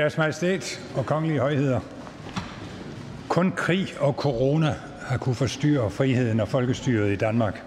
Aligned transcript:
Deres 0.00 0.18
Majestæt 0.18 0.80
og 0.96 1.06
kongelige 1.06 1.40
højheder. 1.40 1.80
Kun 3.28 3.52
krig 3.52 3.88
og 3.98 4.12
corona 4.12 4.74
har 5.00 5.16
kunne 5.16 5.34
forstyrre 5.34 5.90
friheden 5.90 6.40
og 6.40 6.48
folkestyret 6.48 7.12
i 7.12 7.16
Danmark. 7.16 7.62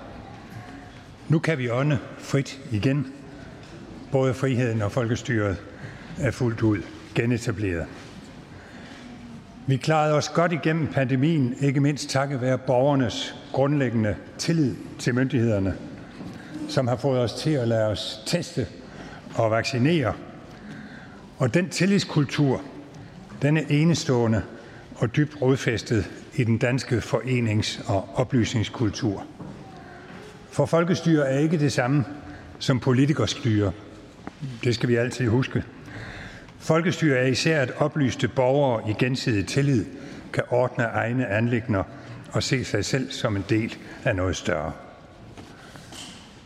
Nu 1.30 1.40
kan 1.40 1.58
vi 1.58 1.70
ånde 1.70 2.00
frit 2.18 2.60
igen. 2.72 3.08
Både 4.12 4.34
friheden 4.34 4.82
og 4.82 4.92
folkestyret 4.92 5.58
er 6.20 6.32
fuldt 6.32 6.62
ud 6.62 6.82
genetableret. 7.16 7.86
Vi 9.68 9.78
klarede 9.78 10.14
os 10.14 10.30
godt 10.30 10.52
igennem 10.52 10.88
pandemien, 10.88 11.56
ikke 11.60 11.80
mindst 11.80 12.10
takket 12.10 12.42
være 12.42 12.58
borgernes 12.58 13.36
grundlæggende 13.52 14.16
tillid 14.38 14.76
til 15.00 15.16
myndighederne, 15.16 15.76
som 16.70 16.88
har 16.88 16.96
fået 16.96 17.20
os 17.20 17.34
til 17.34 17.52
at 17.52 17.68
lade 17.68 17.88
os 17.88 18.24
teste 18.26 18.68
og 19.36 19.52
vaccinere. 19.52 20.14
Og 21.38 21.54
den 21.54 21.70
tillidskultur, 21.70 22.62
den 23.42 23.58
er 23.58 23.64
enestående 23.70 24.44
og 24.96 25.16
dybt 25.16 25.42
rodfæstet 25.42 26.12
i 26.36 26.44
den 26.44 26.58
danske 26.58 26.98
forenings- 26.98 27.92
og 27.92 28.10
oplysningskultur. 28.16 29.26
For 30.52 30.66
folkestyre 30.66 31.28
er 31.30 31.40
ikke 31.40 31.60
det 31.60 31.72
samme 31.72 32.06
som 32.60 32.80
politikerstyre. 32.80 33.72
Det 34.64 34.76
skal 34.76 34.90
vi 34.90 34.96
altid 34.96 35.28
huske. 35.28 35.64
Folkestyre 36.60 37.18
er 37.18 37.28
især 37.28 37.62
at 37.62 37.72
oplyste 37.78 38.28
borgere 38.28 38.90
i 38.90 38.94
gensidig 39.00 39.48
tillid 39.48 39.86
kan 40.34 40.44
ordne 40.50 40.84
egne 40.84 41.28
anlægner 41.28 41.84
og 42.32 42.44
se 42.44 42.66
sig 42.66 42.86
selv 42.86 43.12
som 43.12 43.36
en 43.36 43.46
del 43.50 43.78
af 44.04 44.16
noget 44.16 44.36
større. 44.36 44.72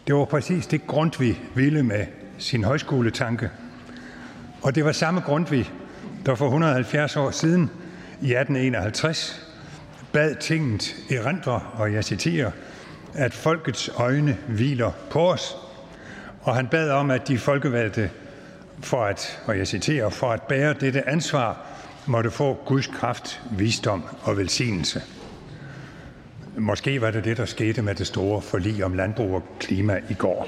Det 0.08 0.16
var 0.16 0.26
præcis 0.26 0.68
det 0.68 0.88
Grundtvig 0.88 1.42
ville 1.56 1.84
med 1.84 2.06
sin 2.38 2.64
højskoletanke, 2.64 3.50
og 4.62 4.76
det 4.76 4.86
var 4.86 4.92
samme 4.92 5.22
Grundtvig, 5.22 5.72
der 6.26 6.36
for 6.36 6.46
170 6.46 7.16
år 7.16 7.32
siden 7.32 7.72
i 8.22 8.34
1851 8.34 9.48
bad 10.14 10.36
tinget 10.36 10.96
erindre, 11.12 11.62
og 11.74 11.94
jeg 11.94 12.04
citerer, 12.04 12.52
at 13.14 13.34
folkets 13.34 13.90
øjne 13.96 14.38
hviler 14.48 14.92
på 15.10 15.32
os, 15.32 15.56
og 16.42 16.56
han 16.56 16.68
bad 16.68 16.90
om, 16.90 17.12
at 17.12 17.28
de 17.28 17.38
folkevalgte 17.38 18.10
for 18.80 19.04
at, 19.04 19.42
og 19.46 19.58
jeg 19.58 19.68
citerer, 19.68 20.10
for 20.10 20.32
at 20.32 20.42
bære 20.42 20.74
dette 20.74 21.10
ansvar, 21.10 21.58
måtte 22.06 22.32
få 22.32 22.58
Guds 22.66 22.88
kraft, 22.88 23.42
visdom 23.52 24.04
og 24.22 24.38
velsignelse. 24.38 25.02
Måske 26.58 27.02
var 27.02 27.12
det 27.12 27.24
det, 27.24 27.38
der 27.38 27.46
skete 27.46 27.82
med 27.82 27.96
det 27.96 28.08
store 28.08 28.42
forlig 28.42 28.86
om 28.86 28.94
landbrug 28.94 29.36
og 29.36 29.44
klima 29.60 30.00
i 30.10 30.14
går. 30.14 30.48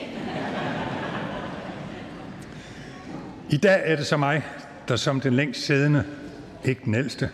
I 3.52 3.58
dag 3.58 3.81
er 3.86 3.95
det 3.95 4.05
så 4.05 4.17
mig, 4.17 4.45
der 4.88 4.95
som 4.95 5.22
den 5.22 5.33
længst 5.33 5.66
siddende, 5.66 6.03
ikke 6.64 6.81
den 6.86 6.95
ældste, 6.95 7.30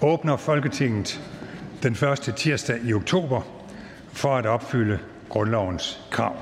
åbner 0.00 0.36
Folketinget 0.36 1.20
den 1.82 1.94
første 1.94 2.32
tirsdag 2.32 2.78
i 2.84 2.92
oktober 2.92 3.40
for 4.12 4.36
at 4.36 4.46
opfylde 4.46 4.98
grundlovens 5.28 6.00
krav. 6.10 6.36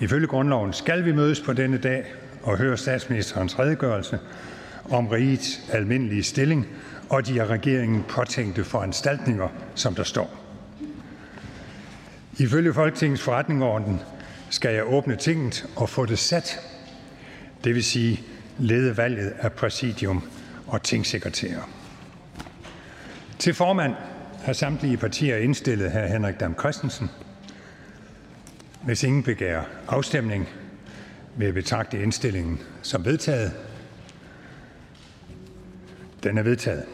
Ifølge 0.00 0.26
grundloven 0.26 0.72
skal 0.72 1.04
vi 1.04 1.12
mødes 1.12 1.40
på 1.40 1.52
denne 1.52 1.78
dag 1.78 2.04
og 2.42 2.58
høre 2.58 2.76
statsministerens 2.76 3.58
redegørelse 3.58 4.18
om 4.90 5.06
rigets 5.06 5.60
almindelige 5.72 6.22
stilling 6.22 6.66
og 7.10 7.26
de 7.26 7.42
af 7.42 7.46
regeringen 7.46 8.04
påtænkte 8.08 8.64
foranstaltninger, 8.64 9.48
som 9.74 9.94
der 9.94 10.04
står. 10.04 10.38
Ifølge 12.38 12.74
Folketingets 12.74 13.22
forretningsorden 13.22 14.00
skal 14.50 14.74
jeg 14.74 14.92
åbne 14.92 15.16
tinget 15.16 15.66
og 15.76 15.88
få 15.88 16.06
det 16.06 16.18
sat, 16.18 16.60
det 17.64 17.74
vil 17.74 17.84
sige 17.84 18.20
lede 18.58 18.96
valget 18.96 19.34
af 19.38 19.52
præsidium 19.52 20.22
og 20.66 20.82
tingsekretærer. 20.82 21.70
Til 23.38 23.54
formand 23.54 23.94
har 24.44 24.52
samtlige 24.52 24.96
partier 24.96 25.36
indstillet 25.36 25.92
hr. 25.92 26.06
Henrik 26.06 26.40
Dam 26.40 26.54
Christensen. 26.58 27.10
Hvis 28.84 29.02
ingen 29.02 29.22
begærer 29.22 29.64
afstemning, 29.88 30.48
vil 31.36 31.44
jeg 31.44 31.54
betragte 31.54 32.02
indstillingen 32.02 32.60
som 32.82 33.04
vedtaget. 33.04 33.52
Den 36.22 36.38
er 36.38 36.42
vedtaget. 36.42 36.84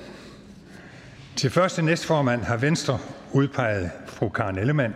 Til 1.37 1.51
første 1.51 1.83
næstformand 1.83 2.43
har 2.43 2.57
Venstre 2.57 2.99
udpeget 3.33 3.91
fru 4.07 4.29
Karen 4.29 4.59
Ellemann. 4.59 4.95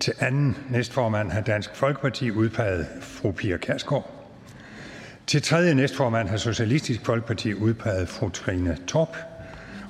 Til 0.00 0.12
anden 0.18 0.56
næstformand 0.70 1.30
har 1.30 1.40
Dansk 1.40 1.74
Folkeparti 1.74 2.30
udpeget 2.30 2.86
fru 3.00 3.32
Pia 3.32 3.56
Kærsgaard. 3.56 4.15
Til 5.26 5.42
tredje 5.42 5.74
næstformand 5.74 6.28
har 6.28 6.36
Socialistisk 6.36 7.00
Folkeparti 7.04 7.54
udpeget 7.54 8.08
fru 8.08 8.28
Trine 8.28 8.78
Torp. 8.86 9.16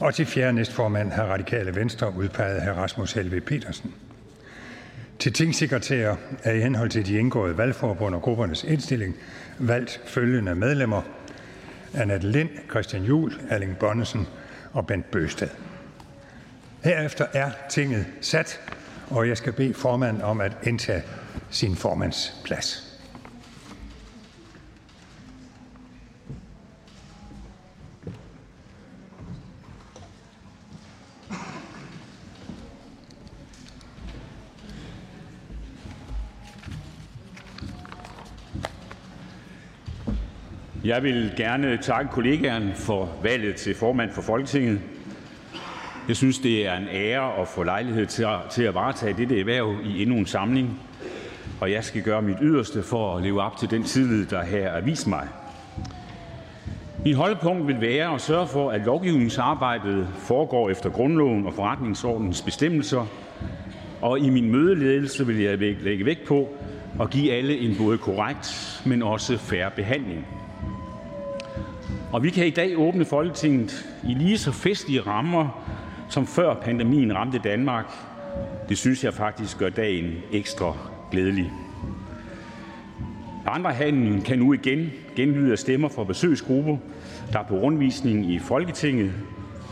Og 0.01 0.15
til 0.15 0.27
fjerde 0.27 0.53
næstformand 0.53 1.13
har 1.13 1.25
Radikale 1.25 1.75
Venstre 1.75 2.15
udpeget 2.17 2.63
hr. 2.63 2.71
Rasmus 2.71 3.13
Helve 3.13 3.41
Petersen. 3.41 3.95
Til 5.19 5.33
tingsekretærer 5.33 6.17
er 6.43 6.53
i 6.53 6.61
henhold 6.61 6.91
til 6.91 7.07
de 7.07 7.19
indgåede 7.19 7.59
valgforbund 7.59 8.15
og 8.15 8.23
gruppernes 8.23 8.65
indstilling 8.65 9.15
valgt 9.59 10.01
følgende 10.07 10.55
medlemmer: 10.55 11.03
Annette 11.95 12.31
Lind, 12.31 12.51
Christian 12.71 13.03
Juhl, 13.03 13.41
Erling 13.49 13.79
Bonnesen 13.79 14.27
og 14.73 14.87
Bent 14.87 15.11
Bøsted. 15.11 15.49
Herefter 16.85 17.27
er 17.33 17.51
tinget 17.71 18.07
sat, 18.21 18.61
og 19.11 19.29
jeg 19.29 19.37
skal 19.37 19.53
bede 19.53 19.75
formanden 19.75 20.23
om 20.23 20.41
at 20.41 20.53
indtage 20.63 21.03
sin 21.51 21.77
formandsplads. 21.77 22.86
Jeg 40.87 41.03
vil 41.03 41.33
gerne 41.37 41.79
takke 41.83 42.11
kollegaen 42.11 42.73
for 42.75 43.09
valget 43.23 43.55
til 43.55 43.75
formand 43.75 44.11
for 44.11 44.23
Folketinget. 44.23 44.81
Jeg 46.09 46.17
synes, 46.17 46.39
det 46.39 46.67
er 46.67 46.77
en 46.77 46.89
ære 46.93 47.41
at 47.41 47.49
få 47.49 47.63
lejlighed 47.63 48.07
til 48.07 48.23
at, 48.23 48.39
til 48.51 48.63
at 48.63 48.75
varetage 48.75 49.15
dette 49.19 49.41
erhverv 49.41 49.75
i 49.85 50.03
endnu 50.03 50.17
en 50.17 50.27
samling, 50.27 50.81
og 51.61 51.73
jeg 51.73 51.85
skal 51.85 52.03
gøre 52.03 52.23
mit 52.23 52.37
yderste 52.43 52.83
for 52.83 53.17
at 53.17 53.23
leve 53.23 53.43
op 53.43 53.57
til 53.57 53.71
den 53.71 53.83
tillid, 53.83 54.27
der 54.27 54.45
her 54.45 54.69
er 54.69 54.81
vist 54.81 55.07
mig. 55.07 55.29
Min 57.05 57.15
holdepunkt 57.15 57.67
vil 57.67 57.81
være 57.81 58.15
at 58.15 58.21
sørge 58.21 58.47
for, 58.47 58.71
at 58.71 58.81
lovgivningsarbejdet 58.81 60.09
foregår 60.19 60.71
efter 60.71 60.91
grundloven 60.91 61.47
og 61.47 61.55
forretningsordens 61.55 62.43
bestemmelser, 62.43 63.07
og 64.01 64.19
i 64.19 64.31
min 64.31 64.53
mødeledelse 64.53 65.27
vil 65.27 65.39
jeg 65.39 65.59
lægge 65.59 66.05
vægt 66.05 66.25
på 66.27 66.49
at 67.01 67.11
give 67.11 67.33
alle 67.33 67.59
en 67.59 67.77
både 67.79 67.99
korrekt, 67.99 68.83
men 68.85 69.03
også 69.03 69.39
fair 69.39 69.69
behandling. 69.69 70.27
Og 72.17 72.23
vi 72.23 72.31
kan 72.31 72.47
i 72.47 72.51
dag 72.51 72.79
åbne 72.79 73.05
Folketinget 73.05 73.89
i 74.09 74.15
lige 74.15 74.39
så 74.39 74.53
festlige 74.53 75.01
rammer, 75.01 75.67
som 76.09 76.27
før 76.27 76.55
pandemien 76.55 77.15
ramte 77.15 77.39
Danmark. 77.39 77.85
Det 78.69 78.79
synes 78.79 79.05
jeg 79.05 79.15
faktisk 79.15 79.59
gør 79.59 79.69
dagen 79.69 80.13
ekstra 80.33 80.77
glædelig. 81.11 81.53
Andre 83.47 83.75
kan 84.25 84.39
nu 84.39 84.53
igen 84.53 84.91
genlyde 85.17 85.53
af 85.53 85.59
stemmer 85.59 85.89
fra 85.89 86.05
besøgsgrupper, 86.05 86.77
der 87.33 87.39
er 87.39 87.43
på 87.43 87.55
rundvisning 87.55 88.31
i 88.31 88.39
Folketinget, 88.39 89.13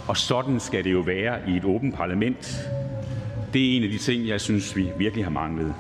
og 0.09 0.17
sådan 0.17 0.61
skal 0.61 0.85
det 0.85 0.93
jo 0.93 1.01
være 1.01 1.39
i 1.49 1.57
et 1.57 1.65
åbent 1.65 1.95
parlament. 1.95 2.71
Det 3.53 3.73
er 3.73 3.77
en 3.77 3.83
af 3.85 3.91
de 3.91 3.99
ting, 3.99 4.29
jeg 4.29 4.41
synes, 4.41 4.77
vi 4.77 4.91
virkelig 4.99 5.25
har 5.25 5.33
manglet. 5.33 5.75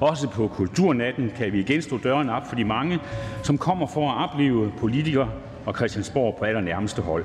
Også 0.00 0.28
på 0.28 0.48
kulturnatten 0.48 1.30
kan 1.36 1.52
vi 1.52 1.60
igen 1.60 1.82
stå 1.82 1.98
døren 1.98 2.28
op 2.28 2.48
for 2.48 2.56
de 2.56 2.64
mange, 2.64 2.98
som 3.42 3.58
kommer 3.58 3.86
for 3.86 4.10
at 4.10 4.30
opleve 4.30 4.72
politikere 4.78 5.30
og 5.66 5.74
Christiansborg 5.74 6.36
på 6.38 6.44
allernærmeste 6.44 7.02
hold. 7.02 7.24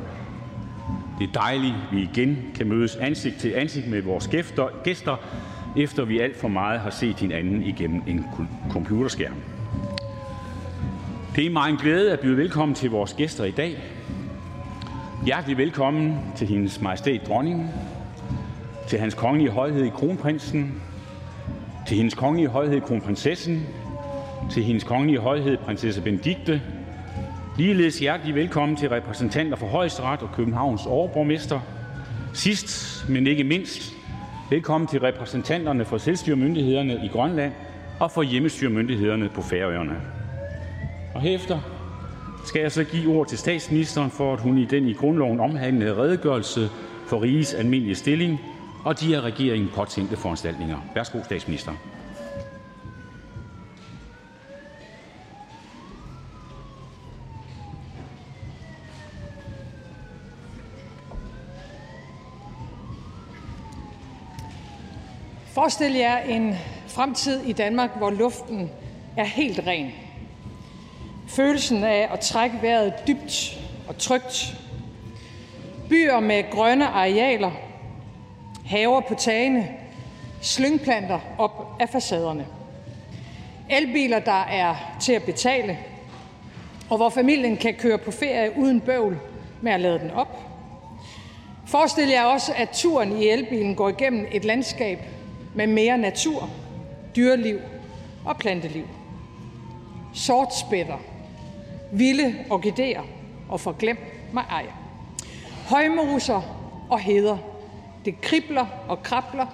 Det 1.20 1.28
er 1.28 1.32
dejligt, 1.32 1.74
at 1.74 1.96
vi 1.96 2.10
igen 2.14 2.38
kan 2.56 2.68
mødes 2.68 2.96
ansigt 2.96 3.40
til 3.40 3.54
ansigt 3.56 3.88
med 3.88 4.02
vores 4.02 4.30
gæster, 4.84 5.18
efter 5.78 6.06
vi 6.06 6.20
alt 6.20 6.36
for 6.36 6.48
meget 6.48 6.80
har 6.80 6.90
set 6.90 7.20
hinanden 7.20 7.62
igennem 7.62 8.02
en 8.08 8.26
computerskærm. 8.72 9.36
Det 11.36 11.46
er 11.46 11.50
mig 11.50 11.70
en 11.70 11.78
glæde 11.78 12.12
at 12.12 12.20
byde 12.20 12.38
velkommen 12.38 12.76
til 12.76 12.90
vores 12.90 13.14
gæster 13.14 13.44
i 13.44 13.52
dag. 13.52 13.84
Hjertelig 15.26 15.58
velkommen 15.58 16.20
til 16.36 16.48
hendes 16.48 16.82
majestæt 16.82 17.28
dronningen, 17.28 17.70
til 18.88 19.00
hans 19.00 19.14
kongelige 19.14 19.50
højhed 19.50 19.92
kronprinsen, 19.92 20.82
til 21.88 21.98
hendes 21.98 22.14
kongelige 22.14 22.48
højhed 22.50 22.82
kronprinsessen, 22.82 23.66
til 24.52 24.64
hendes 24.64 24.84
kongelige 24.84 25.20
højhed 25.20 25.58
prinsesse 25.58 26.02
Benedikte, 26.02 26.62
Ligeledes 27.58 28.00
hjertelig 28.00 28.36
velkommen 28.36 28.78
til 28.78 28.90
repræsentanter 28.90 29.58
for 29.58 29.68
Højesteret 29.68 30.22
og 30.22 30.30
Københavns 30.36 30.86
overborgmester. 30.86 31.60
Sidst, 32.34 33.06
men 33.10 33.28
ikke 33.28 33.44
mindst, 33.44 33.94
velkommen 34.50 34.88
til 34.88 35.00
repræsentanterne 35.00 35.86
for 35.86 35.98
selvstyremyndighederne 35.98 36.94
i 37.06 37.08
Grønland 37.08 37.54
og 38.00 38.12
for 38.12 38.24
hjemmestyremyndighederne 38.24 39.30
på 39.30 39.42
Færøerne. 39.42 39.96
Og 41.14 41.22
herefter 41.22 41.60
skal 42.46 42.62
jeg 42.62 42.72
så 42.72 42.84
give 42.84 43.16
ord 43.16 43.28
til 43.28 43.38
statsministeren, 43.38 44.12
for 44.12 44.34
at 44.34 44.40
hun 44.40 44.58
i 44.58 44.66
den 44.66 44.88
i 44.88 44.94
grundloven 44.94 45.40
omhandlede 45.40 45.98
redegørelse 45.98 46.70
for 47.08 47.22
rigets 47.22 47.54
almindelige 47.54 47.96
stilling 47.96 48.40
og 48.84 49.00
de 49.00 49.16
af 49.16 49.22
regeringen 49.22 49.70
påtænkte 49.76 50.18
foranstaltninger. 50.18 50.78
Værsgo, 50.96 51.24
statsminister. 51.24 51.72
Forestil 65.56 65.94
jer 65.94 66.18
en 66.18 66.56
fremtid 66.88 67.42
i 67.46 67.54
Danmark, 67.54 67.98
hvor 67.98 68.10
luften 68.10 68.72
er 69.18 69.24
helt 69.24 69.60
ren. 69.68 69.92
Følelsen 71.28 71.84
af 71.84 72.10
at 72.14 72.20
trække 72.20 72.58
vejret 72.62 72.94
dybt 73.08 73.60
og 73.88 73.98
trygt. 73.98 74.58
Byer 75.90 76.20
med 76.20 76.52
grønne 76.52 76.88
arealer, 76.88 77.52
haver 78.66 79.02
på 79.02 79.16
tagene, 79.16 79.68
slyngplanter 80.42 81.20
op 81.38 81.78
af 81.80 81.90
facaderne. 81.90 82.46
Elbiler, 83.70 84.20
der 84.20 84.44
er 84.44 84.76
til 85.02 85.14
at 85.14 85.24
betale, 85.24 85.80
og 86.90 86.98
hvor 86.98 87.10
familien 87.10 87.58
kan 87.58 87.74
køre 87.74 87.98
på 87.98 88.12
ferie 88.12 88.58
uden 88.58 88.82
bøvl 88.82 89.20
med 89.62 89.72
at 89.72 89.80
lade 89.80 90.00
den 90.00 90.12
op. 90.12 90.40
Forestil 91.66 92.10
jer 92.10 92.24
også, 92.24 92.54
at 92.56 92.70
turen 92.70 93.18
i 93.22 93.28
elbilen 93.28 93.76
går 93.76 93.90
igennem 93.90 94.28
et 94.32 94.46
landskab 94.46 95.00
med 95.56 95.68
mere 95.68 95.98
natur, 95.98 96.50
dyreliv 97.16 97.60
og 98.26 98.38
planteliv. 98.38 98.88
Sortspætter, 100.14 100.98
vilde 101.92 102.36
orkideer 102.50 103.02
og 103.50 103.60
forglem 103.60 103.98
mig 104.34 104.44
ej. 104.50 104.66
Højmoser 105.70 106.42
og 106.90 107.00
heder. 107.00 107.38
Det 108.06 108.22
kribler 108.22 108.66
og 108.88 109.04
krabler, 109.04 109.46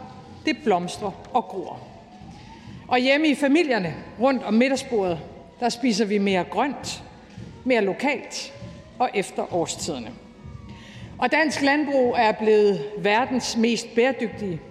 det 0.46 0.58
blomstrer 0.64 1.12
og 1.34 1.44
gror. 1.44 1.80
Og 2.88 2.98
hjemme 3.00 3.28
i 3.28 3.36
familierne 3.36 3.96
rundt 4.20 4.44
om 4.44 4.54
middagsbordet, 4.54 5.20
der 5.60 5.70
spiser 5.70 6.06
vi 6.06 6.18
mere 6.18 6.44
grønt, 6.44 7.04
mere 7.66 7.82
lokalt 7.82 8.54
og 9.00 9.10
efter 9.14 9.54
årstiderne. 9.54 10.12
Og 11.18 11.32
dansk 11.32 11.62
landbrug 11.62 12.16
er 12.18 12.32
blevet 12.32 12.86
verdens 12.98 13.58
mest 13.58 13.96
bæredygtige 13.96 14.62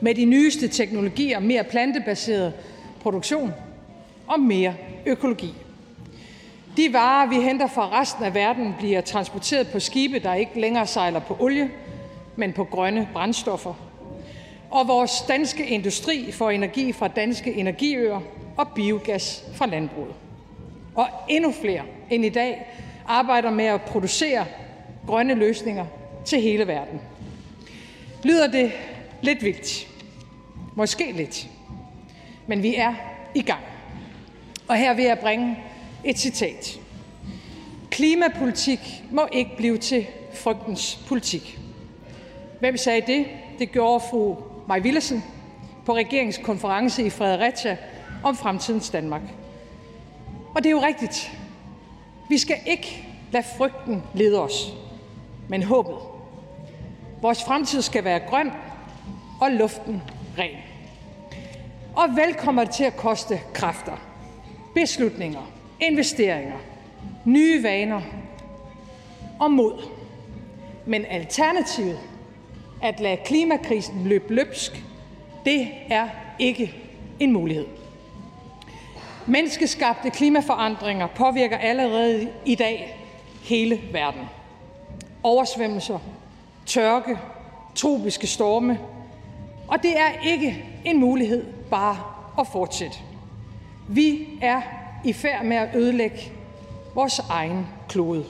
med 0.00 0.14
de 0.14 0.24
nyeste 0.24 0.68
teknologier, 0.68 1.40
mere 1.40 1.64
plantebaseret 1.64 2.52
produktion 3.02 3.52
og 4.26 4.40
mere 4.40 4.74
økologi. 5.06 5.54
De 6.76 6.92
varer, 6.92 7.28
vi 7.28 7.34
henter 7.34 7.66
fra 7.66 8.00
resten 8.00 8.24
af 8.24 8.34
verden, 8.34 8.74
bliver 8.78 9.00
transporteret 9.00 9.68
på 9.68 9.80
skibe, 9.80 10.18
der 10.18 10.34
ikke 10.34 10.60
længere 10.60 10.86
sejler 10.86 11.20
på 11.20 11.36
olie, 11.40 11.70
men 12.36 12.52
på 12.52 12.64
grønne 12.64 13.08
brændstoffer. 13.12 13.74
Og 14.70 14.88
vores 14.88 15.24
danske 15.28 15.66
industri 15.66 16.32
får 16.32 16.50
energi 16.50 16.92
fra 16.92 17.08
danske 17.08 17.54
energiøer 17.54 18.20
og 18.56 18.68
biogas 18.68 19.44
fra 19.54 19.66
landbruget. 19.66 20.14
Og 20.94 21.06
endnu 21.28 21.52
flere 21.52 21.82
end 22.10 22.24
i 22.24 22.28
dag 22.28 22.66
arbejder 23.08 23.50
med 23.50 23.64
at 23.64 23.82
producere 23.82 24.44
grønne 25.06 25.34
løsninger 25.34 25.86
til 26.24 26.40
hele 26.40 26.66
verden. 26.66 27.00
Lyder 28.22 28.46
det 28.46 28.72
lidt 29.24 29.42
vildt? 29.42 29.88
Måske 30.74 31.12
lidt. 31.12 31.48
Men 32.46 32.62
vi 32.62 32.74
er 32.74 32.94
i 33.34 33.42
gang. 33.42 33.62
Og 34.68 34.76
her 34.76 34.94
vil 34.94 35.04
jeg 35.04 35.18
bringe 35.18 35.58
et 36.04 36.18
citat. 36.18 36.80
Klimapolitik 37.90 39.04
må 39.10 39.28
ikke 39.32 39.50
blive 39.56 39.78
til 39.78 40.06
frygtens 40.34 41.04
politik. 41.08 41.58
Hvem 42.60 42.76
sagde 42.76 43.00
det? 43.06 43.26
Det 43.58 43.72
gjorde 43.72 44.04
fru 44.10 44.36
Maj 44.68 44.78
Villesen 44.78 45.24
på 45.86 45.94
regeringskonference 45.94 47.06
i 47.06 47.10
Fredericia 47.10 47.76
om 48.22 48.36
fremtidens 48.36 48.90
Danmark. 48.90 49.22
Og 50.54 50.62
det 50.62 50.66
er 50.66 50.70
jo 50.70 50.82
rigtigt. 50.82 51.32
Vi 52.28 52.38
skal 52.38 52.56
ikke 52.66 53.06
lade 53.32 53.44
frygten 53.58 54.02
lede 54.14 54.40
os, 54.40 54.72
men 55.48 55.62
håbet. 55.62 55.96
Vores 57.22 57.44
fremtid 57.44 57.82
skal 57.82 58.04
være 58.04 58.18
grøn 58.18 58.50
og 59.44 59.50
luften 59.50 60.02
ren. 60.38 60.56
Og 61.96 62.16
vel 62.16 62.34
kommer 62.34 62.64
det 62.64 62.74
til 62.74 62.84
at 62.84 62.96
koste 62.96 63.40
kræfter, 63.54 63.96
beslutninger, 64.74 65.52
investeringer, 65.80 66.58
nye 67.24 67.62
vaner 67.62 68.00
og 69.40 69.50
mod. 69.50 69.82
Men 70.86 71.04
alternativet, 71.04 71.98
at 72.82 73.00
lade 73.00 73.16
klimakrisen 73.24 74.04
løbe 74.04 74.34
løbsk, 74.34 74.84
det 75.44 75.68
er 75.90 76.08
ikke 76.38 76.74
en 77.20 77.32
mulighed. 77.32 77.66
Menneskeskabte 79.26 80.10
klimaforandringer 80.10 81.06
påvirker 81.06 81.58
allerede 81.58 82.28
i 82.44 82.54
dag 82.54 83.00
hele 83.42 83.80
verden. 83.92 84.22
Oversvømmelser, 85.22 85.98
tørke, 86.66 87.18
tropiske 87.74 88.26
storme. 88.26 88.78
Og 89.68 89.82
det 89.82 89.98
er 89.98 90.26
ikke 90.26 90.64
en 90.84 91.00
mulighed 91.00 91.44
bare 91.70 91.96
at 92.40 92.46
fortsætte. 92.46 92.96
Vi 93.88 94.28
er 94.42 94.62
i 95.04 95.12
færd 95.12 95.44
med 95.44 95.56
at 95.56 95.74
ødelægge 95.74 96.32
vores 96.94 97.18
egen 97.18 97.66
klode. 97.88 98.24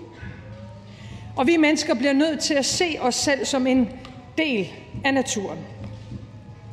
Og 1.36 1.46
vi 1.46 1.56
mennesker 1.56 1.94
bliver 1.94 2.12
nødt 2.12 2.40
til 2.40 2.54
at 2.54 2.66
se 2.66 2.96
os 3.00 3.14
selv 3.14 3.44
som 3.44 3.66
en 3.66 3.88
del 4.38 4.68
af 5.04 5.14
naturen. 5.14 5.58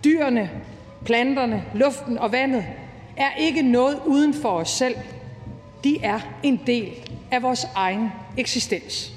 Dyrene, 0.04 0.50
planterne, 1.06 1.64
luften 1.74 2.18
og 2.18 2.32
vandet 2.32 2.66
er 3.18 3.36
ikke 3.38 3.62
noget 3.62 4.00
uden 4.06 4.34
for 4.34 4.50
os 4.50 4.70
selv. 4.70 4.96
De 5.84 6.04
er 6.04 6.20
en 6.44 6.62
del 6.68 6.92
af 7.32 7.44
vores 7.44 7.68
egen 7.76 8.12
eksistens. 8.38 9.14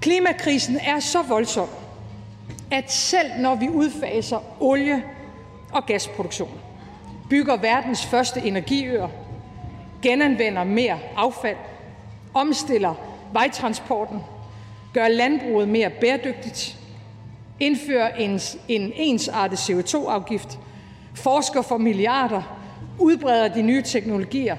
Klimakrisen 0.00 0.76
er 0.76 1.00
så 1.00 1.22
voldsom, 1.22 1.68
at 2.70 2.92
selv 2.92 3.30
når 3.38 3.54
vi 3.54 3.68
udfaser 3.68 4.38
olie 4.60 5.04
og 5.72 5.86
gasproduktion, 5.86 6.60
bygger 7.30 7.56
verdens 7.56 8.06
første 8.06 8.40
energiøer, 8.40 9.08
genanvender 10.02 10.64
mere 10.64 10.98
affald, 11.16 11.56
omstiller 12.34 12.94
vejtransporten, 13.32 14.20
gør 14.94 15.08
landbruget 15.08 15.68
mere 15.68 15.90
bæredygtigt, 15.90 16.76
indfører 17.60 18.14
en, 18.14 18.40
en 18.68 18.92
ensartet 18.94 19.58
CO2-afgift, 19.58 20.58
forsker 21.14 21.62
for 21.62 21.78
milliarder, 21.78 22.42
udbreder 22.98 23.48
de 23.48 23.62
nye 23.62 23.82
teknologier 23.82 24.56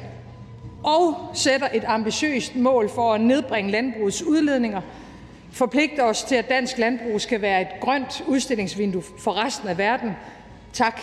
og 0.83 1.15
sætter 1.33 1.67
et 1.73 1.83
ambitiøst 1.87 2.55
mål 2.55 2.89
for 2.89 3.13
at 3.13 3.21
nedbringe 3.21 3.71
landbrugets 3.71 4.23
udledninger, 4.23 4.81
forpligter 5.51 6.03
os 6.03 6.23
til, 6.23 6.35
at 6.35 6.49
dansk 6.49 6.77
landbrug 6.77 7.21
skal 7.21 7.41
være 7.41 7.61
et 7.61 7.67
grønt 7.81 8.23
udstillingsvindue 8.27 9.03
for 9.19 9.45
resten 9.45 9.69
af 9.69 9.77
verden. 9.77 10.11
Tak 10.73 11.01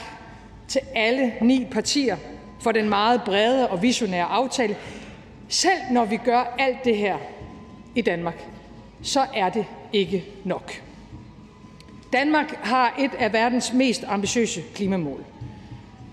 til 0.69 0.81
alle 0.95 1.33
ni 1.41 1.67
partier 1.71 2.17
for 2.61 2.73
den 2.73 2.89
meget 2.89 3.23
brede 3.25 3.69
og 3.69 3.83
visionære 3.83 4.25
aftale. 4.25 4.77
Selv 5.49 5.79
når 5.91 6.05
vi 6.05 6.17
gør 6.17 6.55
alt 6.59 6.85
det 6.85 6.97
her 6.97 7.17
i 7.95 8.01
Danmark, 8.01 8.45
så 9.03 9.27
er 9.35 9.49
det 9.49 9.67
ikke 9.93 10.25
nok. 10.45 10.83
Danmark 12.13 12.55
har 12.63 12.95
et 12.99 13.11
af 13.19 13.33
verdens 13.33 13.73
mest 13.73 14.05
ambitiøse 14.09 14.63
klimamål. 14.75 15.25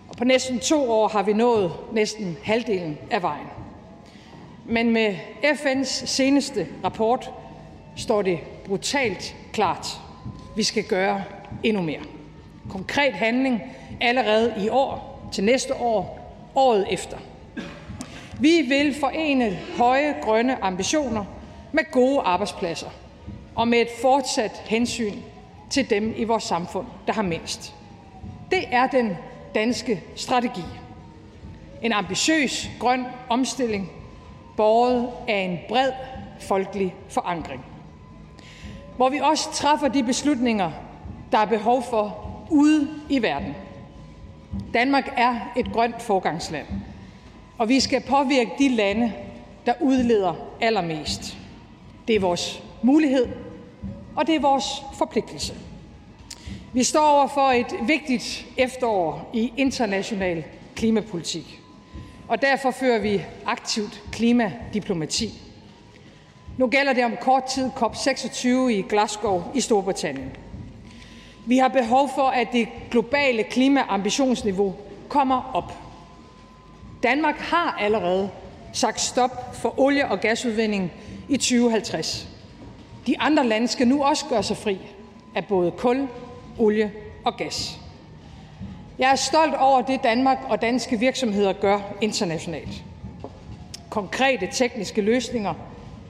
Og 0.10 0.15
på 0.18 0.24
næsten 0.24 0.60
to 0.60 0.92
år 0.92 1.08
har 1.08 1.24
vi 1.24 1.34
nået 1.34 1.72
næsten 1.92 2.38
halvdelen 2.44 2.98
af 3.12 3.22
vejen. 3.22 3.48
Men 4.65 4.92
med 4.92 5.15
FN's 5.44 6.06
seneste 6.06 6.68
rapport 6.84 7.32
står 7.96 8.22
det 8.22 8.40
brutalt 8.66 9.36
klart. 9.54 9.88
Vi 10.56 10.64
skal 10.64 10.84
gøre 10.84 11.24
endnu 11.64 11.82
mere. 11.82 12.02
Konkret 12.70 13.14
handling 13.14 13.62
allerede 14.02 14.54
i 14.66 14.70
år, 14.70 15.30
til 15.32 15.44
næste 15.44 15.75
år, 15.75 16.20
året 16.56 16.86
efter. 16.90 17.18
Vi 18.40 18.62
vil 18.68 18.96
forene 19.00 19.60
høje 19.78 20.16
grønne 20.22 20.64
ambitioner 20.64 21.25
med 21.72 21.92
gode 21.92 22.20
arbejdspladser 22.22 22.90
og 23.56 23.68
med 23.68 23.80
et 23.80 23.90
fortsat 24.02 24.64
hensyn 24.66 25.14
til 25.70 25.90
dem 25.90 26.14
i 26.18 26.24
vores 26.24 26.44
samfund, 26.44 26.88
der 27.08 27.14
har 27.14 27.22
mindst. 27.22 27.75
Det 28.52 28.64
er 28.72 28.88
den 28.88 29.18
danske 29.56 30.04
strategi. 30.16 30.64
En 31.82 31.94
ambitiøs 31.94 32.70
grøn 32.80 33.06
omstilling, 33.30 33.92
båret 34.58 35.10
af 35.28 35.38
en 35.38 35.60
bred 35.70 35.92
folkelig 36.40 36.96
forankring. 37.10 37.75
Hvor 38.98 39.10
vi 39.10 39.18
også 39.18 39.52
træffer 39.54 39.88
de 39.88 40.04
beslutninger, 40.04 40.72
der 41.32 41.38
er 41.38 41.46
behov 41.46 41.84
for 41.90 42.18
ude 42.50 42.88
i 43.10 43.22
verden. 43.22 43.56
Danmark 44.74 45.14
er 45.18 45.52
et 45.58 45.72
grønt 45.74 46.02
forgangsland, 46.02 46.68
og 47.58 47.70
vi 47.70 47.80
skal 47.80 48.02
påvirke 48.02 48.52
de 48.60 48.70
lande, 48.70 49.14
der 49.66 49.74
udleder 49.82 50.34
allermest. 50.62 51.38
Det 52.08 52.16
er 52.16 52.20
vores 52.20 52.64
mulighed, 52.82 53.28
og 54.16 54.28
det 54.28 54.36
er 54.36 54.40
vores 54.40 54.66
forpligtelse. 54.94 55.54
Vi 56.74 56.84
står 56.84 57.10
over 57.10 57.28
for 57.28 57.48
et 57.48 57.88
vigtigt 57.88 58.46
efterår 58.58 59.30
i 59.34 59.54
international 59.58 60.44
klimapolitik, 60.75 61.62
og 62.28 62.42
derfor 62.42 62.72
fører 62.72 63.00
vi 63.00 63.22
aktivt 63.46 64.04
klimadiplomati. 64.12 65.45
Nu 66.58 66.68
gælder 66.68 66.94
det 66.94 67.06
om 67.06 67.18
kort 67.22 67.44
tid 67.44 67.70
COP26 67.76 68.48
i 68.48 68.82
Glasgow 68.90 69.44
i 69.54 69.62
Storbritannien. 69.62 70.32
Vi 71.46 71.58
har 71.58 71.68
behov 71.68 72.10
for, 72.16 72.28
at 72.28 72.48
det 72.52 72.68
globale 72.92 73.44
klimaambitionsniveau 73.44 74.76
kommer 75.10 75.52
op. 75.54 75.74
Danmark 77.04 77.38
har 77.38 77.78
allerede 77.80 78.30
sagt 78.74 79.02
stop 79.02 79.56
for 79.56 79.80
olie- 79.80 80.08
og 80.08 80.20
gasudvinding 80.20 80.92
i 81.30 81.38
2050. 81.38 82.28
De 83.08 83.20
andre 83.20 83.48
lande 83.48 83.68
skal 83.68 83.88
nu 83.88 84.04
også 84.04 84.26
gøre 84.30 84.44
sig 84.44 84.58
fri 84.58 84.78
af 85.36 85.46
både 85.46 85.72
kul, 85.72 86.08
olie 86.60 86.92
og 87.24 87.38
gas. 87.38 87.80
Jeg 89.00 89.12
er 89.12 89.16
stolt 89.16 89.56
over 89.56 89.82
det, 89.82 90.04
Danmark 90.04 90.38
og 90.50 90.62
danske 90.62 91.00
virksomheder 91.00 91.54
gør 91.54 91.80
internationalt. 92.02 92.84
Konkrete 93.90 94.50
tekniske 94.52 95.02
løsninger, 95.02 95.54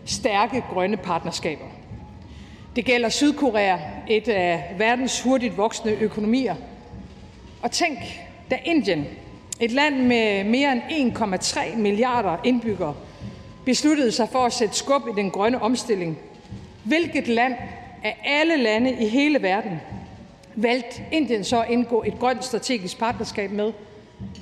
stærke 0.06 0.64
grønne 0.74 0.98
partnerskaber. 0.98 1.66
Det 2.76 2.86
gælder 2.86 3.10
Sydkorea, 3.10 3.78
et 4.08 4.28
af 4.28 4.76
verdens 4.78 5.22
hurtigt 5.22 5.58
voksende 5.58 5.98
økonomier. 6.02 6.56
Og 7.62 7.72
tænk, 7.72 8.00
da 8.52 8.58
Indien, 8.66 9.06
et 9.60 9.72
land 9.72 9.96
med 9.96 10.44
mere 10.44 10.82
end 10.90 11.18
1,3 11.18 11.78
milliarder 11.78 12.38
indbyggere, 12.44 12.96
besluttede 13.66 14.12
sig 14.12 14.30
for 14.30 14.46
at 14.46 14.54
sætte 14.54 14.76
skub 14.76 15.08
i 15.08 15.22
den 15.22 15.32
grønne 15.32 15.62
omstilling, 15.62 16.18
hvilket 16.84 17.28
land 17.28 17.54
af 18.04 18.18
alle 18.26 18.58
lande 18.58 18.92
i 18.92 19.08
hele 19.08 19.42
verden 19.42 19.82
valgte 20.56 21.02
Indien 21.12 21.44
så 21.44 21.62
at 21.62 21.70
indgå 21.70 22.04
et 22.08 22.20
grønt 22.20 22.46
strategisk 22.46 23.00
partnerskab 23.00 23.52
med? 23.52 23.72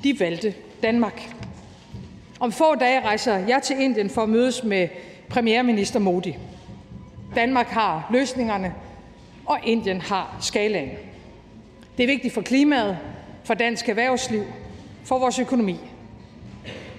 De 0.03 0.20
valgte 0.20 0.53
Danmark. 0.84 1.29
Om 2.39 2.51
få 2.51 2.75
dage 2.75 3.01
rejser 3.01 3.38
jeg 3.48 3.62
til 3.63 3.82
Indien 3.82 4.10
for 4.10 4.24
at 4.24 4.29
mødes 4.29 4.63
med 4.63 4.88
premierminister 5.33 5.99
Modi. 5.99 6.37
Danmark 7.35 7.67
har 7.67 8.07
løsningerne, 8.11 8.73
og 9.45 9.59
Indien 9.63 10.01
har 10.01 10.37
skalaen. 10.41 10.89
Det 11.97 12.03
er 12.03 12.07
vigtigt 12.07 12.33
for 12.33 12.41
klimaet, 12.41 12.97
for 13.43 13.53
dansk 13.53 13.89
erhvervsliv, 13.89 14.43
for 15.03 15.19
vores 15.19 15.39
økonomi 15.39 15.79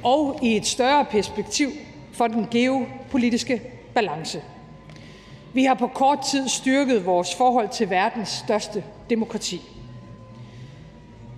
og 0.05 0.39
i 0.43 0.57
et 0.57 0.67
større 0.67 1.05
perspektiv 1.05 1.69
for 2.13 2.27
den 2.27 2.49
geopolitiske 2.51 3.63
balance. 3.95 4.43
Vi 5.53 5.65
har 5.65 5.75
på 5.75 5.87
kort 5.87 6.19
tid 6.31 6.49
styrket 6.49 7.07
vores 7.07 7.35
forhold 7.35 7.69
til 7.69 7.91
verdens 7.91 8.29
største 8.29 8.85
demokrati. 9.11 9.63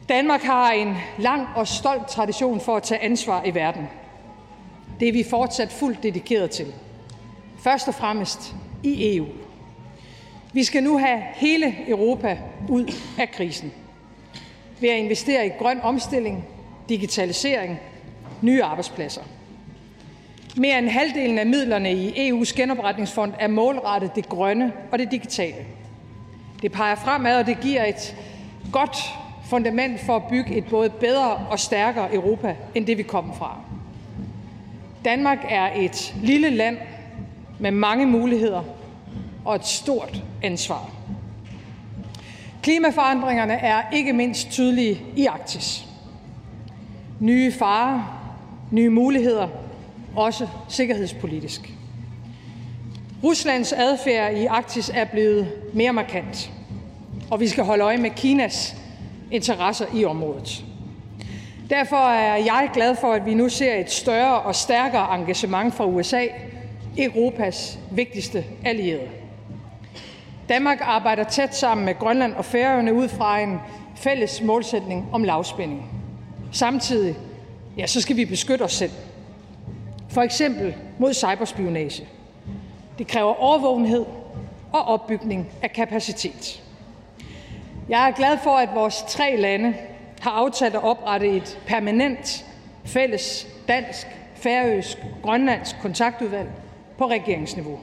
Danmark 0.08 0.42
har 0.42 0.72
en 0.72 0.96
lang 1.18 1.46
og 1.56 1.68
stolt 1.68 2.08
tradition 2.08 2.60
for 2.60 2.76
at 2.76 2.82
tage 2.82 3.02
ansvar 3.02 3.44
i 3.44 3.54
verden. 3.54 3.88
Det 5.00 5.08
er 5.08 5.12
vi 5.12 5.24
fortsat 5.30 5.72
fuldt 5.72 6.02
dedikeret 6.02 6.50
til. 6.50 6.66
Først 7.66 7.88
og 7.88 7.94
fremmest 7.94 8.54
i 8.82 9.16
EU. 9.16 9.26
Vi 10.52 10.64
skal 10.64 10.82
nu 10.82 10.98
have 10.98 11.22
hele 11.34 11.74
Europa 11.88 12.38
ud 12.68 12.92
af 13.18 13.30
krisen 13.30 13.72
ved 14.80 14.88
at 14.88 14.98
investere 14.98 15.46
i 15.46 15.50
grøn 15.58 15.80
omstilling, 15.82 16.44
digitalisering, 16.88 17.80
nye 18.42 18.62
arbejdspladser. 18.62 19.20
Mere 20.56 20.78
end 20.78 20.88
halvdelen 20.88 21.38
af 21.38 21.46
midlerne 21.46 21.92
i 21.92 22.30
EU's 22.30 22.56
genopretningsfond 22.56 23.32
er 23.38 23.48
målrettet 23.48 24.14
det 24.14 24.28
grønne 24.28 24.72
og 24.92 24.98
det 24.98 25.10
digitale. 25.10 25.66
Det 26.62 26.72
peger 26.72 26.94
fremad, 26.94 27.36
og 27.36 27.46
det 27.46 27.60
giver 27.60 27.84
et 27.84 28.16
godt 28.72 28.96
fundament 29.44 30.00
for 30.00 30.16
at 30.16 30.22
bygge 30.30 30.54
et 30.54 30.64
både 30.66 30.90
bedre 30.90 31.46
og 31.50 31.58
stærkere 31.58 32.14
Europa 32.14 32.56
end 32.74 32.86
det, 32.86 32.98
vi 32.98 33.02
kom 33.02 33.34
fra. 33.38 33.60
Danmark 35.04 35.38
er 35.48 35.70
et 35.76 36.14
lille 36.22 36.50
land 36.50 36.78
med 37.58 37.70
mange 37.70 38.06
muligheder 38.06 38.62
og 39.44 39.54
et 39.54 39.66
stort 39.66 40.22
ansvar. 40.42 40.90
Klimaforandringerne 42.62 43.52
er 43.52 43.82
ikke 43.92 44.12
mindst 44.12 44.50
tydelige 44.50 45.02
i 45.16 45.26
Arktis. 45.26 45.86
Nye 47.20 47.52
farer, 47.52 48.02
nye 48.70 48.90
muligheder, 48.90 49.48
også 50.16 50.48
sikkerhedspolitisk. 50.68 51.72
Ruslands 53.24 53.72
adfærd 53.72 54.34
i 54.34 54.46
Arktis 54.46 54.90
er 54.94 55.04
blevet 55.04 55.52
mere 55.74 55.92
markant, 55.92 56.50
og 57.30 57.40
vi 57.40 57.48
skal 57.48 57.64
holde 57.64 57.84
øje 57.84 57.96
med 57.96 58.10
Kinas 58.10 58.76
interesser 59.30 59.86
i 59.94 60.04
området. 60.04 60.64
Derfor 61.70 62.08
er 62.08 62.36
jeg 62.36 62.70
glad 62.74 62.96
for, 63.00 63.12
at 63.12 63.26
vi 63.26 63.34
nu 63.34 63.48
ser 63.48 63.74
et 63.74 63.90
større 63.90 64.40
og 64.40 64.54
stærkere 64.54 65.14
engagement 65.14 65.74
fra 65.74 65.86
USA, 65.86 66.22
Europas 66.98 67.78
vigtigste 67.90 68.44
allierede. 68.64 69.08
Danmark 70.48 70.78
arbejder 70.80 71.24
tæt 71.24 71.54
sammen 71.54 71.84
med 71.84 71.94
Grønland 71.98 72.34
og 72.34 72.44
Færøerne 72.44 72.94
ud 72.94 73.08
fra 73.08 73.40
en 73.40 73.58
fælles 73.96 74.42
målsætning 74.42 75.08
om 75.12 75.24
lavspænding. 75.24 75.90
Samtidig 76.52 77.16
ja, 77.78 77.86
så 77.86 78.00
skal 78.00 78.16
vi 78.16 78.24
beskytte 78.24 78.62
os 78.62 78.72
selv. 78.72 78.90
For 80.08 80.22
eksempel 80.22 80.74
mod 80.98 81.14
cyberspionage. 81.14 82.08
Det 82.98 83.06
kræver 83.06 83.34
overvågenhed 83.34 84.04
og 84.72 84.84
opbygning 84.84 85.48
af 85.62 85.72
kapacitet. 85.72 86.62
Jeg 87.88 88.08
er 88.08 88.12
glad 88.12 88.38
for, 88.44 88.50
at 88.50 88.68
vores 88.74 89.04
tre 89.08 89.36
lande 89.36 89.74
har 90.20 90.30
aftalt 90.30 90.74
at 90.74 90.82
oprette 90.82 91.28
et 91.28 91.58
permanent 91.66 92.46
fælles 92.84 93.48
dansk, 93.68 94.06
færøsk, 94.34 94.98
grønlandsk 95.22 95.76
kontaktudvalg 95.82 96.48
på 96.98 97.06
regeringsniveau. 97.06 97.78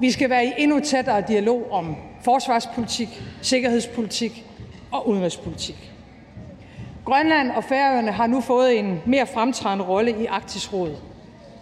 Vi 0.00 0.10
skal 0.10 0.30
være 0.30 0.46
i 0.46 0.52
endnu 0.58 0.80
tættere 0.80 1.24
dialog 1.28 1.66
om 1.70 1.96
forsvarspolitik, 2.22 3.22
sikkerhedspolitik 3.42 4.44
og 4.92 5.08
udenrigspolitik. 5.08 5.92
Grønland 7.04 7.50
og 7.50 7.64
Færøerne 7.64 8.12
har 8.12 8.26
nu 8.26 8.40
fået 8.40 8.78
en 8.78 9.02
mere 9.06 9.26
fremtrædende 9.26 9.84
rolle 9.84 10.10
i 10.22 10.26
Arktisk 10.26 10.72
Råd. 10.72 10.96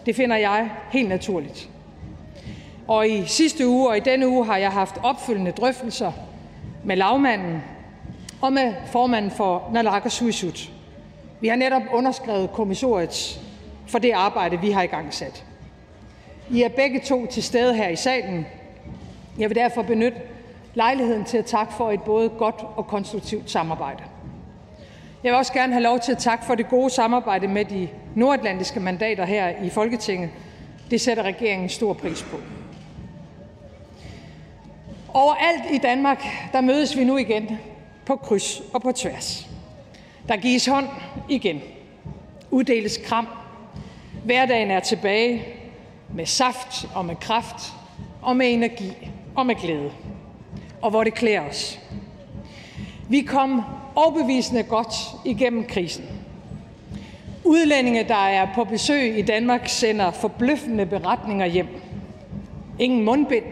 Det 0.06 0.16
finder 0.16 0.36
jeg 0.36 0.70
helt 0.90 1.08
naturligt. 1.08 1.68
Og 2.88 3.08
i 3.08 3.26
sidste 3.26 3.68
uge 3.68 3.88
og 3.88 3.96
i 3.96 4.00
denne 4.00 4.28
uge 4.28 4.46
har 4.46 4.56
jeg 4.56 4.70
haft 4.70 4.98
opfølgende 5.02 5.50
drøftelser 5.50 6.12
med 6.84 6.96
lavmanden 6.96 7.62
og 8.40 8.52
med 8.52 8.74
formanden 8.86 9.30
for 9.30 9.70
Naalakkersuisut. 9.72 10.70
Vi 11.40 11.48
har 11.48 11.56
netop 11.56 11.82
underskrevet 11.92 12.52
kommissoriet 12.52 13.40
for 13.86 13.98
det 13.98 14.12
arbejde, 14.12 14.60
vi 14.60 14.70
har 14.70 14.82
i 14.82 14.86
gang 14.86 15.14
sat. 15.14 15.44
I 16.50 16.62
er 16.62 16.68
begge 16.68 17.00
to 17.00 17.26
til 17.26 17.42
stede 17.42 17.74
her 17.74 17.88
i 17.88 17.96
salen. 17.96 18.46
Jeg 19.38 19.48
vil 19.48 19.56
derfor 19.56 19.82
benytte 19.82 20.18
lejligheden 20.74 21.24
til 21.24 21.38
at 21.38 21.44
takke 21.44 21.72
for 21.72 21.90
et 21.90 22.02
både 22.02 22.28
godt 22.28 22.64
og 22.76 22.86
konstruktivt 22.86 23.50
samarbejde. 23.50 24.02
Jeg 25.24 25.32
vil 25.32 25.38
også 25.38 25.52
gerne 25.52 25.72
have 25.72 25.82
lov 25.82 26.00
til 26.00 26.12
at 26.12 26.18
takke 26.18 26.44
for 26.44 26.54
det 26.54 26.68
gode 26.68 26.90
samarbejde 26.90 27.48
med 27.48 27.64
de 27.64 27.88
nordatlantiske 28.14 28.80
mandater 28.80 29.24
her 29.24 29.62
i 29.64 29.70
Folketinget. 29.70 30.30
Det 30.90 31.00
sætter 31.00 31.22
regeringen 31.22 31.68
stor 31.68 31.92
pris 31.92 32.22
på. 32.22 32.36
Overalt 35.14 35.70
i 35.74 35.78
Danmark, 35.78 36.26
der 36.52 36.60
mødes 36.60 36.96
vi 36.96 37.04
nu 37.04 37.16
igen 37.16 37.58
på 38.06 38.16
kryds 38.16 38.62
og 38.74 38.82
på 38.82 38.92
tværs. 38.92 39.48
Der 40.28 40.36
gives 40.36 40.66
hånd 40.66 40.86
igen. 41.28 41.60
Uddeles 42.50 43.00
kram. 43.04 43.28
Hverdagen 44.24 44.70
er 44.70 44.80
tilbage 44.80 45.44
med 46.14 46.26
saft 46.26 46.88
og 46.94 47.04
med 47.04 47.16
kraft 47.16 47.72
og 48.22 48.36
med 48.36 48.52
energi 48.52 49.10
og 49.34 49.46
med 49.46 49.54
glæde. 49.54 49.92
Og 50.82 50.90
hvor 50.90 51.04
det 51.04 51.14
klæder 51.14 51.40
os. 51.40 51.80
Vi 53.08 53.20
kom 53.20 53.62
overbevisende 53.94 54.62
godt 54.62 54.94
igennem 55.24 55.64
krisen. 55.64 56.04
Udlændinge, 57.44 58.04
der 58.08 58.14
er 58.14 58.48
på 58.54 58.64
besøg 58.64 59.18
i 59.18 59.22
Danmark, 59.22 59.68
sender 59.68 60.10
forbløffende 60.10 60.86
beretninger 60.86 61.46
hjem. 61.46 61.68
Ingen 62.78 63.04
mundbind, 63.04 63.44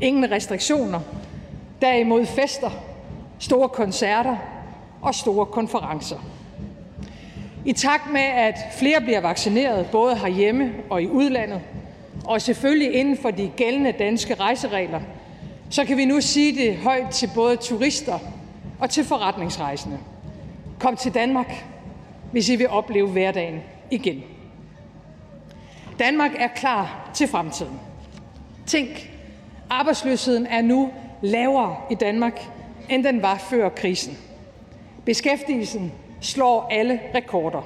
ingen 0.00 0.30
restriktioner, 0.30 1.00
derimod 1.80 2.26
fester, 2.26 2.70
store 3.38 3.68
koncerter 3.68 4.36
og 5.02 5.14
store 5.14 5.46
konferencer. 5.46 6.18
I 7.64 7.72
takt 7.72 8.12
med, 8.12 8.20
at 8.20 8.58
flere 8.78 9.00
bliver 9.00 9.20
vaccineret, 9.20 9.86
både 9.92 10.16
herhjemme 10.18 10.72
og 10.90 11.02
i 11.02 11.08
udlandet, 11.08 11.60
og 12.24 12.42
selvfølgelig 12.42 12.94
inden 12.94 13.16
for 13.16 13.30
de 13.30 13.50
gældende 13.56 13.92
danske 13.92 14.34
rejseregler, 14.34 15.00
så 15.70 15.84
kan 15.84 15.96
vi 15.96 16.04
nu 16.04 16.20
sige 16.20 16.64
det 16.64 16.76
højt 16.76 17.10
til 17.10 17.30
både 17.34 17.56
turister 17.56 18.18
og 18.80 18.90
til 18.90 19.04
forretningsrejsende. 19.04 19.98
Kom 20.78 20.96
til 20.96 21.14
Danmark, 21.14 21.64
hvis 22.32 22.48
I 22.48 22.56
vil 22.56 22.68
opleve 22.68 23.08
hverdagen 23.08 23.60
igen. 23.90 24.22
Danmark 25.98 26.30
er 26.38 26.48
klar 26.48 27.10
til 27.14 27.28
fremtiden. 27.28 27.80
Tænk, 28.66 29.10
arbejdsløsheden 29.70 30.46
er 30.46 30.62
nu 30.62 30.90
lavere 31.22 31.76
i 31.90 31.94
Danmark, 31.94 32.40
end 32.88 33.04
den 33.04 33.22
var 33.22 33.38
før 33.38 33.68
krisen. 33.68 34.18
Beskæftigelsen 35.04 35.92
slår 36.24 36.68
alle 36.70 37.00
rekorder. 37.14 37.62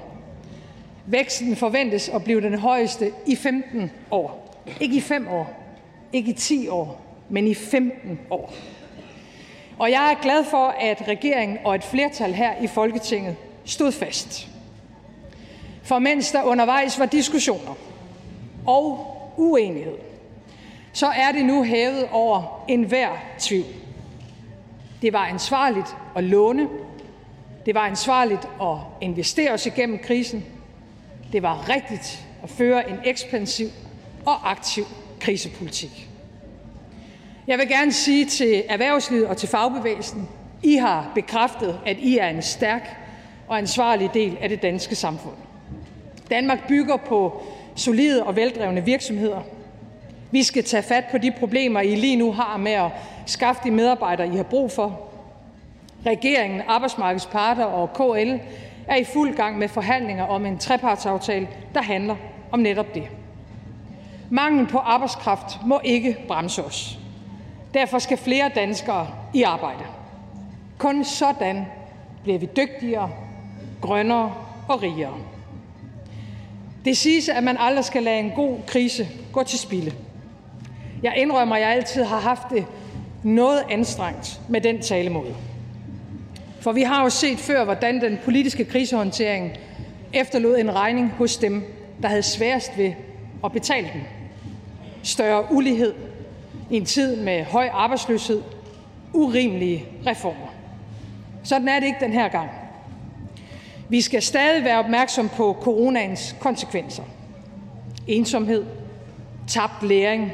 Væksten 1.07 1.57
forventes 1.57 2.09
at 2.09 2.25
blive 2.25 2.41
den 2.41 2.59
højeste 2.59 3.13
i 3.27 3.37
15 3.37 3.91
år. 4.11 4.55
Ikke 4.81 4.97
i 4.97 5.01
5 5.01 5.29
år, 5.29 5.51
ikke 6.13 6.31
i 6.31 6.35
10 6.35 6.69
år, 6.69 7.01
men 7.29 7.47
i 7.47 7.55
15 7.55 8.21
år. 8.31 8.53
Og 9.79 9.91
jeg 9.91 10.13
er 10.13 10.23
glad 10.23 10.45
for, 10.45 10.75
at 10.81 11.09
regeringen 11.09 11.59
og 11.65 11.75
et 11.75 11.85
flertal 11.85 12.33
her 12.33 12.63
i 12.63 12.67
Folketinget 12.67 13.37
stod 13.65 13.93
fast. 13.93 14.49
For 15.83 15.99
mens 15.99 16.33
der 16.33 16.43
undervejs 16.43 16.99
var 16.99 17.07
diskussioner 17.07 17.75
og 18.67 19.15
uenighed, 19.37 19.97
så 20.93 21.07
er 21.07 21.33
det 21.33 21.45
nu 21.45 21.65
hævet 21.65 22.09
over 22.13 22.65
enhver 22.69 23.11
tvivl. 23.39 23.67
Det 25.03 25.13
var 25.13 25.27
ansvarligt 25.27 25.97
at 26.17 26.25
låne. 26.25 26.69
Det 27.69 27.75
var 27.75 27.87
ansvarligt 27.87 28.49
at 28.63 28.77
investere 29.01 29.53
os 29.53 29.67
igennem 29.67 29.99
krisen. 29.99 30.45
Det 31.33 31.43
var 31.43 31.69
rigtigt 31.69 32.25
at 32.43 32.51
føre 32.51 32.91
en 32.91 32.97
ekspansiv 33.05 33.69
og 34.27 34.51
aktiv 34.51 34.85
krisepolitik. 35.21 36.09
Jeg 37.47 37.59
vil 37.59 37.69
gerne 37.69 37.93
sige 37.93 38.25
til 38.25 38.63
erhvervslivet 38.69 39.27
og 39.27 39.37
til 39.37 39.49
fagbevægelsen, 39.49 40.29
I 40.63 40.77
har 40.77 41.13
bekræftet, 41.15 41.81
at 41.87 41.97
I 41.99 42.19
er 42.19 42.29
en 42.29 42.43
stærk 42.43 42.97
og 43.49 43.59
ansvarlig 43.59 44.11
del 44.15 44.39
af 44.41 44.49
det 44.49 44.63
danske 44.63 44.95
samfund. 44.95 45.35
Danmark 46.31 46.69
bygger 46.69 46.97
på 46.97 47.43
solide 47.77 48.25
og 48.25 48.37
veldrevne 48.37 48.85
virksomheder. 48.85 49.41
Vi 50.31 50.43
skal 50.43 50.65
tage 50.65 50.83
fat 50.83 51.05
på 51.11 51.19
de 51.19 51.33
problemer, 51.39 51.81
I 51.81 51.95
lige 51.95 52.17
nu 52.17 52.33
har 52.33 52.57
med 52.57 52.73
at 52.73 52.91
skaffe 53.27 53.61
de 53.65 53.71
medarbejdere, 53.71 54.29
I 54.29 54.37
har 54.37 54.43
brug 54.43 54.71
for. 54.71 55.08
Regeringen, 56.09 56.63
arbejdsmarkedets 56.67 57.27
parter 57.27 57.65
og 57.65 57.93
KL 57.93 58.33
er 58.87 58.97
i 58.97 59.05
fuld 59.05 59.37
gang 59.37 59.59
med 59.59 59.69
forhandlinger 59.69 60.25
om 60.25 60.47
en 60.47 60.59
trepartsaftale, 60.59 61.49
der 61.75 61.83
handler 61.83 62.17
om 62.53 62.59
netop 62.59 62.95
det. 62.95 63.09
Mangel 64.31 64.67
på 64.67 64.79
arbejdskraft 64.79 65.59
må 65.67 65.81
ikke 65.85 66.17
bremse 66.29 66.65
os. 66.65 66.99
Derfor 67.75 67.99
skal 67.99 68.19
flere 68.19 68.51
danskere 68.55 69.09
i 69.35 69.43
arbejde. 69.43 69.85
Kun 70.79 71.05
sådan 71.05 71.67
bliver 72.23 72.39
vi 72.39 72.49
dygtigere, 72.57 73.11
grønnere 73.81 74.35
og 74.69 74.83
rigere. 74.83 75.15
Det 76.85 76.97
siges, 76.97 77.29
at 77.29 77.43
man 77.43 77.57
aldrig 77.61 77.85
skal 77.85 78.03
lade 78.03 78.19
en 78.19 78.31
god 78.31 78.57
krise 78.67 79.09
gå 79.33 79.43
til 79.43 79.59
spilde. 79.59 79.93
Jeg 81.03 81.15
indrømmer, 81.17 81.57
at 81.57 81.63
jeg 81.63 81.71
altid 81.71 82.05
har 82.05 82.21
haft 82.21 82.51
det 82.51 82.67
noget 83.23 83.65
anstrengt 83.71 84.41
med 84.49 84.61
den 84.61 84.83
talemåde. 84.83 85.35
For 86.61 86.73
vi 86.73 86.83
har 86.83 87.03
jo 87.03 87.11
set 87.11 87.39
før, 87.39 87.65
hvordan 87.65 88.01
den 88.01 88.19
politiske 88.25 88.65
krisehåndtering 88.65 89.53
efterlod 90.13 90.59
en 90.59 90.75
regning 90.75 91.11
hos 91.11 91.37
dem, 91.37 91.65
der 92.03 92.09
havde 92.09 92.23
sværest 92.23 92.79
ved 92.79 92.93
at 93.45 93.53
betale 93.53 93.91
den. 93.93 94.03
Større 95.03 95.45
ulighed 95.51 95.95
i 96.71 96.77
en 96.77 96.85
tid 96.85 97.17
med 97.17 97.45
høj 97.45 97.69
arbejdsløshed, 97.73 98.43
urimelige 99.13 99.85
reformer. 100.07 100.55
Sådan 101.45 101.69
er 101.69 101.81
det 101.81 101.87
ikke 101.87 102.01
den 102.01 102.13
her 102.13 102.29
gang. 102.29 102.51
Vi 103.89 104.01
skal 104.01 104.23
stadig 104.23 104.65
være 104.65 104.79
opmærksom 104.79 105.29
på 105.29 105.57
coronaens 105.61 106.37
konsekvenser. 106.41 107.03
Ensomhed, 108.07 108.65
tabt 109.47 109.83
læring, 109.83 110.33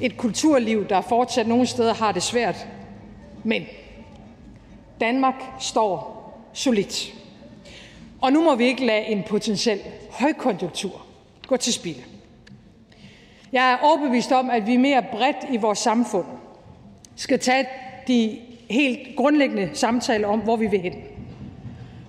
et 0.00 0.16
kulturliv, 0.16 0.88
der 0.88 1.00
fortsat 1.00 1.46
nogle 1.46 1.66
steder 1.66 1.94
har 1.94 2.12
det 2.12 2.22
svært. 2.22 2.66
Men 3.44 3.62
Danmark 5.04 5.42
står 5.60 6.24
solidt. 6.52 7.14
Og 8.20 8.32
nu 8.32 8.44
må 8.44 8.54
vi 8.54 8.64
ikke 8.64 8.86
lade 8.86 9.04
en 9.04 9.22
potentiel 9.22 9.80
højkonjunktur 10.10 11.02
gå 11.46 11.56
til 11.56 11.72
spilde. 11.72 12.02
Jeg 13.52 13.72
er 13.72 13.76
overbevist 13.82 14.32
om, 14.32 14.50
at 14.50 14.66
vi 14.66 14.76
mere 14.76 15.04
bredt 15.12 15.36
i 15.50 15.56
vores 15.56 15.78
samfund 15.78 16.26
skal 17.16 17.38
tage 17.38 17.66
de 18.08 18.38
helt 18.70 19.16
grundlæggende 19.16 19.70
samtaler 19.74 20.28
om, 20.28 20.40
hvor 20.40 20.56
vi 20.56 20.66
vil 20.66 20.80
hen. 20.80 20.94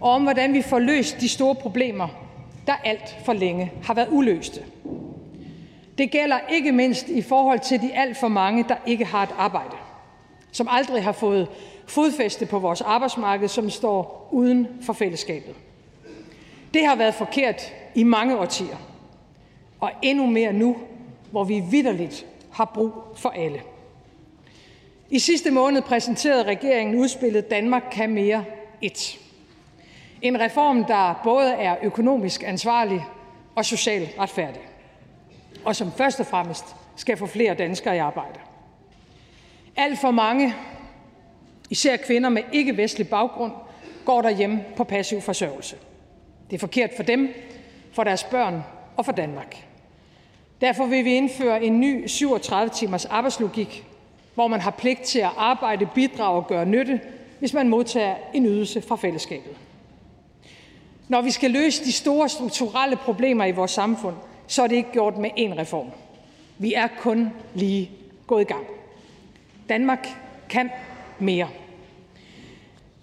Og 0.02 0.12
om, 0.12 0.24
hvordan 0.24 0.54
vi 0.54 0.62
får 0.62 0.80
løst 0.80 1.22
de 1.22 1.30
store 1.30 1.56
problemer, 1.56 2.08
der 2.68 2.74
alt 2.84 3.18
for 3.26 3.34
længe 3.34 3.72
har 3.84 3.94
været 3.94 4.08
uløste. 4.12 4.62
Det 5.98 6.12
gælder 6.12 6.40
ikke 6.50 6.72
mindst 6.72 7.08
i 7.08 7.22
forhold 7.22 7.60
til 7.60 7.82
de 7.82 7.94
alt 7.94 8.18
for 8.18 8.28
mange, 8.28 8.66
der 8.70 8.76
ikke 8.86 9.06
har 9.06 9.24
et 9.24 9.36
arbejde, 9.38 9.76
som 10.52 10.68
aldrig 10.72 11.04
har 11.04 11.12
fået 11.12 11.48
fodfæste 11.88 12.46
på 12.46 12.60
vores 12.60 12.82
arbejdsmarked, 12.82 13.48
som 13.48 13.70
står 13.70 14.30
uden 14.32 14.68
for 14.82 14.94
fællesskabet. 14.94 15.56
Det 16.74 16.86
har 16.86 16.96
været 16.96 17.14
forkert 17.14 17.74
i 17.96 18.04
mange 18.04 18.38
årtier, 18.38 18.78
og 19.80 19.92
endnu 20.02 20.26
mere 20.26 20.54
nu, 20.54 20.78
hvor 21.32 21.44
vi 21.44 21.64
vidderligt 21.72 22.26
har 22.52 22.66
brug 22.66 22.94
for 23.16 23.30
alle. 23.30 23.62
I 25.10 25.20
sidste 25.20 25.52
måned 25.52 25.82
præsenterede 25.82 26.44
regeringen 26.44 27.00
udspillet 27.00 27.50
Danmark 27.50 27.84
kan 27.92 28.10
mere 28.10 28.46
1. 28.82 29.20
En 30.22 30.40
reform, 30.40 30.86
der 30.86 31.22
både 31.24 31.52
er 31.54 31.76
økonomisk 31.84 32.44
ansvarlig 32.44 33.06
og 33.56 33.66
socialt 33.66 34.20
retfærdig, 34.20 34.62
og 35.66 35.76
som 35.76 35.92
først 35.92 36.20
og 36.20 36.26
fremmest 36.26 36.76
skal 36.96 37.18
få 37.18 37.26
flere 37.26 37.54
danskere 37.54 37.96
i 37.96 38.00
arbejde. 38.00 38.40
Alt 39.76 40.00
for 40.00 40.12
mange, 40.12 40.56
især 41.70 41.98
kvinder 41.98 42.30
med 42.30 42.44
ikke-vestlig 42.52 43.10
baggrund, 43.10 43.52
går 44.06 44.22
derhjemme 44.22 44.66
på 44.76 44.84
passiv 44.84 45.22
forsørgelse. 45.22 45.76
Det 46.50 46.56
er 46.56 46.60
forkert 46.60 46.90
for 46.96 47.04
dem, 47.04 47.34
for 47.92 48.04
deres 48.04 48.24
børn 48.24 48.64
og 48.98 49.06
for 49.06 49.12
Danmark. 49.12 49.66
Derfor 50.62 50.86
vil 50.86 51.06
vi 51.06 51.14
indføre 51.14 51.64
en 51.64 51.80
ny 51.80 52.06
37-timers 52.06 53.06
arbejdslogik, 53.06 53.86
hvor 54.36 54.48
man 54.48 54.62
har 54.62 54.72
pligt 54.72 55.02
til 55.02 55.20
at 55.20 55.32
arbejde, 55.38 55.90
bidrage 55.96 56.36
og 56.36 56.48
gøre 56.48 56.66
nytte, 56.66 57.02
hvis 57.40 57.54
man 57.54 57.70
modtager 57.70 58.16
en 58.34 58.46
ydelse 58.46 58.82
fra 58.82 58.96
fællesskabet. 58.96 59.52
Når 61.08 61.22
vi 61.22 61.32
skal 61.32 61.52
løse 61.52 61.86
de 61.86 61.92
store 61.92 62.30
strukturelle 62.30 62.96
problemer 62.96 63.46
i 63.46 63.52
vores 63.52 63.72
samfund, 63.72 64.16
så 64.48 64.64
er 64.64 64.68
det 64.68 64.76
ikke 64.76 64.92
gjort 64.92 65.18
med 65.18 65.30
én 65.30 65.60
reform. 65.60 65.88
Vi 66.58 66.74
er 66.74 66.88
kun 67.00 67.30
lige 67.54 67.92
gået 68.28 68.42
i 68.42 68.54
gang. 68.54 68.66
Danmark 69.70 70.08
kan 70.50 70.70
mere. 71.20 71.48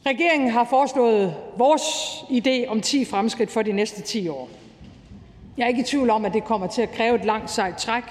Regeringen 0.07 0.51
har 0.51 0.65
foreslået 0.65 1.37
vores 1.57 1.83
idé 2.31 2.67
om 2.69 2.81
10 2.81 3.05
fremskridt 3.05 3.51
for 3.51 3.63
de 3.63 3.73
næste 3.73 4.03
10 4.03 4.29
år. 4.29 4.49
Jeg 5.57 5.65
er 5.65 5.69
ikke 5.69 5.81
i 5.81 5.85
tvivl 5.85 6.11
om, 6.11 6.25
at 6.25 6.35
det 6.35 6.45
kommer 6.45 6.67
til 6.67 6.83
at 6.83 6.93
kræve 6.93 7.15
et 7.15 7.25
langt 7.25 7.51
sejt 7.51 7.77
træk 7.77 8.05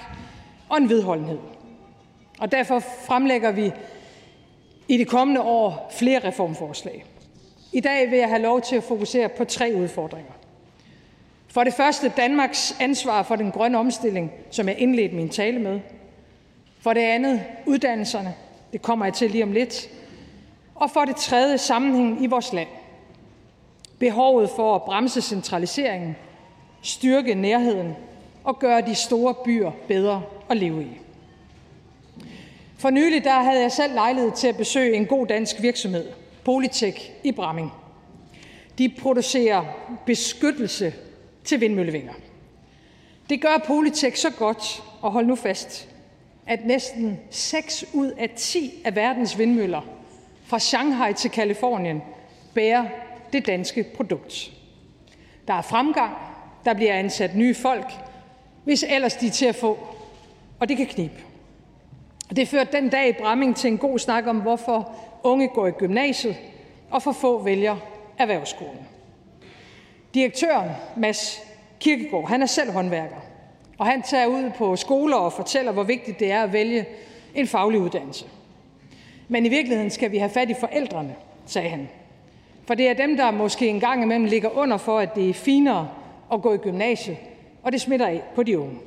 og 0.68 0.78
en 0.78 0.88
vedholdenhed. 0.88 1.38
Og 2.38 2.52
derfor 2.52 2.78
fremlægger 2.78 3.52
vi 3.52 3.72
i 4.88 4.96
de 4.96 5.04
kommende 5.04 5.40
år 5.40 5.92
flere 5.98 6.28
reformforslag. 6.28 7.04
I 7.72 7.80
dag 7.80 8.10
vil 8.10 8.18
jeg 8.18 8.28
have 8.28 8.42
lov 8.42 8.60
til 8.60 8.76
at 8.76 8.82
fokusere 8.82 9.28
på 9.28 9.44
tre 9.44 9.72
udfordringer. 9.76 10.32
For 11.48 11.64
det 11.64 11.74
første 11.74 12.12
Danmarks 12.16 12.76
ansvar 12.80 13.22
for 13.22 13.36
den 13.36 13.50
grønne 13.50 13.78
omstilling, 13.78 14.32
som 14.50 14.68
jeg 14.68 14.78
indledte 14.78 15.14
min 15.14 15.28
tale 15.28 15.58
med. 15.58 15.80
For 16.80 16.92
det 16.92 17.00
andet 17.00 17.42
uddannelserne. 17.66 18.34
Det 18.72 18.82
kommer 18.82 19.06
jeg 19.06 19.14
til 19.14 19.30
lige 19.30 19.44
om 19.44 19.52
lidt. 19.52 19.90
Og 20.74 20.90
for 20.90 21.04
det 21.04 21.16
tredje 21.16 21.58
sammenhængen 21.58 22.24
i 22.24 22.26
vores 22.26 22.52
land. 22.52 22.68
Behovet 23.98 24.50
for 24.56 24.74
at 24.74 24.82
bremse 24.82 25.22
centraliseringen, 25.22 26.16
styrke 26.82 27.34
nærheden 27.34 27.94
og 28.44 28.58
gøre 28.58 28.80
de 28.80 28.94
store 28.94 29.34
byer 29.34 29.70
bedre 29.88 30.22
at 30.48 30.56
leve 30.56 30.82
i. 30.82 30.98
For 32.78 32.90
nylig 32.90 33.24
der 33.24 33.42
havde 33.42 33.60
jeg 33.60 33.72
selv 33.72 33.94
lejlighed 33.94 34.32
til 34.32 34.48
at 34.48 34.56
besøge 34.56 34.96
en 34.96 35.06
god 35.06 35.26
dansk 35.26 35.62
virksomhed, 35.62 36.08
Politech 36.44 37.10
i 37.24 37.32
Bramming. 37.32 37.72
De 38.78 38.88
producerer 38.88 39.64
beskyttelse 40.06 40.94
til 41.44 41.60
vindmøllevinger. 41.60 42.12
Det 43.30 43.40
gør 43.40 43.64
Politech 43.66 44.16
så 44.16 44.30
godt, 44.30 44.82
og 45.00 45.12
hold 45.12 45.26
nu 45.26 45.36
fast, 45.36 45.88
at 46.52 46.66
næsten 46.66 47.20
6 47.30 47.84
ud 47.92 48.10
af 48.10 48.30
10 48.36 48.82
af 48.84 48.96
verdens 48.96 49.38
vindmøller 49.38 49.80
fra 50.44 50.58
Shanghai 50.58 51.14
til 51.14 51.30
Kalifornien 51.30 52.02
bærer 52.54 52.84
det 53.32 53.46
danske 53.46 53.84
produkt. 53.96 54.52
Der 55.48 55.54
er 55.54 55.62
fremgang, 55.62 56.16
der 56.64 56.74
bliver 56.74 56.94
ansat 56.94 57.36
nye 57.36 57.54
folk, 57.54 57.92
hvis 58.64 58.84
ellers 58.88 59.14
de 59.14 59.26
er 59.26 59.30
til 59.30 59.46
at 59.46 59.54
få, 59.54 59.78
og 60.60 60.68
det 60.68 60.76
kan 60.76 60.86
knibe. 60.86 61.14
Det 62.36 62.48
førte 62.48 62.72
den 62.72 62.88
dag 62.88 63.08
i 63.08 63.12
Bramming 63.12 63.56
til 63.56 63.68
en 63.68 63.78
god 63.78 63.98
snak 63.98 64.26
om, 64.26 64.40
hvorfor 64.40 64.92
unge 65.22 65.48
går 65.48 65.66
i 65.66 65.70
gymnasiet, 65.70 66.36
og 66.90 67.02
for 67.02 67.12
få 67.12 67.42
vælger 67.42 67.76
erhvervsskolen. 68.18 68.86
Direktøren, 70.14 70.70
Mads 70.96 71.40
Kirkegaard, 71.80 72.28
han 72.28 72.42
er 72.42 72.46
selv 72.46 72.72
håndværker, 72.72 73.31
og 73.82 73.88
han 73.88 74.02
tager 74.02 74.26
ud 74.26 74.50
på 74.58 74.76
skoler 74.76 75.16
og 75.16 75.32
fortæller, 75.32 75.72
hvor 75.72 75.82
vigtigt 75.82 76.20
det 76.20 76.30
er 76.30 76.42
at 76.42 76.52
vælge 76.52 76.86
en 77.34 77.46
faglig 77.46 77.80
uddannelse. 77.80 78.26
Men 79.28 79.46
i 79.46 79.48
virkeligheden 79.48 79.90
skal 79.90 80.12
vi 80.12 80.18
have 80.18 80.30
fat 80.30 80.50
i 80.50 80.54
forældrene, 80.60 81.14
sagde 81.46 81.68
han. 81.68 81.88
For 82.66 82.74
det 82.74 82.88
er 82.88 82.94
dem, 82.94 83.16
der 83.16 83.30
måske 83.30 83.68
en 83.68 83.80
gang 83.80 84.02
imellem 84.02 84.24
ligger 84.24 84.58
under 84.58 84.76
for, 84.76 84.98
at 84.98 85.14
det 85.14 85.30
er 85.30 85.34
finere 85.34 85.88
at 86.32 86.42
gå 86.42 86.54
i 86.54 86.56
gymnasiet, 86.56 87.16
og 87.62 87.72
det 87.72 87.80
smitter 87.80 88.06
af 88.06 88.22
på 88.34 88.42
de 88.42 88.58
unge. 88.58 88.78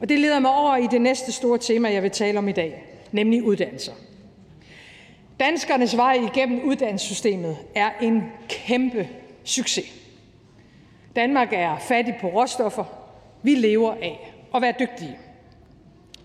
Og 0.00 0.08
det 0.08 0.20
leder 0.20 0.38
mig 0.38 0.50
over 0.50 0.76
i 0.76 0.86
det 0.86 1.00
næste 1.00 1.32
store 1.32 1.58
tema, 1.58 1.92
jeg 1.92 2.02
vil 2.02 2.10
tale 2.10 2.38
om 2.38 2.48
i 2.48 2.52
dag, 2.52 2.84
nemlig 3.12 3.42
uddannelser. 3.42 3.92
Danskernes 5.40 5.96
vej 5.96 6.12
igennem 6.34 6.60
uddannelsessystemet 6.64 7.56
er 7.74 7.90
en 8.00 8.22
kæmpe 8.48 9.08
succes. 9.44 9.92
Danmark 11.16 11.48
er 11.52 11.78
fattig 11.78 12.14
på 12.20 12.26
råstoffer. 12.26 13.01
Vi 13.42 13.54
lever 13.54 13.92
af 13.92 14.32
at 14.54 14.62
være 14.62 14.74
dygtige. 14.80 15.18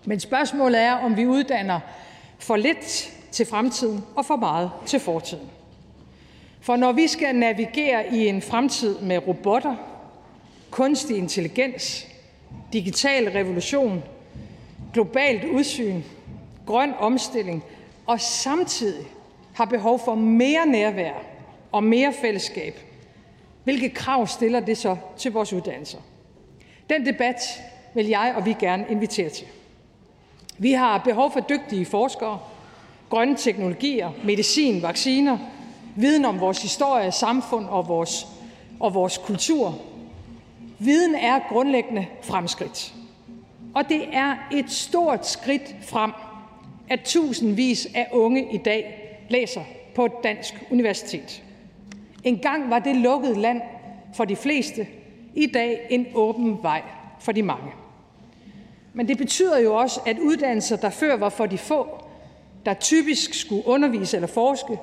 Men 0.04 0.20
spørgsmålet 0.20 0.80
er, 0.80 0.92
om 0.92 1.16
vi 1.16 1.26
uddanner 1.26 1.80
for 2.38 2.56
lidt 2.56 3.14
til 3.30 3.46
fremtiden 3.46 4.04
og 4.16 4.26
for 4.26 4.36
meget 4.36 4.70
til 4.86 5.00
fortiden. 5.00 5.50
For 6.60 6.76
når 6.76 6.92
vi 6.92 7.06
skal 7.06 7.34
navigere 7.34 8.14
i 8.14 8.26
en 8.26 8.42
fremtid 8.42 8.98
med 8.98 9.26
robotter, 9.28 9.76
kunstig 10.70 11.16
intelligens, 11.16 12.06
digital 12.72 13.28
revolution, 13.28 14.02
globalt 14.92 15.44
udsyn, 15.44 16.02
grøn 16.66 16.94
omstilling 16.98 17.64
og 18.06 18.20
samtidig 18.20 19.06
har 19.54 19.64
behov 19.64 19.98
for 20.04 20.14
mere 20.14 20.66
nærvær 20.66 21.12
og 21.72 21.84
mere 21.84 22.12
fællesskab, 22.20 22.78
hvilke 23.64 23.88
krav 23.88 24.26
stiller 24.26 24.60
det 24.60 24.78
så 24.78 24.96
til 25.16 25.32
vores 25.32 25.52
uddannelser? 25.52 25.98
Den 26.90 27.06
debat 27.06 27.62
vil 27.94 28.06
jeg 28.06 28.32
og 28.36 28.46
vi 28.46 28.56
gerne 28.60 28.86
invitere 28.90 29.28
til. 29.28 29.46
Vi 30.58 30.72
har 30.72 30.98
behov 30.98 31.32
for 31.32 31.40
dygtige 31.40 31.86
forskere, 31.86 32.38
grønne 33.10 33.36
teknologier, 33.36 34.10
medicin, 34.24 34.82
vacciner, 34.82 35.38
viden 35.96 36.24
om 36.24 36.40
vores 36.40 36.62
historie, 36.62 37.12
samfund 37.12 37.66
og 37.66 37.88
vores, 37.88 38.26
og 38.80 38.94
vores 38.94 39.18
kultur. 39.18 39.78
Viden 40.78 41.14
er 41.14 41.40
grundlæggende 41.48 42.06
fremskridt. 42.22 42.94
Og 43.74 43.88
det 43.88 44.02
er 44.12 44.36
et 44.52 44.70
stort 44.70 45.26
skridt 45.26 45.76
frem, 45.82 46.12
at 46.88 47.00
tusindvis 47.04 47.88
af 47.94 48.08
unge 48.12 48.54
i 48.54 48.56
dag 48.56 49.08
læser 49.28 49.62
på 49.94 50.04
et 50.04 50.12
dansk 50.22 50.54
universitet. 50.70 51.42
En 52.24 52.38
gang 52.38 52.70
var 52.70 52.78
det 52.78 52.96
lukket 52.96 53.36
land 53.36 53.60
for 54.14 54.24
de 54.24 54.36
fleste, 54.36 54.86
i 55.38 55.46
dag 55.46 55.86
en 55.90 56.06
åben 56.14 56.58
vej 56.62 56.82
for 57.20 57.32
de 57.32 57.42
mange. 57.42 57.72
Men 58.94 59.08
det 59.08 59.18
betyder 59.18 59.58
jo 59.58 59.74
også, 59.74 60.00
at 60.06 60.18
uddannelser, 60.18 60.76
der 60.76 60.90
før 60.90 61.16
var 61.16 61.28
for 61.28 61.46
de 61.46 61.58
få, 61.58 62.04
der 62.66 62.74
typisk 62.74 63.34
skulle 63.34 63.66
undervise 63.66 64.16
eller 64.16 64.26
forske, 64.26 64.78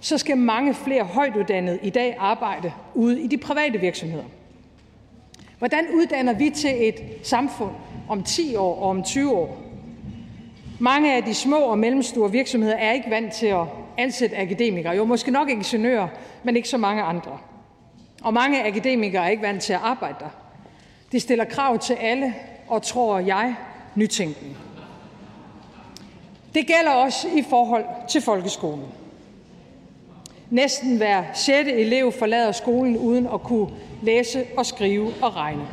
så 0.00 0.18
skal 0.18 0.36
mange 0.36 0.74
flere 0.74 1.04
højtuddannede 1.04 1.78
i 1.82 1.90
dag 1.90 2.16
arbejde 2.18 2.72
ude 2.94 3.22
i 3.22 3.26
de 3.26 3.38
private 3.38 3.80
virksomheder. 3.80 4.24
Hvordan 5.58 5.84
uddanner 5.94 6.32
vi 6.32 6.50
til 6.50 6.88
et 6.88 6.94
samfund 7.22 7.70
om 8.08 8.22
10 8.22 8.56
år 8.56 8.76
og 8.76 8.90
om 8.90 9.02
20 9.02 9.32
år? 9.32 9.62
Mange 10.80 11.16
af 11.16 11.22
de 11.22 11.34
små 11.34 11.56
og 11.56 11.78
mellemstore 11.78 12.32
virksomheder 12.32 12.76
er 12.76 12.92
ikke 12.92 13.10
vant 13.10 13.32
til 13.32 13.46
at 13.46 13.64
ansætte 13.98 14.36
akademikere. 14.36 14.96
Jo, 14.96 15.04
måske 15.04 15.30
nok 15.30 15.50
ingeniører, 15.50 16.08
men 16.42 16.56
ikke 16.56 16.68
så 16.68 16.78
mange 16.78 17.02
andre. 17.02 17.38
Og 18.24 18.34
mange 18.34 18.66
akademikere 18.66 19.24
er 19.24 19.28
ikke 19.28 19.42
vant 19.42 19.62
til 19.62 19.72
at 19.72 19.80
arbejde 19.82 20.16
der. 20.20 20.30
Det 21.12 21.22
stiller 21.22 21.44
krav 21.44 21.78
til 21.78 21.94
alle, 21.94 22.34
og 22.68 22.82
tror 22.82 23.18
jeg, 23.18 23.54
nytænkning. 23.94 24.56
Det 26.54 26.66
gælder 26.66 26.90
også 26.90 27.28
i 27.28 27.42
forhold 27.42 27.84
til 28.08 28.22
folkeskolen. 28.22 28.86
Næsten 30.50 30.96
hver 30.96 31.24
sjette 31.34 31.72
elev 31.72 32.12
forlader 32.12 32.52
skolen 32.52 32.96
uden 32.96 33.28
at 33.34 33.42
kunne 33.42 33.70
læse 34.02 34.46
og 34.56 34.66
skrive 34.66 35.12
og 35.22 35.36
regne. 35.36 35.68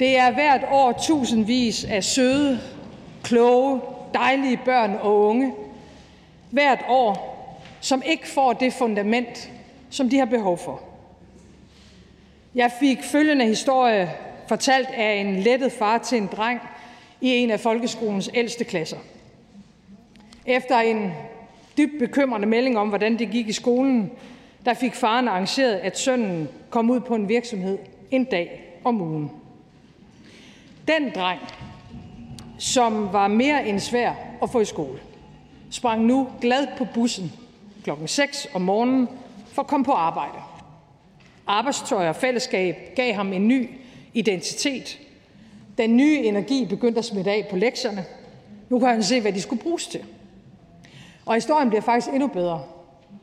Det 0.00 0.18
er 0.18 0.30
hvert 0.30 0.62
år 0.70 0.92
tusindvis 0.92 1.84
af 1.84 2.04
søde, 2.04 2.60
kloge, 3.22 3.80
dejlige 4.14 4.60
børn 4.64 4.98
og 5.02 5.20
unge, 5.20 5.52
hvert 6.50 6.84
år, 6.88 7.34
som 7.80 8.02
ikke 8.06 8.28
får 8.28 8.52
det 8.52 8.72
fundament, 8.72 9.50
som 9.94 10.08
de 10.10 10.18
har 10.18 10.24
behov 10.24 10.58
for. 10.58 10.80
Jeg 12.54 12.72
fik 12.80 12.98
følgende 13.02 13.44
historie 13.44 14.10
fortalt 14.48 14.88
af 14.88 15.14
en 15.14 15.40
lettet 15.40 15.72
far 15.72 15.98
til 15.98 16.18
en 16.18 16.28
dreng 16.36 16.60
i 17.20 17.28
en 17.28 17.50
af 17.50 17.60
folkeskolens 17.60 18.30
ældste 18.34 18.64
klasser. 18.64 18.96
Efter 20.46 20.78
en 20.78 21.12
dybt 21.76 21.98
bekymrende 21.98 22.46
melding 22.46 22.78
om, 22.78 22.88
hvordan 22.88 23.18
det 23.18 23.30
gik 23.30 23.48
i 23.48 23.52
skolen, 23.52 24.10
der 24.64 24.74
fik 24.74 24.94
faren 24.94 25.28
arrangeret, 25.28 25.74
at 25.74 25.98
sønnen 25.98 26.48
kom 26.70 26.90
ud 26.90 27.00
på 27.00 27.14
en 27.14 27.28
virksomhed 27.28 27.78
en 28.10 28.24
dag 28.24 28.78
om 28.84 29.00
ugen. 29.00 29.30
Den 30.88 31.10
dreng, 31.14 31.40
som 32.58 33.12
var 33.12 33.28
mere 33.28 33.68
end 33.68 33.80
svær 33.80 34.12
at 34.42 34.50
få 34.50 34.60
i 34.60 34.64
skole, 34.64 34.98
sprang 35.70 36.04
nu 36.04 36.28
glad 36.40 36.66
på 36.78 36.86
bussen 36.94 37.32
klokken 37.84 38.08
6 38.08 38.48
om 38.54 38.62
morgenen 38.62 39.08
for 39.54 39.62
at 39.62 39.68
komme 39.68 39.84
på 39.84 39.92
arbejde. 39.92 40.38
Arbejdstøj 41.46 42.08
og 42.08 42.16
fællesskab 42.16 42.76
gav 42.96 43.14
ham 43.14 43.32
en 43.32 43.48
ny 43.48 43.70
identitet. 44.14 44.98
Den 45.78 45.96
nye 45.96 46.18
energi 46.18 46.64
begyndte 46.64 46.98
at 46.98 47.04
smitte 47.04 47.30
af 47.30 47.46
på 47.50 47.56
lektierne. 47.56 48.04
Nu 48.68 48.78
kan 48.78 48.88
han 48.88 49.02
se, 49.02 49.20
hvad 49.20 49.32
de 49.32 49.40
skulle 49.40 49.62
bruges 49.62 49.86
til. 49.86 50.04
Og 51.26 51.34
historien 51.34 51.68
bliver 51.68 51.82
faktisk 51.82 52.12
endnu 52.12 52.26
bedre, 52.26 52.62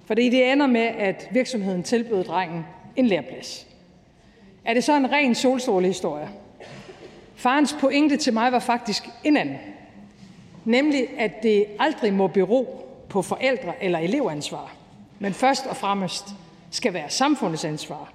for 0.06 0.14
det 0.14 0.52
ender 0.52 0.68
med, 0.68 0.82
at 0.82 1.28
virksomheden 1.32 1.84
tilbød 1.84 2.24
drengen 2.24 2.66
en 2.96 3.08
læreplads. 3.08 3.68
Er 4.66 4.74
det 4.74 4.84
så 4.84 4.98
en 4.98 5.12
ren 5.12 5.36
solstrålehistorie? 5.36 6.30
Farens 7.36 7.76
pointe 7.80 8.18
til 8.18 8.34
mig 8.34 8.52
var 8.52 8.60
faktisk 8.60 9.10
en 9.24 9.38
anden. 9.38 9.58
Nemlig, 10.66 11.08
at 11.18 11.44
det 11.44 11.66
aldrig 11.80 12.14
må 12.14 12.28
bero 12.28 12.88
på 13.10 13.22
forældre 13.22 13.84
eller 13.84 14.00
elevansvar, 14.00 14.74
men 15.22 15.34
først 15.34 15.66
og 15.66 15.78
fremmest 15.78 16.26
skal 16.72 16.94
være 16.94 17.10
samfundets 17.10 17.66
ansvar. 17.66 18.12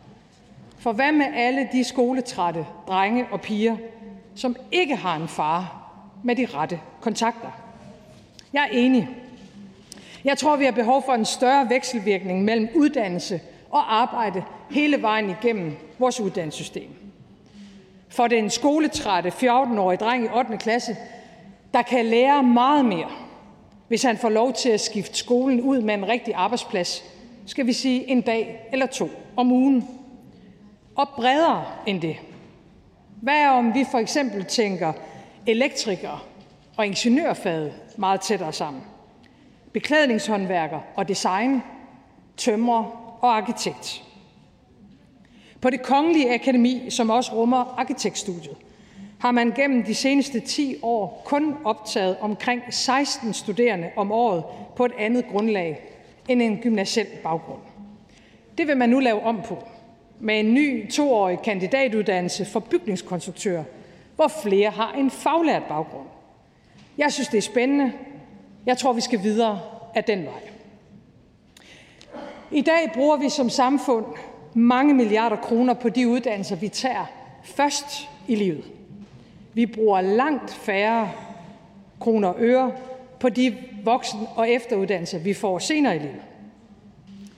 For 0.79 0.93
hvad 0.93 1.13
med 1.13 1.27
alle 1.35 1.69
de 1.73 1.85
skoletrætte 1.85 2.67
drenge 2.89 3.27
og 3.31 3.41
piger, 3.41 3.77
som 4.35 4.57
ikke 4.73 4.97
har 4.97 5.17
en 5.17 5.29
far 5.29 5.91
med 6.23 6.37
de 6.37 6.47
rette 6.47 6.81
kontakter? 7.01 7.49
Jeg 8.53 8.63
er 8.63 8.69
enig. 8.73 9.09
Jeg 10.25 10.39
tror, 10.39 10.57
vi 10.57 10.65
har 10.65 10.73
behov 10.73 11.03
for 11.07 11.13
en 11.13 11.25
større 11.25 11.69
vekselvirkning 11.69 12.45
mellem 12.45 12.69
uddannelse 12.75 13.41
og 13.71 13.95
arbejde 13.95 14.45
hele 14.71 15.03
vejen 15.03 15.31
igennem 15.31 15.77
vores 15.99 16.21
uddannelsessystem. 16.21 16.91
For 18.09 18.27
den 18.27 18.51
skoletrætte 18.51 19.29
14-årige 19.29 19.99
dreng 19.99 20.25
i 20.25 20.29
8. 20.35 20.57
klasse, 20.57 20.97
der 21.75 21.83
kan 21.83 22.07
lære 22.07 22.43
meget 22.43 22.85
mere, 22.85 23.26
hvis 23.89 24.03
han 24.03 24.19
får 24.19 24.29
lov 24.29 24.53
til 24.53 24.69
at 24.69 24.81
skifte 24.81 25.19
skolen 25.19 25.61
ud 25.61 25.81
med 25.81 25.95
en 25.95 26.09
rigtig 26.09 26.35
arbejdsplads, 26.35 27.05
skal 27.47 27.67
vi 27.67 27.73
sige 27.73 28.11
en 28.11 28.21
dag 28.21 28.69
eller 28.73 28.87
to 28.87 29.11
om 29.37 29.53
ugen. 29.53 29.89
Og 30.97 31.09
bredere 31.09 31.65
end 31.87 32.01
det. 32.01 32.17
Hvad 33.23 33.37
er 33.37 33.51
om 33.51 33.75
vi 33.75 33.85
for 33.91 33.99
eksempel 33.99 34.45
tænker 34.45 34.93
elektrikere 35.47 36.19
og 36.77 36.87
ingeniørfaget 36.87 37.73
meget 37.97 38.21
tættere 38.21 38.53
sammen? 38.53 38.83
Beklædningshåndværker 39.73 40.81
og 40.97 41.09
design, 41.09 41.63
tømrer 42.37 42.85
og 43.21 43.37
arkitekt. 43.37 44.03
På 45.61 45.71
det 45.71 45.83
kongelige 45.83 46.35
akademi, 46.35 46.91
som 46.91 47.11
også 47.11 47.33
rummer 47.35 47.75
arkitektstudiet, 47.79 48.57
har 49.19 49.31
man 49.31 49.53
gennem 49.53 49.85
de 49.85 49.95
seneste 49.95 50.41
10 50.41 50.77
år 50.83 51.23
kun 51.25 51.57
optaget 51.65 52.17
omkring 52.21 52.63
16 52.71 53.35
studerende 53.35 53.91
om 53.97 54.13
året 54.13 54.45
på 54.77 54.85
et 54.85 54.93
andet 54.99 55.25
grundlag 55.31 55.81
end 56.29 56.43
en 56.43 56.57
gymnasiel 56.57 57.07
baggrund. 57.23 57.61
Det 58.59 58.67
vil 58.69 58.77
man 58.77 58.89
nu 58.89 58.99
lave 58.99 59.23
om 59.23 59.43
på 59.43 59.65
med 60.21 60.41
en 60.41 60.55
ny 60.55 60.91
toårig 60.91 61.39
kandidatuddannelse 61.43 62.45
for 62.45 62.61
bygningskonstruktører, 62.61 63.65
hvor 64.17 64.29
flere 64.43 64.71
har 64.71 64.93
en 64.93 65.11
faglært 65.11 65.63
baggrund. 65.69 66.07
Jeg 66.99 67.13
synes, 67.13 67.29
det 67.29 67.39
er 67.39 67.43
spændende. 67.43 67.93
Jeg 68.67 68.79
tror, 68.79 68.93
vi 68.93 69.01
skal 69.01 69.23
videre 69.23 69.61
af 69.95 70.05
den 70.05 70.25
vej. 70.25 70.41
I 72.51 72.61
dag 72.61 72.91
bruger 72.95 73.17
vi 73.17 73.29
som 73.29 73.51
samfund 73.51 74.05
mange 74.55 74.95
milliarder 74.95 75.37
kroner 75.37 75.75
på 75.75 75.89
de 75.89 76.09
uddannelser, 76.09 76.57
vi 76.57 76.69
tager 76.69 77.05
først 77.45 78.09
i 78.29 78.35
livet. 78.35 78.65
Vi 79.57 79.67
bruger 79.67 80.01
langt 80.01 80.51
færre 80.51 81.13
kroner 82.01 82.29
og 82.29 82.37
øre 82.39 82.73
på 83.21 83.29
de 83.29 83.57
voksen- 83.85 84.27
og 84.35 84.51
efteruddannelser, 84.51 85.19
vi 85.19 85.35
får 85.35 85.59
senere 85.59 85.97
i 85.97 85.99
livet. 85.99 86.23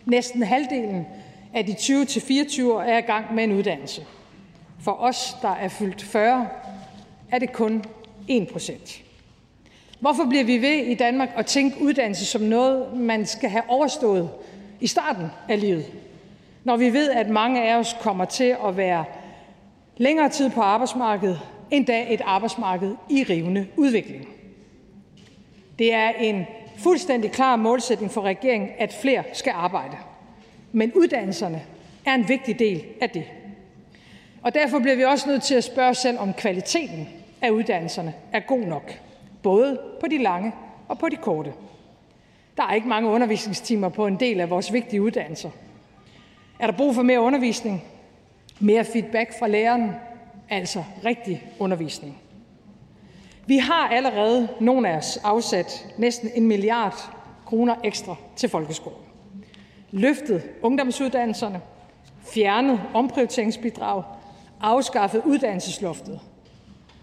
Næsten 0.05 0.43
halvdelen 0.43 1.07
af 1.55 1.67
de 1.67 1.73
20-24 1.73 2.73
år 2.73 2.81
er 2.81 2.99
i 2.99 3.01
gang 3.01 3.35
med 3.35 3.45
en 3.45 3.53
uddannelse. 3.53 4.07
For 4.81 4.93
os, 4.93 5.37
der 5.43 5.49
er 5.49 5.69
fyldt 5.69 6.03
40, 6.03 6.49
er 7.31 7.39
det 7.39 7.53
kun 7.53 7.85
1 8.29 8.49
procent. 8.53 9.03
Hvorfor 10.01 10.25
bliver 10.29 10.45
vi 10.45 10.63
ved 10.63 10.77
i 10.77 10.95
Danmark 10.95 11.29
at 11.37 11.47
tænke 11.47 11.83
uddannelse 11.83 12.27
som 12.27 12.41
noget, 12.41 12.97
man 12.97 13.27
skal 13.27 13.51
have 13.51 13.65
overstået 13.69 14.31
i 14.81 14.87
starten 14.87 15.27
af 15.49 15.61
livet, 15.61 15.87
når 16.65 16.77
vi 16.77 16.93
ved, 16.93 17.11
at 17.11 17.29
mange 17.29 17.63
af 17.63 17.77
os 17.77 17.97
kommer 18.01 18.25
til 18.25 18.57
at 18.67 18.77
være 18.77 19.05
længere 19.97 20.29
tid 20.29 20.51
på 20.51 20.61
arbejdsmarkedet, 20.61 21.41
endda 21.71 22.13
et 22.13 22.21
arbejdsmarked 22.25 22.95
i 23.11 23.25
rivende 23.31 23.67
udvikling? 23.77 24.29
Det 25.79 25.95
er 25.95 26.09
en 26.09 26.47
fuldstændig 26.79 27.31
klar 27.31 27.57
målsætning 27.57 28.13
for 28.13 28.21
regeringen, 28.21 28.71
at 28.79 28.93
flere 29.03 29.25
skal 29.33 29.53
arbejde. 29.57 29.97
Men 30.73 30.93
uddannelserne 30.93 31.63
er 32.07 32.15
en 32.15 32.29
vigtig 32.29 32.59
del 32.59 32.85
af 33.01 33.11
det. 33.11 33.25
Og 34.43 34.55
derfor 34.55 34.79
bliver 34.79 34.97
vi 34.97 35.05
også 35.05 35.29
nødt 35.29 35.43
til 35.43 35.55
at 35.55 35.65
spørge 35.65 35.91
os 35.91 35.99
selv, 35.99 36.19
om 36.19 36.33
kvaliteten 36.35 37.09
af 37.43 37.51
uddannelserne 37.51 38.15
er 38.33 38.41
god 38.41 38.61
nok, 38.61 39.01
både 39.43 39.81
på 40.01 40.07
de 40.07 40.23
lange 40.23 40.53
og 40.89 40.99
på 40.99 41.09
de 41.09 41.17
korte. 41.17 41.53
Der 42.57 42.63
er 42.63 42.75
ikke 42.75 42.89
mange 42.89 43.09
undervisningstimer 43.09 43.89
på 43.89 44.07
en 44.07 44.21
del 44.21 44.41
af 44.41 44.51
vores 44.51 44.73
vigtige 44.73 45.03
uddannelser. 45.03 45.51
Er 46.59 46.67
der 46.67 46.77
brug 46.77 46.95
for 46.95 47.03
mere 47.03 47.21
undervisning? 47.21 47.85
Mere 48.61 48.85
feedback 48.85 49.39
fra 49.39 49.49
læreren? 49.49 49.91
Altså 50.51 50.85
rigtig 51.05 51.47
undervisning. 51.59 52.19
Vi 53.47 53.59
har 53.59 53.89
allerede, 53.89 54.49
nogle 54.61 54.89
af 54.89 54.97
os, 54.97 55.17
afsat 55.17 55.87
næsten 55.99 56.31
en 56.35 56.47
milliard 56.47 57.15
kroner 57.47 57.75
ekstra 57.85 58.17
til 58.37 58.49
folkeskolen. 58.49 58.99
Løftet 59.91 60.43
ungdomsuddannelserne, 60.63 61.61
fjernet 62.35 62.81
omprioriteringsbidrag, 62.95 64.03
afskaffet 64.61 65.23
uddannelsesloftet. 65.25 66.21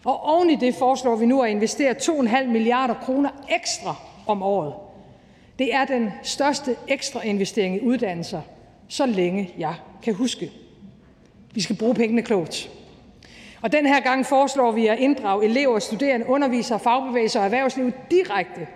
Og 0.05 0.23
oven 0.23 0.49
i 0.49 0.55
det 0.55 0.75
foreslår 0.75 1.15
vi 1.15 1.25
nu 1.25 1.41
at 1.41 1.51
investere 1.51 1.91
2,5 1.93 2.47
milliarder 2.47 2.93
kroner 2.93 3.29
ekstra 3.49 3.95
om 4.27 4.43
året. 4.43 4.73
Det 5.59 5.73
er 5.73 5.85
den 5.85 6.11
største 6.23 6.75
ekstra 6.87 7.21
investering 7.21 7.75
i 7.75 7.79
uddannelser, 7.79 8.41
så 8.87 9.05
længe 9.05 9.53
jeg 9.57 9.75
kan 10.03 10.13
huske. 10.13 10.51
Vi 11.53 11.61
skal 11.61 11.75
bruge 11.75 11.95
pengene 11.95 12.21
klogt. 12.21 12.71
Og 13.61 13.71
den 13.71 13.85
her 13.85 13.99
gang 13.99 14.25
foreslår 14.25 14.71
vi 14.71 14.87
at 14.87 14.99
inddrage 14.99 15.45
elever, 15.45 15.79
studerende, 15.79 16.27
undervisere, 16.29 16.79
fagbevægelser 16.79 17.39
og 17.39 17.45
erhvervsliv 17.45 17.91
direkte. 18.11 18.67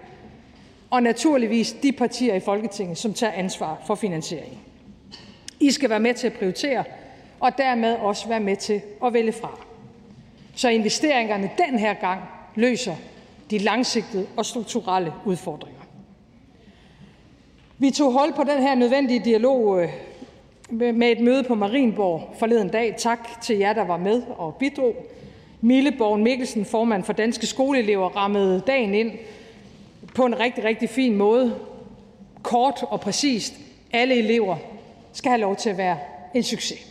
Og 0.90 1.04
naturligvis 1.04 1.72
de 1.84 1.92
partier 1.92 2.36
i 2.36 2.40
Folketinget, 2.40 2.98
som 2.98 3.14
tager 3.14 3.34
ansvar 3.34 3.82
for 3.88 3.96
finansieringen. 3.96 4.60
I 5.60 5.72
skal 5.72 5.90
være 5.90 6.00
med 6.00 6.14
til 6.14 6.28
at 6.28 6.34
prioritere, 6.34 6.84
og 7.40 7.58
dermed 7.58 7.96
også 7.96 8.28
være 8.28 8.40
med 8.40 8.56
til 8.56 8.82
at 9.06 9.14
vælge 9.14 9.32
fra. 9.32 9.60
Så 10.56 10.70
investeringerne 10.70 11.52
den 11.68 11.80
her 11.80 11.94
gang 11.94 12.22
løser 12.56 12.96
de 13.52 13.58
langsigtede 13.58 14.28
og 14.38 14.46
strukturelle 14.46 15.14
udfordringer. 15.26 15.82
Vi 17.78 17.92
tog 17.92 18.14
hold 18.14 18.34
på 18.34 18.44
den 18.44 18.62
her 18.62 18.76
nødvendige 18.76 19.20
dialog 19.26 19.84
øh, 19.84 19.90
med 20.72 21.12
et 21.12 21.20
møde 21.20 21.44
på 21.44 21.56
Marienborg 21.56 22.36
forleden 22.40 22.70
dag. 22.70 22.96
Tak 22.98 23.42
til 23.42 23.58
jer, 23.58 23.74
der 23.74 23.84
var 23.84 23.98
med 23.98 24.24
og 24.38 24.56
bidrog. 24.56 24.96
Mille 25.62 25.92
Borgen 25.92 26.24
Mikkelsen, 26.24 26.66
formand 26.66 27.04
for 27.04 27.14
Danske 27.14 27.48
Skoleelever, 27.48 28.10
rammede 28.10 28.64
dagen 28.68 28.94
ind 28.94 29.12
på 30.16 30.26
en 30.26 30.40
rigtig, 30.40 30.64
rigtig 30.64 30.90
fin 30.90 31.16
måde. 31.16 31.56
Kort 32.44 32.84
og 32.90 33.02
præcist. 33.02 33.54
Alle 33.94 34.16
elever 34.16 34.58
skal 35.14 35.30
have 35.30 35.42
lov 35.42 35.56
til 35.56 35.70
at 35.70 35.78
være 35.78 35.98
en 36.34 36.44
succes. 36.44 36.88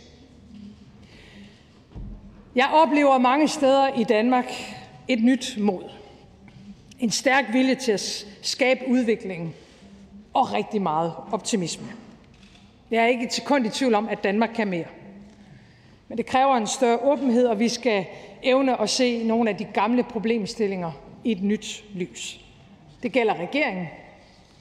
Jeg 2.55 2.69
oplever 2.73 3.17
mange 3.17 3.47
steder 3.47 3.99
i 3.99 4.03
Danmark 4.03 4.51
et 5.07 5.23
nyt 5.23 5.57
mod. 5.59 5.83
En 6.99 7.11
stærk 7.11 7.45
vilje 7.53 7.75
til 7.75 7.91
at 7.91 8.25
skabe 8.41 8.79
udvikling 8.87 9.55
og 10.33 10.53
rigtig 10.53 10.81
meget 10.81 11.13
optimisme. 11.31 11.87
Jeg 12.91 13.03
er 13.03 13.07
ikke 13.07 13.25
et 13.25 13.33
sekund 13.33 13.65
i 13.65 13.69
tvivl 13.69 13.93
om, 13.93 14.09
at 14.09 14.23
Danmark 14.23 14.49
kan 14.55 14.67
mere. 14.67 14.85
Men 16.07 16.17
det 16.17 16.25
kræver 16.25 16.55
en 16.55 16.67
større 16.67 16.97
åbenhed, 16.97 17.45
og 17.45 17.59
vi 17.59 17.69
skal 17.69 18.05
evne 18.43 18.81
at 18.81 18.89
se 18.89 19.23
nogle 19.23 19.49
af 19.49 19.57
de 19.57 19.63
gamle 19.63 20.03
problemstillinger 20.03 20.91
i 21.23 21.31
et 21.31 21.43
nyt 21.43 21.83
lys. 21.93 22.39
Det 23.03 23.11
gælder 23.11 23.33
regeringen, 23.39 23.87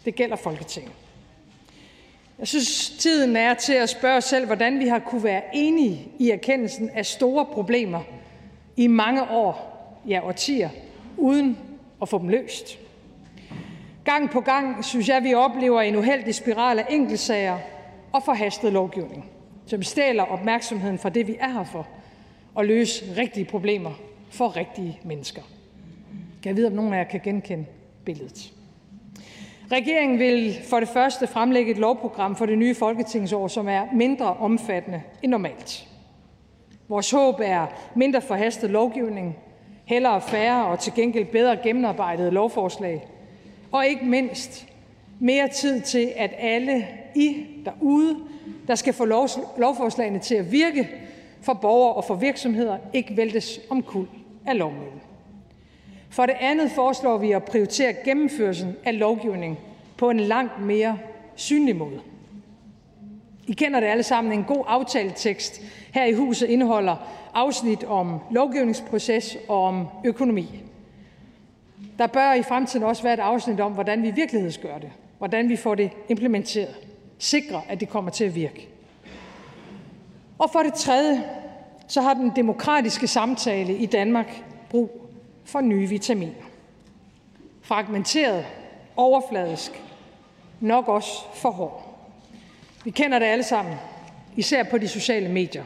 det 0.05 0.15
gælder 0.15 0.37
Folketinget. 0.37 0.93
Jeg 2.39 2.49
synes, 2.49 2.91
tiden 2.91 3.37
er 3.37 3.55
til 3.55 3.73
at 3.73 3.89
spørge 3.89 4.17
os 4.17 4.25
selv, 4.25 4.47
hvordan 4.47 4.79
vi 4.79 4.89
har 4.89 4.99
kunne 4.99 5.25
være 5.25 5.43
enige 5.55 6.09
i 6.19 6.31
erkendelsen 6.31 6.91
af 6.91 7.07
store 7.07 7.47
problemer 7.47 8.01
i 8.77 8.87
mange 8.87 9.31
år, 9.31 9.79
ja 10.09 10.27
årtier, 10.27 10.69
uden 11.17 11.59
at 12.03 12.09
få 12.09 12.19
dem 12.19 12.29
løst. 12.29 12.79
Gang 14.05 14.31
på 14.31 14.41
gang 14.41 14.85
synes 14.85 15.09
jeg, 15.09 15.23
vi 15.23 15.35
oplever 15.35 15.81
en 15.81 15.97
uheldig 15.97 16.35
spiral 16.35 16.79
af 16.79 16.87
enkeltsager 16.91 17.59
og 18.19 18.25
forhastet 18.25 18.73
lovgivning, 18.73 19.31
som 19.67 19.83
stjæler 19.83 20.23
opmærksomheden 20.23 20.99
fra 20.99 21.09
det, 21.09 21.27
vi 21.27 21.37
er 21.41 21.49
her 21.49 21.65
for, 21.65 21.87
og 22.55 22.65
løse 22.65 23.05
rigtige 23.17 23.45
problemer 23.45 23.91
for 24.31 24.57
rigtige 24.57 25.01
mennesker. 25.05 25.43
Kan 26.43 26.49
jeg 26.49 26.57
vide, 26.57 26.67
om 26.67 26.73
nogen 26.73 26.93
af 26.93 26.99
jer 26.99 27.05
kan 27.05 27.21
genkende 27.25 27.67
billedet? 28.05 28.53
Regeringen 29.73 30.19
vil 30.19 30.57
for 30.71 30.81
det 30.81 30.89
første 30.89 31.27
fremlægge 31.27 31.71
et 31.71 31.79
lovprogram 31.79 32.37
for 32.37 32.47
det 32.47 32.59
nye 32.59 32.75
folketingsår, 32.75 33.49
som 33.49 33.69
er 33.69 33.87
mindre 33.93 34.27
omfattende 34.27 35.03
end 35.23 35.31
normalt. 35.31 35.89
Vores 36.89 37.11
håb 37.11 37.41
er 37.43 37.67
mindre 37.95 38.21
forhastet 38.21 38.71
lovgivning, 38.71 39.37
hellere 39.85 40.21
færre 40.21 40.67
og 40.67 40.79
til 40.79 40.93
gengæld 40.95 41.25
bedre 41.25 41.57
gennemarbejdede 41.57 42.31
lovforslag, 42.31 43.07
og 43.73 43.87
ikke 43.87 44.05
mindst 44.05 44.68
mere 45.19 45.49
tid 45.49 45.81
til, 45.81 46.13
at 46.17 46.35
alle 46.39 46.87
I 47.15 47.47
derude, 47.65 48.17
der 48.69 48.75
skal 48.75 48.93
få 48.93 49.05
lov, 49.05 49.29
lovforslagene 49.59 50.19
til 50.19 50.35
at 50.35 50.53
virke 50.53 50.89
for 51.43 51.53
borgere 51.53 51.95
og 51.95 52.05
for 52.05 52.15
virksomheder, 52.15 52.79
ikke 52.93 53.17
væltes 53.17 53.61
omkuld 53.71 54.09
af 54.47 54.59
lovmøllen. 54.59 55.01
For 56.11 56.27
det 56.27 56.37
andet 56.41 56.71
foreslår 56.71 57.19
vi 57.19 57.33
at 57.33 57.45
prioritere 57.45 57.95
gennemførelsen 58.05 58.77
af 58.85 58.99
lovgivning 58.99 59.59
på 59.97 60.11
en 60.11 60.21
langt 60.21 60.61
mere 60.61 60.99
synlig 61.35 61.77
måde. 61.77 62.01
I 63.47 63.53
kender 63.53 63.81
det 63.81 63.87
alle 63.87 64.03
sammen. 64.03 64.33
En 64.33 64.45
god 64.45 64.65
aftaletekst 64.67 65.63
her 65.93 66.05
i 66.05 66.13
huset 66.13 66.47
indeholder 66.47 66.97
afsnit 67.35 67.85
om 67.85 68.19
lovgivningsproces 68.31 69.37
og 69.49 69.65
om 69.65 69.87
økonomi. 70.05 70.63
Der 71.99 72.07
bør 72.07 72.33
i 72.33 72.43
fremtiden 72.43 72.87
også 72.87 73.03
være 73.03 73.15
et 73.15 73.21
afsnit 73.21 73.61
om, 73.61 73.73
hvordan 73.73 74.03
vi 74.03 74.11
virkelighedsgør 74.11 74.79
det, 74.79 74.91
hvordan 75.19 75.49
vi 75.49 75.57
får 75.57 75.75
det 75.75 75.91
implementeret, 76.09 76.75
sikre, 77.19 77.63
at 77.69 77.81
det 77.81 77.89
kommer 77.89 78.11
til 78.11 78.25
at 78.25 78.35
virke. 78.35 78.69
Og 80.39 80.51
for 80.51 80.63
det 80.63 80.75
tredje, 80.75 81.25
så 81.89 82.01
har 82.01 82.15
den 82.15 82.33
demokratiske 82.37 83.07
samtale 83.07 83.77
i 83.77 83.87
Danmark 83.87 84.45
brug 84.71 85.11
for 85.45 85.61
nye 85.61 85.89
vitaminer. 85.89 86.45
Fragmenteret, 87.63 88.47
overfladisk, 88.97 89.83
nok 90.61 90.89
også 90.89 91.13
for 91.35 91.51
hård. 91.51 91.85
Vi 92.85 92.91
kender 92.91 93.19
det 93.19 93.27
alle 93.27 93.45
sammen, 93.45 93.75
især 94.37 94.63
på 94.63 94.79
de 94.79 94.89
sociale 94.89 95.29
medier. 95.29 95.65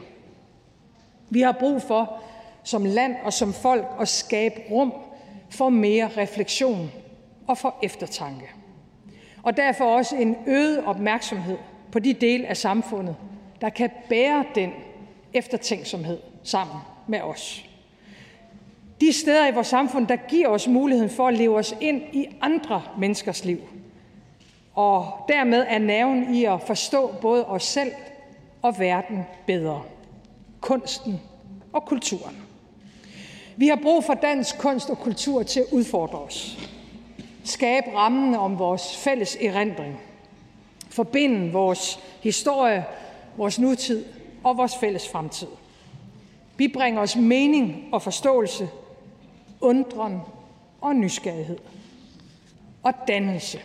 Vi 1.30 1.40
har 1.40 1.52
brug 1.52 1.82
for 1.82 2.22
som 2.64 2.84
land 2.84 3.16
og 3.24 3.32
som 3.32 3.52
folk 3.52 3.86
at 4.00 4.08
skabe 4.08 4.60
rum 4.70 4.92
for 5.50 5.68
mere 5.68 6.10
refleksion 6.16 6.90
og 7.46 7.58
for 7.58 7.74
eftertanke. 7.82 8.61
Og 9.42 9.56
derfor 9.56 9.84
også 9.84 10.16
en 10.16 10.36
øget 10.46 10.84
opmærksomhed 10.84 11.58
på 11.92 11.98
de 11.98 12.12
dele 12.12 12.46
af 12.46 12.56
samfundet, 12.56 13.16
der 13.60 13.68
kan 13.68 13.90
bære 14.08 14.44
den 14.54 14.70
eftertænksomhed 15.34 16.18
sammen 16.42 16.76
med 17.08 17.20
os. 17.20 17.64
De 19.00 19.12
steder 19.12 19.48
i 19.48 19.54
vores 19.54 19.66
samfund, 19.66 20.06
der 20.06 20.16
giver 20.16 20.48
os 20.48 20.68
muligheden 20.68 21.10
for 21.10 21.28
at 21.28 21.34
leve 21.34 21.56
os 21.56 21.74
ind 21.80 22.02
i 22.12 22.26
andre 22.40 22.82
menneskers 22.98 23.44
liv, 23.44 23.58
og 24.74 25.06
dermed 25.28 25.64
er 25.68 25.78
nerven 25.78 26.34
i 26.34 26.44
at 26.44 26.60
forstå 26.66 27.14
både 27.20 27.46
os 27.46 27.64
selv 27.64 27.92
og 28.62 28.78
verden 28.78 29.22
bedre. 29.46 29.82
Kunsten 30.60 31.20
og 31.72 31.84
kulturen. 31.84 32.36
Vi 33.56 33.68
har 33.68 33.78
brug 33.82 34.04
for 34.04 34.14
dansk 34.14 34.58
kunst 34.58 34.90
og 34.90 34.98
kultur 34.98 35.42
til 35.42 35.60
at 35.60 35.66
udfordre 35.72 36.18
os. 36.18 36.68
Skabe 37.44 37.86
rammen 37.94 38.34
om 38.34 38.58
vores 38.58 38.96
fælles 38.96 39.36
erindring. 39.40 40.00
Forbinde 40.90 41.52
vores 41.52 42.00
historie, 42.22 42.84
vores 43.36 43.58
nutid 43.58 44.04
og 44.44 44.56
vores 44.56 44.76
fælles 44.76 45.08
fremtid. 45.08 45.48
Vi 46.56 46.68
bringer 46.68 47.00
os 47.00 47.16
mening 47.16 47.88
og 47.92 48.02
forståelse 48.02 48.68
undren 49.60 50.20
og 50.80 50.96
nysgerrighed 50.96 51.58
og 52.82 52.92
dannelse. 53.08 53.60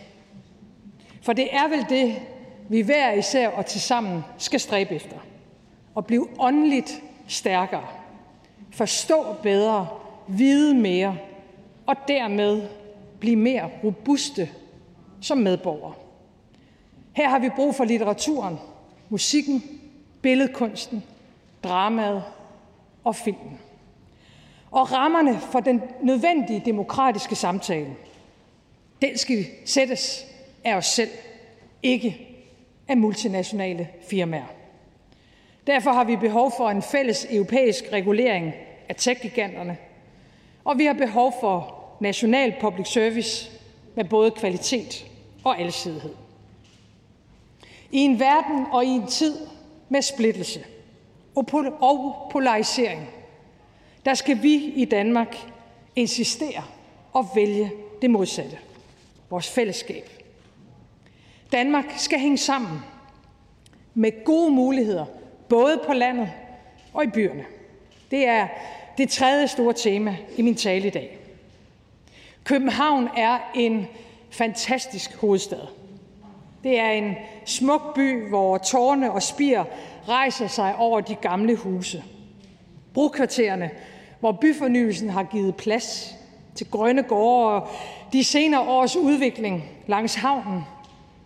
For 1.22 1.32
det 1.32 1.48
er 1.54 1.68
vel 1.68 1.86
det, 1.88 2.16
vi 2.68 2.80
hver 2.80 3.12
især 3.12 3.48
og 3.48 3.66
til 3.66 3.80
sammen 3.80 4.24
skal 4.38 4.60
stræbe 4.60 4.94
efter. 4.94 5.16
At 5.96 6.06
blive 6.06 6.28
åndeligt 6.38 7.02
stærkere 7.26 7.86
forstå 8.70 9.32
bedre, 9.42 9.88
vide 10.28 10.74
mere 10.74 11.16
og 11.86 11.96
dermed 12.08 12.68
blive 13.20 13.36
mere 13.36 13.70
robuste 13.84 14.50
som 15.20 15.38
medborgere. 15.38 15.94
Her 17.12 17.28
har 17.28 17.38
vi 17.38 17.48
brug 17.56 17.74
for 17.74 17.84
litteraturen, 17.84 18.58
musikken, 19.08 19.62
billedkunsten, 20.22 21.04
dramaet 21.64 22.22
og 23.04 23.16
filmen. 23.16 23.58
Og 24.70 24.92
rammerne 24.92 25.40
for 25.40 25.60
den 25.60 25.82
nødvendige 26.02 26.62
demokratiske 26.64 27.34
samtale, 27.34 27.96
den 29.02 29.18
skal 29.18 29.46
sættes 29.64 30.24
af 30.64 30.76
os 30.76 30.86
selv, 30.86 31.10
ikke 31.82 32.28
af 32.88 32.96
multinationale 32.96 33.88
firmaer. 34.10 34.46
Derfor 35.66 35.90
har 35.90 36.04
vi 36.04 36.16
behov 36.16 36.52
for 36.56 36.70
en 36.70 36.82
fælles 36.82 37.26
europæisk 37.30 37.84
regulering 37.92 38.52
af 38.88 38.96
tech 38.96 39.38
og 40.64 40.78
vi 40.78 40.84
har 40.84 40.92
behov 40.92 41.34
for 41.40 41.77
national 42.00 42.54
public 42.60 42.88
service 42.88 43.50
med 43.94 44.04
både 44.04 44.30
kvalitet 44.30 45.06
og 45.44 45.60
alsidighed. 45.60 46.14
I 47.92 47.98
en 47.98 48.20
verden 48.20 48.66
og 48.72 48.84
i 48.84 48.88
en 48.88 49.06
tid 49.06 49.36
med 49.88 50.02
splittelse 50.02 50.64
og 51.34 51.46
polarisering, 52.32 53.10
der 54.04 54.14
skal 54.14 54.42
vi 54.42 54.54
i 54.54 54.84
Danmark 54.84 55.36
insistere 55.96 56.64
og 57.12 57.28
vælge 57.34 57.72
det 58.02 58.10
modsatte. 58.10 58.58
Vores 59.30 59.50
fællesskab. 59.50 60.10
Danmark 61.52 61.84
skal 61.96 62.18
hænge 62.18 62.38
sammen 62.38 62.78
med 63.94 64.24
gode 64.24 64.50
muligheder, 64.50 65.06
både 65.48 65.80
på 65.86 65.92
landet 65.92 66.30
og 66.94 67.04
i 67.04 67.06
byerne. 67.06 67.44
Det 68.10 68.26
er 68.26 68.48
det 68.98 69.10
tredje 69.10 69.48
store 69.48 69.72
tema 69.72 70.16
i 70.36 70.42
min 70.42 70.54
tale 70.54 70.86
i 70.86 70.90
dag. 70.90 71.17
København 72.48 73.08
er 73.16 73.38
en 73.54 73.86
fantastisk 74.30 75.16
hovedstad. 75.16 75.60
Det 76.64 76.78
er 76.78 76.90
en 76.90 77.14
smuk 77.44 77.94
by, 77.94 78.28
hvor 78.28 78.58
tårne 78.58 79.12
og 79.12 79.22
spir 79.22 79.64
rejser 80.08 80.46
sig 80.46 80.76
over 80.76 81.00
de 81.00 81.14
gamle 81.14 81.56
huse. 81.56 82.04
Brokvartererne, 82.94 83.70
hvor 84.20 84.32
byfornyelsen 84.32 85.10
har 85.10 85.22
givet 85.22 85.56
plads 85.56 86.14
til 86.54 86.70
grønne 86.70 87.02
gårde 87.02 87.62
og 87.62 87.68
de 88.12 88.24
senere 88.24 88.60
års 88.60 88.96
udvikling 88.96 89.64
langs 89.86 90.14
havnen, 90.14 90.62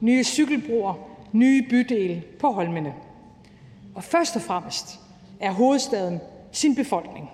nye 0.00 0.24
cykelbroer, 0.24 0.94
nye 1.32 1.66
bydele 1.70 2.22
på 2.40 2.50
Holmene. 2.50 2.94
Og 3.94 4.04
først 4.04 4.36
og 4.36 4.42
fremmest 4.42 5.00
er 5.40 5.50
hovedstaden 5.50 6.20
sin 6.52 6.74
befolkning. 6.74 7.30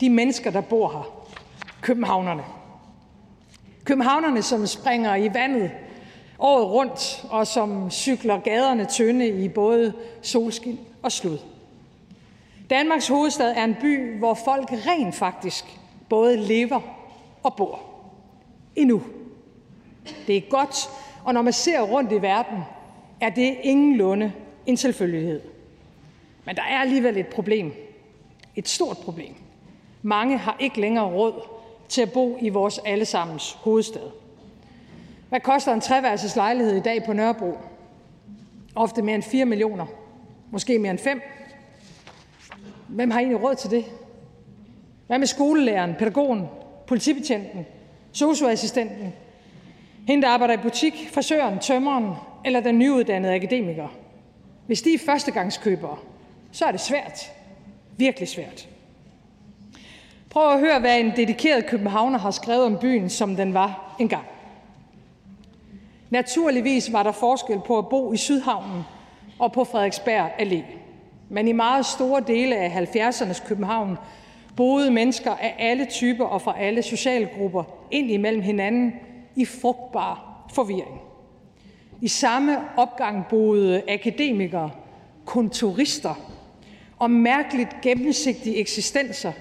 De 0.00 0.10
mennesker, 0.10 0.50
der 0.50 0.60
bor 0.60 0.88
her. 0.88 1.26
Københavnerne. 1.80 2.42
Københavnerne, 3.90 4.42
som 4.42 4.66
springer 4.66 5.14
i 5.14 5.34
vandet 5.34 5.70
året 6.38 6.66
rundt, 6.66 7.24
og 7.30 7.46
som 7.46 7.90
cykler 7.90 8.40
gaderne 8.40 8.84
tynde 8.84 9.28
i 9.28 9.48
både 9.48 9.92
solskin 10.22 10.78
og 11.02 11.12
slud. 11.12 11.38
Danmarks 12.70 13.08
hovedstad 13.08 13.54
er 13.56 13.64
en 13.64 13.76
by, 13.80 14.18
hvor 14.18 14.34
folk 14.34 14.72
rent 14.72 15.14
faktisk 15.14 15.64
både 16.08 16.36
lever 16.36 16.80
og 17.42 17.56
bor. 17.56 17.80
Endnu. 18.76 19.02
Det 20.26 20.36
er 20.36 20.40
godt, 20.40 20.90
og 21.24 21.34
når 21.34 21.42
man 21.42 21.52
ser 21.52 21.80
rundt 21.80 22.12
i 22.12 22.22
verden, 22.22 22.58
er 23.20 23.30
det 23.30 23.56
ingenlunde 23.62 24.32
en 24.66 24.76
selvfølgelighed. 24.76 25.40
Men 26.44 26.56
der 26.56 26.62
er 26.62 26.78
alligevel 26.78 27.16
et 27.16 27.26
problem. 27.26 27.72
Et 28.56 28.68
stort 28.68 28.98
problem. 28.98 29.34
Mange 30.02 30.38
har 30.38 30.56
ikke 30.60 30.80
længere 30.80 31.04
råd 31.04 31.59
til 31.90 32.02
at 32.02 32.12
bo 32.12 32.38
i 32.40 32.48
vores 32.48 32.80
allesammens 32.84 33.52
hovedstad. 33.52 34.10
Hvad 35.28 35.40
koster 35.40 35.72
en 35.72 35.80
treværelses 35.80 36.36
lejlighed 36.36 36.76
i 36.76 36.80
dag 36.80 37.04
på 37.04 37.12
Nørrebro? 37.12 37.58
Ofte 38.74 39.02
mere 39.02 39.14
end 39.14 39.22
4 39.22 39.44
millioner. 39.44 39.86
Måske 40.50 40.78
mere 40.78 40.90
end 40.90 40.98
5. 40.98 41.22
Hvem 42.88 43.10
har 43.10 43.18
egentlig 43.18 43.42
råd 43.42 43.54
til 43.54 43.70
det? 43.70 43.84
Hvad 45.06 45.18
med 45.18 45.26
skolelæreren, 45.26 45.94
pædagogen, 45.98 46.46
politibetjenten, 46.86 47.66
socioassistenten, 48.12 49.12
hende, 50.08 50.22
der 50.22 50.28
arbejder 50.28 50.54
i 50.54 50.62
butik, 50.62 51.10
frisøren, 51.12 51.58
tømmeren 51.58 52.12
eller 52.44 52.60
den 52.60 52.78
nyuddannede 52.78 53.34
akademiker? 53.34 53.88
Hvis 54.66 54.82
de 54.82 54.94
er 54.94 54.98
førstegangskøbere, 54.98 55.98
så 56.52 56.64
er 56.64 56.70
det 56.70 56.80
svært. 56.80 57.32
Virkelig 57.96 58.28
svært. 58.28 58.68
Prøv 60.30 60.52
at 60.52 60.60
høre, 60.60 60.80
hvad 60.80 61.00
en 61.00 61.12
dedikeret 61.16 61.66
københavner 61.66 62.18
har 62.18 62.30
skrevet 62.30 62.64
om 62.64 62.78
byen, 62.80 63.10
som 63.10 63.36
den 63.36 63.54
var 63.54 63.94
engang. 63.98 64.24
Naturligvis 66.10 66.92
var 66.92 67.02
der 67.02 67.12
forskel 67.12 67.60
på 67.66 67.78
at 67.78 67.88
bo 67.88 68.12
i 68.12 68.16
Sydhavnen 68.16 68.82
og 69.38 69.52
på 69.52 69.64
Frederiksberg 69.64 70.30
Allé. 70.40 70.62
Men 71.28 71.48
i 71.48 71.52
meget 71.52 71.86
store 71.86 72.22
dele 72.26 72.56
af 72.56 72.86
70'ernes 72.96 73.46
København 73.46 73.98
boede 74.56 74.90
mennesker 74.90 75.30
af 75.30 75.54
alle 75.58 75.86
typer 75.86 76.24
og 76.24 76.42
fra 76.42 76.58
alle 76.58 76.82
sociale 76.82 77.28
grupper 77.38 77.64
ind 77.90 78.10
imellem 78.10 78.42
hinanden 78.42 78.92
i 79.36 79.44
frugtbar 79.44 80.44
forvirring. 80.54 81.00
I 82.00 82.08
samme 82.08 82.58
opgang 82.76 83.26
boede 83.30 83.82
akademikere, 83.88 84.70
kontorister 85.24 86.14
og 86.98 87.10
mærkeligt 87.10 87.80
gennemsigtige 87.82 88.56
eksistenser, 88.56 89.32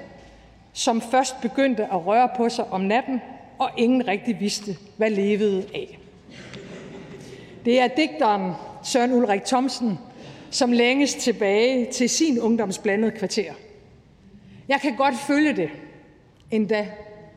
som 0.80 1.02
først 1.02 1.42
begyndte 1.42 1.84
at 1.84 2.06
røre 2.06 2.30
på 2.38 2.50
sig 2.50 2.66
om 2.72 2.82
natten, 2.82 3.22
og 3.58 3.70
ingen 3.78 4.08
rigtig 4.08 4.40
vidste, 4.40 4.78
hvad 4.98 5.10
levede 5.10 5.66
af. 5.76 6.00
Det 7.66 7.80
er 7.80 7.88
digteren 7.88 8.52
Søren 8.84 9.14
Ulrik 9.14 9.44
Thomsen, 9.46 10.00
som 10.50 10.72
længes 10.72 11.16
tilbage 11.16 11.92
til 11.92 12.10
sin 12.10 12.40
ungdomsblandede 12.40 13.12
kvarter. 13.12 13.54
Jeg 14.68 14.82
kan 14.82 14.96
godt 14.96 15.16
følge 15.28 15.56
det, 15.56 15.70
endda 16.52 16.88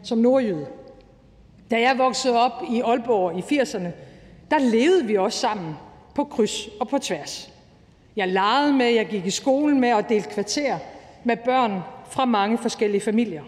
som 0.03 0.19
nordjyde. 0.19 0.67
Da 1.71 1.81
jeg 1.81 1.99
voksede 1.99 2.41
op 2.41 2.63
i 2.71 2.81
Aalborg 2.81 3.39
i 3.39 3.61
80'erne, 3.61 3.89
der 4.51 4.59
levede 4.59 5.07
vi 5.07 5.17
også 5.17 5.39
sammen 5.39 5.75
på 6.15 6.25
kryds 6.25 6.69
og 6.81 6.89
på 6.89 6.99
tværs. 6.99 7.53
Jeg 8.17 8.29
legede 8.29 8.73
med, 8.73 8.87
jeg 8.87 9.07
gik 9.07 9.27
i 9.27 9.31
skolen 9.31 9.81
med 9.81 9.93
og 9.93 10.09
delte 10.09 10.31
kvarter 10.31 10.79
med 11.25 11.37
børn 11.37 11.83
fra 12.13 12.25
mange 12.25 12.59
forskellige 12.59 13.01
familier. 13.01 13.43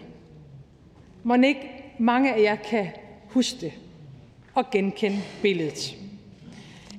Må 1.23 1.35
ikke 1.35 1.93
mange 1.99 2.35
af 2.35 2.43
jer 2.43 2.57
kan 2.57 2.89
huske 3.29 3.61
det 3.61 3.73
og 4.55 4.71
genkende 4.71 5.19
billedet. 5.43 5.97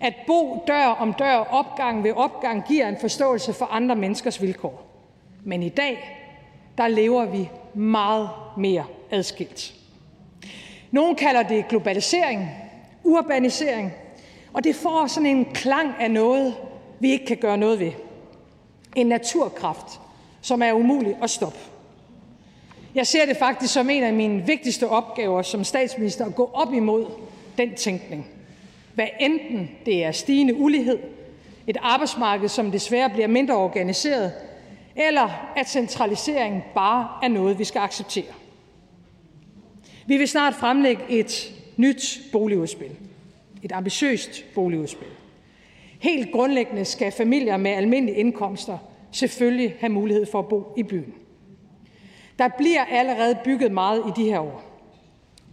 At 0.01 0.13
bo 0.27 0.63
dør 0.67 0.85
om 0.85 1.13
dør, 1.13 1.35
opgang 1.35 2.03
ved 2.03 2.11
opgang, 2.11 2.63
giver 2.67 2.87
en 2.87 2.97
forståelse 3.01 3.53
for 3.53 3.65
andre 3.65 3.95
menneskers 3.95 4.41
vilkår. 4.41 4.87
Men 5.43 5.63
i 5.63 5.69
dag, 5.69 6.21
der 6.77 6.87
lever 6.87 7.25
vi 7.25 7.49
meget 7.73 8.29
mere 8.57 8.85
adskilt. 9.11 9.73
Nogle 10.91 11.15
kalder 11.15 11.43
det 11.43 11.67
globalisering, 11.67 12.49
urbanisering, 13.03 13.93
og 14.53 14.63
det 14.63 14.75
får 14.75 15.07
sådan 15.07 15.29
en 15.29 15.45
klang 15.45 15.93
af 15.99 16.11
noget, 16.11 16.55
vi 16.99 17.11
ikke 17.11 17.25
kan 17.25 17.37
gøre 17.37 17.57
noget 17.57 17.79
ved. 17.79 17.91
En 18.95 19.07
naturkraft, 19.07 19.99
som 20.45 20.61
er 20.61 20.73
umulig 20.73 21.17
at 21.23 21.29
stoppe. 21.29 21.59
Jeg 22.95 23.07
ser 23.07 23.25
det 23.25 23.37
faktisk 23.37 23.73
som 23.73 23.89
en 23.89 24.03
af 24.03 24.13
mine 24.13 24.45
vigtigste 24.45 24.87
opgaver 24.87 25.41
som 25.41 25.63
statsminister 25.63 26.25
at 26.25 26.35
gå 26.35 26.51
op 26.53 26.73
imod 26.73 27.05
den 27.57 27.75
tænkning. 27.75 28.27
Hvad 28.93 29.07
enten 29.19 29.71
det 29.85 30.03
er 30.03 30.11
stigende 30.11 30.55
ulighed, 30.55 30.99
et 31.67 31.77
arbejdsmarked, 31.81 32.49
som 32.49 32.71
desværre 32.71 33.09
bliver 33.09 33.27
mindre 33.27 33.55
organiseret, 33.55 34.31
eller 34.95 35.53
at 35.55 35.69
centralisering 35.69 36.63
bare 36.75 37.07
er 37.23 37.27
noget, 37.27 37.59
vi 37.59 37.63
skal 37.63 37.79
acceptere. 37.79 38.33
Vi 40.07 40.17
vil 40.17 40.27
snart 40.27 40.55
fremlægge 40.55 41.03
et 41.09 41.53
nyt 41.77 42.19
boligudspil. 42.31 42.91
Et 43.63 43.71
ambitiøst 43.71 44.45
boligudspil. 44.55 45.07
Helt 45.99 46.31
grundlæggende 46.31 46.85
skal 46.85 47.11
familier 47.11 47.57
med 47.57 47.71
almindelige 47.71 48.17
indkomster 48.17 48.77
selvfølgelig 49.15 49.75
have 49.79 49.91
mulighed 49.91 50.25
for 50.25 50.39
at 50.39 50.47
bo 50.47 50.73
i 50.77 50.83
byen. 50.83 51.13
Der 52.39 52.47
bliver 52.57 52.85
allerede 52.85 53.37
bygget 53.43 53.71
meget 53.71 54.03
i 54.07 54.21
de 54.21 54.29
her 54.29 54.39
år. 54.39 54.63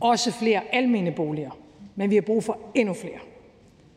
Også 0.00 0.32
flere 0.32 0.60
almene 0.72 1.12
boliger. 1.12 1.50
Men 1.96 2.10
vi 2.10 2.14
har 2.14 2.22
brug 2.22 2.44
for 2.44 2.58
endnu 2.74 2.94
flere. 2.94 3.18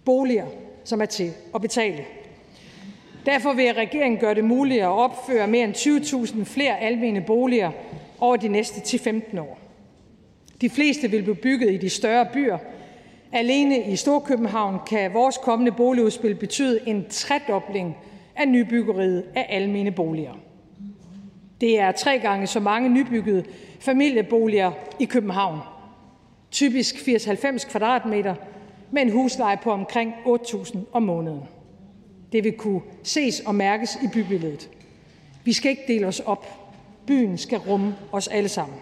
Boliger, 0.05 0.45
som 0.83 1.01
er 1.01 1.05
til 1.05 1.31
at 1.55 1.61
betale. 1.61 2.05
Derfor 3.25 3.53
vil 3.53 3.73
regeringen 3.73 4.19
gøre 4.19 4.35
det 4.35 4.43
muligt 4.43 4.81
at 4.81 4.87
opføre 4.87 5.47
mere 5.47 5.63
end 5.63 5.75
20.000 5.75 6.43
flere 6.43 6.79
almene 6.79 7.21
boliger 7.21 7.71
over 8.19 8.35
de 8.35 8.47
næste 8.47 8.97
10-15 8.97 9.39
år. 9.39 9.59
De 10.61 10.69
fleste 10.69 11.11
vil 11.11 11.21
blive 11.21 11.35
bygget 11.35 11.73
i 11.73 11.77
de 11.77 11.89
større 11.89 12.27
byer. 12.33 12.57
Alene 13.31 13.83
i 13.83 13.95
Storkøbenhavn 13.95 14.79
kan 14.87 15.13
vores 15.13 15.37
kommende 15.37 15.71
boligudspil 15.71 16.35
betyde 16.35 16.79
en 16.87 17.05
tredobling 17.09 17.97
af 18.35 18.47
nybyggeriet 18.47 19.23
af 19.35 19.45
almene 19.49 19.91
boliger. 19.91 20.33
Det 21.61 21.79
er 21.79 21.91
tre 21.91 22.19
gange 22.19 22.47
så 22.47 22.59
mange 22.59 22.89
nybyggede 22.89 23.43
familieboliger 23.79 24.71
i 24.99 25.05
København, 25.05 25.59
typisk 26.51 26.95
80-90 26.95 27.69
kvadratmeter 27.69 28.35
med 28.91 29.01
en 29.01 29.11
husleje 29.11 29.57
på 29.63 29.71
omkring 29.71 30.13
8.000 30.25 30.77
om 30.91 31.03
måneden. 31.03 31.41
Det 32.31 32.43
vil 32.43 32.51
kunne 32.51 32.81
ses 33.03 33.39
og 33.39 33.55
mærkes 33.55 33.97
i 34.03 34.07
bybilledet. 34.13 34.69
Vi 35.43 35.53
skal 35.53 35.71
ikke 35.71 35.83
dele 35.87 36.07
os 36.07 36.19
op. 36.19 36.47
Byen 37.07 37.37
skal 37.37 37.57
rumme 37.57 37.95
os 38.11 38.27
alle 38.27 38.49
sammen. 38.49 38.77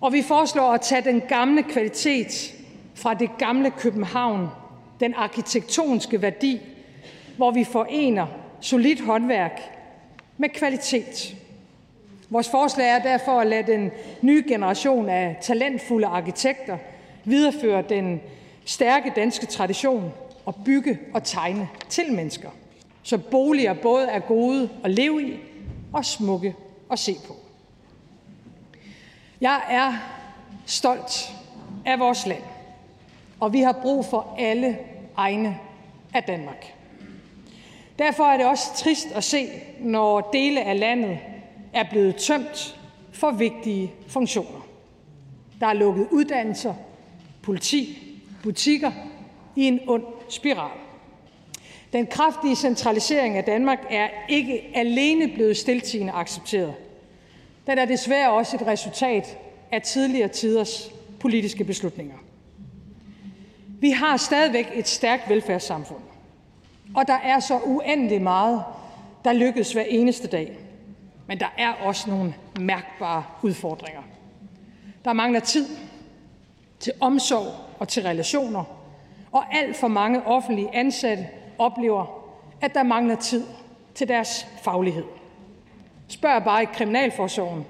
Og 0.00 0.12
vi 0.12 0.22
foreslår 0.22 0.72
at 0.72 0.80
tage 0.80 1.02
den 1.04 1.20
gamle 1.20 1.62
kvalitet 1.62 2.54
fra 2.94 3.14
det 3.14 3.30
gamle 3.38 3.70
København, 3.70 4.46
den 5.00 5.14
arkitektoniske 5.14 6.22
værdi, 6.22 6.60
hvor 7.38 7.50
vi 7.50 7.64
forener 7.64 8.26
solidt 8.60 9.00
håndværk 9.00 9.60
med 10.36 10.48
kvalitet. 10.48 11.36
Vores 12.30 12.48
forslag 12.50 12.88
er 12.88 12.98
derfor 12.98 13.40
at 13.40 13.46
lade 13.46 13.72
den 13.72 13.90
nye 14.22 14.44
generation 14.48 15.08
af 15.08 15.38
talentfulde 15.42 16.06
arkitekter 16.06 16.78
videreføre 17.24 17.82
den 17.88 18.20
stærke 18.64 19.12
danske 19.16 19.46
tradition 19.46 20.12
og 20.44 20.54
bygge 20.64 20.98
og 21.14 21.24
tegne 21.24 21.68
til 21.88 22.12
mennesker, 22.12 22.50
så 23.02 23.18
boliger 23.18 23.74
både 23.74 24.08
er 24.08 24.18
gode 24.18 24.70
at 24.84 24.90
leve 24.90 25.22
i 25.22 25.36
og 25.92 26.04
smukke 26.04 26.54
at 26.92 26.98
se 26.98 27.14
på. 27.26 27.36
Jeg 29.40 29.60
er 29.70 29.92
stolt 30.66 31.32
af 31.86 31.98
vores 31.98 32.26
land, 32.26 32.42
og 33.40 33.52
vi 33.52 33.60
har 33.60 33.72
brug 33.72 34.04
for 34.04 34.34
alle 34.38 34.78
egne 35.16 35.58
af 36.14 36.22
Danmark. 36.22 36.77
Derfor 37.98 38.24
er 38.24 38.36
det 38.36 38.46
også 38.46 38.64
trist 38.76 39.12
at 39.12 39.24
se, 39.24 39.48
når 39.80 40.20
dele 40.32 40.62
af 40.62 40.80
landet 40.80 41.18
er 41.72 41.84
blevet 41.90 42.16
tømt 42.16 42.80
for 43.12 43.30
vigtige 43.30 43.92
funktioner. 44.08 44.66
Der 45.60 45.66
er 45.66 45.72
lukket 45.72 46.08
uddannelser, 46.10 46.74
politi, 47.42 47.98
butikker 48.42 48.92
i 49.56 49.64
en 49.64 49.80
ond 49.86 50.04
spiral. 50.28 50.78
Den 51.92 52.06
kraftige 52.06 52.56
centralisering 52.56 53.36
af 53.36 53.44
Danmark 53.44 53.78
er 53.90 54.08
ikke 54.28 54.72
alene 54.74 55.28
blevet 55.28 55.56
stiltigende 55.56 56.12
accepteret. 56.12 56.74
Den 57.66 57.78
er 57.78 57.84
desværre 57.84 58.30
også 58.30 58.56
et 58.56 58.66
resultat 58.66 59.38
af 59.72 59.82
tidligere 59.82 60.28
tiders 60.28 60.90
politiske 61.20 61.64
beslutninger. 61.64 62.14
Vi 63.80 63.90
har 63.90 64.16
stadigvæk 64.16 64.70
et 64.74 64.88
stærkt 64.88 65.28
velfærdssamfund, 65.28 66.00
og 66.94 67.06
der 67.06 67.18
er 67.24 67.40
så 67.40 67.58
uendelig 67.64 68.22
meget, 68.22 68.62
der 69.24 69.32
lykkes 69.32 69.72
hver 69.72 69.84
eneste 69.88 70.28
dag. 70.28 70.58
Men 71.26 71.40
der 71.40 71.54
er 71.58 71.72
også 71.72 72.10
nogle 72.10 72.34
mærkbare 72.60 73.24
udfordringer. 73.42 74.02
Der 75.04 75.12
mangler 75.12 75.40
tid 75.40 75.66
til 76.80 76.92
omsorg 77.00 77.52
og 77.78 77.88
til 77.88 78.02
relationer, 78.02 78.64
og 79.32 79.54
alt 79.54 79.76
for 79.76 79.88
mange 79.88 80.26
offentlige 80.26 80.74
ansatte 80.74 81.26
oplever, 81.58 82.24
at 82.60 82.74
der 82.74 82.82
mangler 82.82 83.16
tid 83.16 83.44
til 83.94 84.08
deres 84.08 84.46
faglighed. 84.62 85.04
Spørg 86.08 86.44
bare 86.44 86.62
i 86.62 86.66
kriminalforsorgen, 86.72 87.66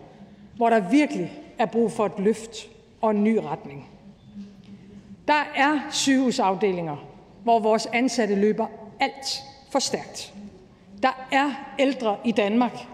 hvor 0.56 0.70
der 0.70 0.90
virkelig 0.90 1.32
er 1.58 1.66
brug 1.66 1.92
for 1.92 2.06
et 2.06 2.18
løft 2.18 2.56
og 3.00 3.10
en 3.10 3.24
ny 3.24 3.36
retning. 3.36 3.88
Der 5.28 5.42
er 5.56 5.80
sygehusafdelinger, 5.90 6.96
hvor 7.42 7.58
vores 7.58 7.86
ansatte 7.86 8.34
løber 8.34 8.66
alt 9.00 9.42
for 9.70 9.78
stærkt. 9.78 10.34
Der 11.02 11.26
er 11.32 11.74
ældre 11.78 12.16
i 12.24 12.32
Danmark, 12.32 12.86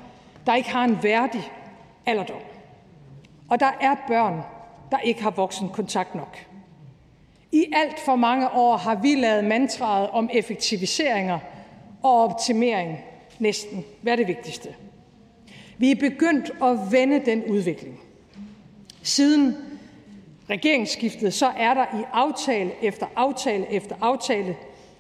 der 0.47 0.55
ikke 0.55 0.71
har 0.71 0.85
en 0.85 1.03
værdig 1.03 1.53
alderdom. 2.07 2.41
Og 3.49 3.61
der 3.61 3.71
er 3.81 3.95
børn, 4.09 4.43
der 4.91 4.99
ikke 4.99 5.23
har 5.23 5.31
voksenkontakt 5.31 6.15
nok. 6.15 6.39
I 7.53 7.65
alt 7.73 8.01
for 8.01 8.17
mange 8.17 8.51
år 8.51 8.77
har 8.77 8.95
vi 8.95 9.15
lavet 9.15 9.45
mantraet 9.45 10.11
om 10.11 10.31
effektiviseringer 10.33 11.39
og 12.03 12.23
optimering 12.23 12.99
næsten 13.39 13.85
være 14.03 14.17
det 14.17 14.27
vigtigste. 14.27 14.75
Vi 15.79 15.91
er 15.91 15.95
begyndt 15.95 16.51
at 16.63 16.93
vende 16.93 17.27
den 17.27 17.45
udvikling. 17.45 18.01
Siden 19.03 19.57
regeringsskiftet 20.51 21.35
så 21.35 21.47
er 21.47 21.75
der 21.75 22.01
i 22.01 22.05
aftale 22.13 22.73
efter 22.83 23.07
aftale 23.17 23.73
efter 23.73 23.97
aftale 24.01 24.57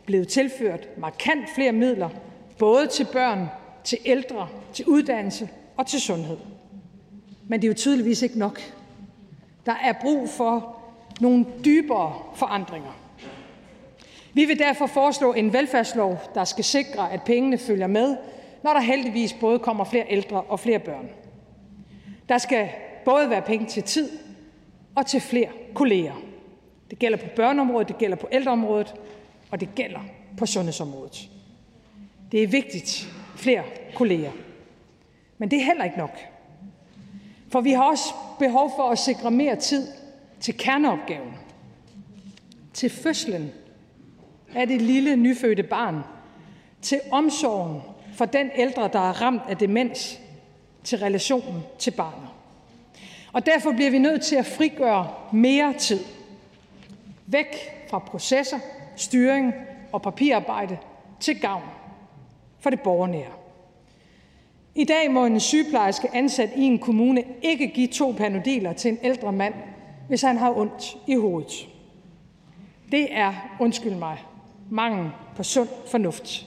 blevet 0.06 0.28
tilført 0.28 0.88
markant 0.98 1.48
flere 1.54 1.72
midler, 1.72 2.08
både 2.58 2.86
til 2.86 3.06
børn, 3.12 3.48
til 3.84 3.98
ældre, 4.04 4.48
til 4.72 4.86
uddannelse 4.86 5.48
og 5.76 5.86
til 5.86 6.00
sundhed. 6.00 6.36
Men 7.48 7.62
det 7.62 7.66
er 7.66 7.70
jo 7.70 7.74
tydeligvis 7.74 8.22
ikke 8.22 8.38
nok. 8.38 8.60
Der 9.66 9.74
er 9.82 9.92
brug 10.00 10.28
for 10.28 10.76
nogle 11.20 11.46
dybere 11.64 12.22
forandringer. 12.34 12.98
Vi 14.32 14.44
vil 14.44 14.58
derfor 14.58 14.86
foreslå 14.86 15.32
en 15.32 15.52
velfærdslov, 15.52 16.18
der 16.34 16.44
skal 16.44 16.64
sikre, 16.64 17.12
at 17.12 17.22
pengene 17.22 17.58
følger 17.58 17.86
med, 17.86 18.16
når 18.62 18.72
der 18.72 18.80
heldigvis 18.80 19.32
både 19.32 19.58
kommer 19.58 19.84
flere 19.84 20.06
ældre 20.10 20.40
og 20.40 20.60
flere 20.60 20.78
børn. 20.78 21.08
Der 22.28 22.38
skal 22.38 22.68
både 23.04 23.30
være 23.30 23.42
penge 23.42 23.66
til 23.66 23.82
tid 23.82 24.10
og 24.94 25.06
til 25.06 25.20
flere 25.20 25.48
kolleger. 25.74 26.14
Det 26.90 26.98
gælder 26.98 27.18
på 27.18 27.26
børneområdet, 27.36 27.88
det 27.88 27.98
gælder 27.98 28.16
på 28.16 28.28
ældreområdet, 28.32 28.94
og 29.54 29.60
det 29.60 29.74
gælder 29.74 30.00
på 30.38 30.46
sundhedsområdet. 30.46 31.30
Det 32.32 32.42
er 32.42 32.46
vigtigt, 32.46 33.08
flere 33.36 33.62
kolleger. 33.94 34.32
Men 35.38 35.50
det 35.50 35.60
er 35.60 35.64
heller 35.64 35.84
ikke 35.84 35.98
nok. 35.98 36.18
For 37.48 37.60
vi 37.60 37.72
har 37.72 37.82
også 37.82 38.14
behov 38.38 38.72
for 38.76 38.90
at 38.90 38.98
sikre 38.98 39.30
mere 39.30 39.56
tid 39.56 39.88
til 40.40 40.56
kerneopgaven. 40.56 41.34
Til 42.72 42.90
fødslen 42.90 43.52
af 44.54 44.66
det 44.66 44.82
lille 44.82 45.16
nyfødte 45.16 45.62
barn. 45.62 46.00
Til 46.82 47.00
omsorgen 47.10 47.82
for 48.14 48.24
den 48.24 48.50
ældre, 48.56 48.88
der 48.92 49.08
er 49.08 49.22
ramt 49.22 49.42
af 49.48 49.56
demens. 49.56 50.20
Til 50.84 50.98
relationen 50.98 51.62
til 51.78 51.90
barnet. 51.90 52.28
Og 53.32 53.46
derfor 53.46 53.72
bliver 53.72 53.90
vi 53.90 53.98
nødt 53.98 54.22
til 54.22 54.36
at 54.36 54.46
frigøre 54.46 55.14
mere 55.32 55.74
tid. 55.78 56.00
Væk 57.26 57.46
fra 57.90 57.98
processer, 57.98 58.58
styring 58.96 59.54
og 59.92 60.02
papirarbejde 60.02 60.78
til 61.20 61.40
gavn 61.40 61.64
for 62.60 62.70
det 62.70 62.80
borgernære. 62.80 63.32
I 64.74 64.84
dag 64.84 65.10
må 65.10 65.24
en 65.24 65.40
sygeplejerske 65.40 66.08
ansat 66.14 66.50
i 66.56 66.62
en 66.62 66.78
kommune 66.78 67.24
ikke 67.42 67.66
give 67.66 67.88
to 67.88 68.12
panodiler 68.12 68.72
til 68.72 68.90
en 68.90 68.98
ældre 69.02 69.32
mand, 69.32 69.54
hvis 70.08 70.22
han 70.22 70.36
har 70.36 70.58
ondt 70.58 70.96
i 71.06 71.14
hovedet. 71.14 71.68
Det 72.92 73.08
er, 73.10 73.56
undskyld 73.60 73.94
mig, 73.94 74.18
mangel 74.70 75.10
på 75.36 75.42
sund 75.42 75.68
fornuft. 75.90 76.46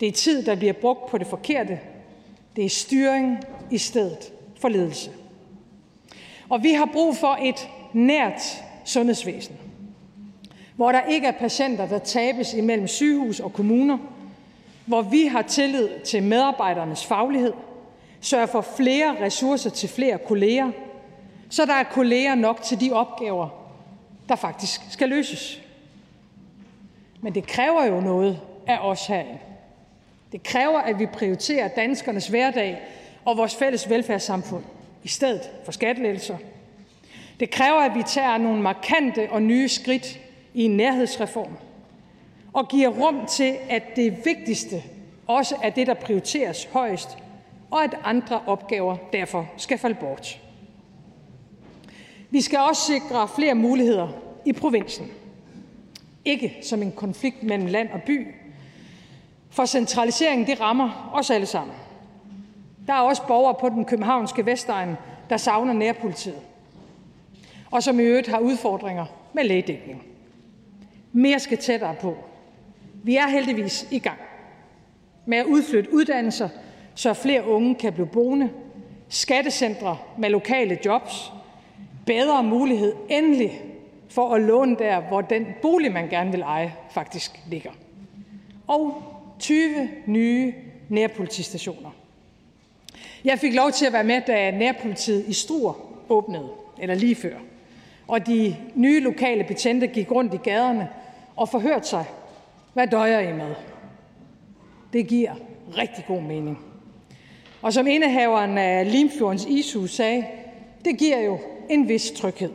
Det 0.00 0.08
er 0.08 0.12
tid, 0.12 0.46
der 0.46 0.56
bliver 0.56 0.72
brugt 0.72 1.10
på 1.10 1.18
det 1.18 1.26
forkerte. 1.26 1.80
Det 2.56 2.64
er 2.64 2.68
styring 2.68 3.38
i 3.70 3.78
stedet 3.78 4.32
for 4.60 4.68
ledelse. 4.68 5.10
Og 6.48 6.62
vi 6.62 6.72
har 6.72 6.88
brug 6.92 7.16
for 7.16 7.38
et 7.42 7.68
nært 7.92 8.62
sundhedsvæsen, 8.84 9.56
hvor 10.76 10.92
der 10.92 11.02
ikke 11.02 11.26
er 11.26 11.32
patienter, 11.32 11.88
der 11.88 11.98
tabes 11.98 12.54
imellem 12.54 12.88
sygehus 12.88 13.40
og 13.40 13.52
kommuner, 13.52 13.98
hvor 14.86 15.02
vi 15.02 15.26
har 15.26 15.42
tillid 15.42 15.88
til 16.04 16.22
medarbejdernes 16.22 17.06
faglighed, 17.06 17.52
sørger 18.20 18.46
for 18.46 18.60
flere 18.60 19.24
ressourcer 19.24 19.70
til 19.70 19.88
flere 19.88 20.18
kolleger, 20.18 20.70
så 21.50 21.66
der 21.66 21.72
er 21.72 21.82
kolleger 21.82 22.34
nok 22.34 22.62
til 22.62 22.80
de 22.80 22.92
opgaver, 22.92 23.48
der 24.28 24.36
faktisk 24.36 24.80
skal 24.90 25.08
løses. 25.08 25.60
Men 27.20 27.34
det 27.34 27.46
kræver 27.46 27.84
jo 27.84 28.00
noget 28.00 28.40
af 28.66 28.78
os 28.78 29.06
herinde. 29.06 29.38
Det 30.32 30.42
kræver, 30.42 30.78
at 30.78 30.98
vi 30.98 31.06
prioriterer 31.06 31.68
danskernes 31.68 32.26
hverdag 32.26 32.82
og 33.24 33.36
vores 33.36 33.54
fælles 33.54 33.90
velfærdssamfund 33.90 34.64
i 35.02 35.08
stedet 35.08 35.50
for 35.64 35.72
skattelettelser. 35.72 36.36
Det 37.40 37.50
kræver, 37.50 37.80
at 37.80 37.94
vi 37.94 38.02
tager 38.02 38.38
nogle 38.38 38.62
markante 38.62 39.28
og 39.30 39.42
nye 39.42 39.68
skridt 39.68 40.20
i 40.54 40.64
en 40.64 40.76
nærhedsreform 40.76 41.56
og 42.52 42.68
giver 42.68 42.88
rum 42.88 43.26
til, 43.26 43.56
at 43.70 43.82
det 43.96 44.24
vigtigste 44.24 44.82
også 45.26 45.56
er 45.62 45.70
det, 45.70 45.86
der 45.86 45.94
prioriteres 45.94 46.64
højst, 46.64 47.18
og 47.70 47.84
at 47.84 47.94
andre 48.04 48.40
opgaver 48.46 48.96
derfor 49.12 49.46
skal 49.56 49.78
falde 49.78 49.96
bort. 50.00 50.40
Vi 52.30 52.40
skal 52.40 52.58
også 52.58 52.82
sikre 52.82 53.28
flere 53.28 53.54
muligheder 53.54 54.08
i 54.44 54.52
provinsen. 54.52 55.10
Ikke 56.24 56.56
som 56.62 56.82
en 56.82 56.92
konflikt 56.92 57.42
mellem 57.42 57.66
land 57.66 57.88
og 57.90 58.02
by, 58.02 58.26
for 59.50 59.64
centraliseringen 59.64 60.46
det 60.46 60.60
rammer 60.60 61.10
os 61.14 61.30
alle 61.30 61.46
sammen. 61.46 61.76
Der 62.86 62.92
er 62.92 63.00
også 63.00 63.26
borgere 63.26 63.54
på 63.60 63.68
den 63.68 63.84
københavnske 63.84 64.46
Vestegn, 64.46 64.96
der 65.30 65.36
savner 65.36 65.72
nærpolitiet, 65.72 66.40
og 67.70 67.82
som 67.82 68.00
i 68.00 68.02
øvrigt 68.02 68.28
har 68.28 68.38
udfordringer 68.38 69.06
med 69.32 69.44
lægedækning. 69.44 70.13
Mere 71.16 71.38
skal 71.38 71.58
tættere 71.58 71.94
på. 72.00 72.16
Vi 73.02 73.16
er 73.16 73.26
heldigvis 73.26 73.88
i 73.90 73.98
gang 73.98 74.18
med 75.26 75.38
at 75.38 75.46
udflytte 75.46 75.94
uddannelser, 75.94 76.48
så 76.94 77.12
flere 77.14 77.48
unge 77.48 77.74
kan 77.74 77.92
blive 77.92 78.06
boende 78.06 78.50
skattecentre 79.08 79.98
med 80.18 80.30
lokale 80.30 80.78
jobs, 80.84 81.32
bedre 82.06 82.42
mulighed 82.42 82.92
endelig 83.08 83.60
for 84.08 84.34
at 84.34 84.42
låne 84.42 84.76
der, 84.78 85.00
hvor 85.00 85.20
den 85.20 85.46
bolig, 85.62 85.92
man 85.92 86.08
gerne 86.08 86.30
vil 86.30 86.40
eje, 86.40 86.74
faktisk 86.90 87.40
ligger. 87.48 87.70
Og 88.66 89.02
20 89.38 89.88
nye 90.06 90.54
nærpolitistationer. 90.88 91.90
Jeg 93.24 93.38
fik 93.38 93.54
lov 93.54 93.70
til 93.70 93.86
at 93.86 93.92
være 93.92 94.04
med, 94.04 94.20
da 94.26 94.50
nærpolitiet 94.50 95.24
i 95.28 95.32
Struer 95.32 95.74
åbnede, 96.08 96.48
eller 96.78 96.94
lige 96.94 97.14
før. 97.14 97.36
Og 98.08 98.26
de 98.26 98.56
nye 98.74 99.00
lokale 99.00 99.44
betjente 99.44 99.86
gik 99.86 100.10
rundt 100.10 100.34
i 100.34 100.36
gaderne 100.36 100.88
og 101.36 101.48
forhørt 101.48 101.86
sig. 101.86 102.04
Hvad 102.72 102.86
døjer 102.86 103.20
I 103.20 103.32
med? 103.32 103.54
Det 104.92 105.06
giver 105.06 105.34
rigtig 105.78 106.04
god 106.08 106.20
mening. 106.20 106.58
Og 107.62 107.72
som 107.72 107.86
indehaveren 107.86 108.58
af 108.58 108.92
Limfjordens 108.92 109.44
Isu 109.44 109.86
sagde, 109.86 110.26
det 110.84 110.98
giver 110.98 111.18
jo 111.18 111.38
en 111.70 111.88
vis 111.88 112.10
tryghed. 112.10 112.50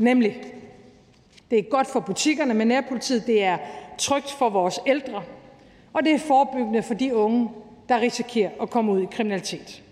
Nemlig, 0.00 0.42
det 1.50 1.58
er 1.58 1.62
godt 1.62 1.86
for 1.86 2.00
butikkerne 2.00 2.54
med 2.54 2.66
nærpolitiet, 2.66 3.26
det 3.26 3.44
er 3.44 3.58
trygt 3.98 4.30
for 4.30 4.48
vores 4.48 4.80
ældre, 4.86 5.22
og 5.92 6.04
det 6.04 6.12
er 6.12 6.18
forebyggende 6.18 6.82
for 6.82 6.94
de 6.94 7.16
unge, 7.16 7.50
der 7.88 8.00
risikerer 8.00 8.50
at 8.62 8.70
komme 8.70 8.92
ud 8.92 9.02
i 9.02 9.08
kriminalitet. 9.10 9.82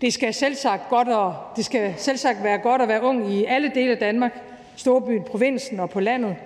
Det 0.00 0.12
skal 0.12 0.34
selvsagt, 0.34 0.88
godt 0.88 1.08
og, 1.08 1.34
det 1.56 1.64
skal 1.64 1.94
selvsagt 1.96 2.42
være 2.42 2.58
godt 2.58 2.82
at 2.82 2.88
være 2.88 3.02
ung 3.02 3.32
i 3.32 3.44
alle 3.44 3.72
dele 3.74 3.92
af 3.92 3.98
Danmark, 3.98 4.40
storbyen, 4.76 5.22
provinsen 5.22 5.80
og 5.80 5.90
på 5.90 6.00
landet. 6.00 6.36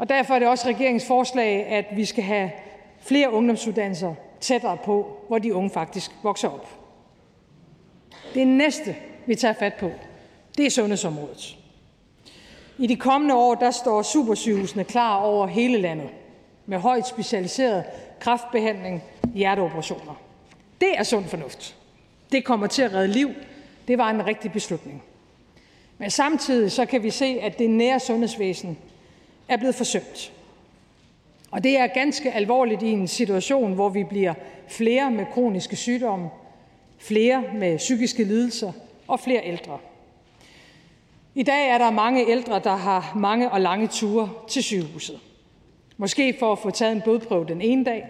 Og 0.00 0.08
derfor 0.08 0.34
er 0.34 0.38
det 0.38 0.48
også 0.48 0.68
regeringens 0.68 1.06
forslag, 1.06 1.66
at 1.66 1.84
vi 1.96 2.04
skal 2.04 2.24
have 2.24 2.50
flere 3.00 3.32
ungdomsuddannelser 3.32 4.14
tættere 4.40 4.76
på, 4.84 5.16
hvor 5.28 5.38
de 5.38 5.54
unge 5.54 5.70
faktisk 5.70 6.10
vokser 6.22 6.48
op. 6.48 6.68
Det 8.34 8.46
næste, 8.46 8.96
vi 9.26 9.34
tager 9.34 9.54
fat 9.54 9.74
på, 9.74 9.90
det 10.58 10.66
er 10.66 10.70
sundhedsområdet. 10.70 11.56
I 12.78 12.86
de 12.86 12.96
kommende 12.96 13.34
år 13.34 13.54
der 13.54 13.70
står 13.70 14.02
supersygehusene 14.02 14.84
klar 14.84 15.16
over 15.16 15.46
hele 15.46 15.78
landet 15.78 16.08
med 16.66 16.78
højt 16.78 17.06
specialiseret 17.06 17.84
kræftbehandling, 18.20 19.02
hjerteoperationer. 19.34 20.14
Det 20.80 20.98
er 20.98 21.02
sund 21.02 21.24
fornuft. 21.24 21.76
Det 22.32 22.44
kommer 22.44 22.66
til 22.66 22.82
at 22.82 22.94
redde 22.94 23.12
liv. 23.12 23.30
Det 23.88 23.98
var 23.98 24.10
en 24.10 24.26
rigtig 24.26 24.52
beslutning. 24.52 25.02
Men 25.98 26.10
samtidig 26.10 26.72
så 26.72 26.86
kan 26.86 27.02
vi 27.02 27.10
se, 27.10 27.38
at 27.42 27.58
det 27.58 27.70
nære 27.70 28.00
sundhedsvæsen 28.00 28.78
er 29.50 29.56
blevet 29.56 29.74
forsømt. 29.74 30.32
Og 31.50 31.64
det 31.64 31.78
er 31.78 31.86
ganske 31.86 32.32
alvorligt 32.32 32.82
i 32.82 32.90
en 32.90 33.08
situation, 33.08 33.74
hvor 33.74 33.88
vi 33.88 34.04
bliver 34.04 34.34
flere 34.68 35.10
med 35.10 35.26
kroniske 35.32 35.76
sygdomme, 35.76 36.30
flere 36.98 37.44
med 37.54 37.76
psykiske 37.76 38.24
lidelser 38.24 38.72
og 39.08 39.20
flere 39.20 39.40
ældre. 39.44 39.78
I 41.34 41.42
dag 41.42 41.70
er 41.70 41.78
der 41.78 41.90
mange 41.90 42.30
ældre, 42.30 42.60
der 42.64 42.76
har 42.76 43.12
mange 43.16 43.50
og 43.50 43.60
lange 43.60 43.86
ture 43.86 44.30
til 44.48 44.62
sygehuset. 44.62 45.20
Måske 45.96 46.36
for 46.38 46.52
at 46.52 46.58
få 46.58 46.70
taget 46.70 46.92
en 46.92 47.02
blodprøve 47.02 47.46
den 47.46 47.60
ene 47.60 47.84
dag, 47.84 48.06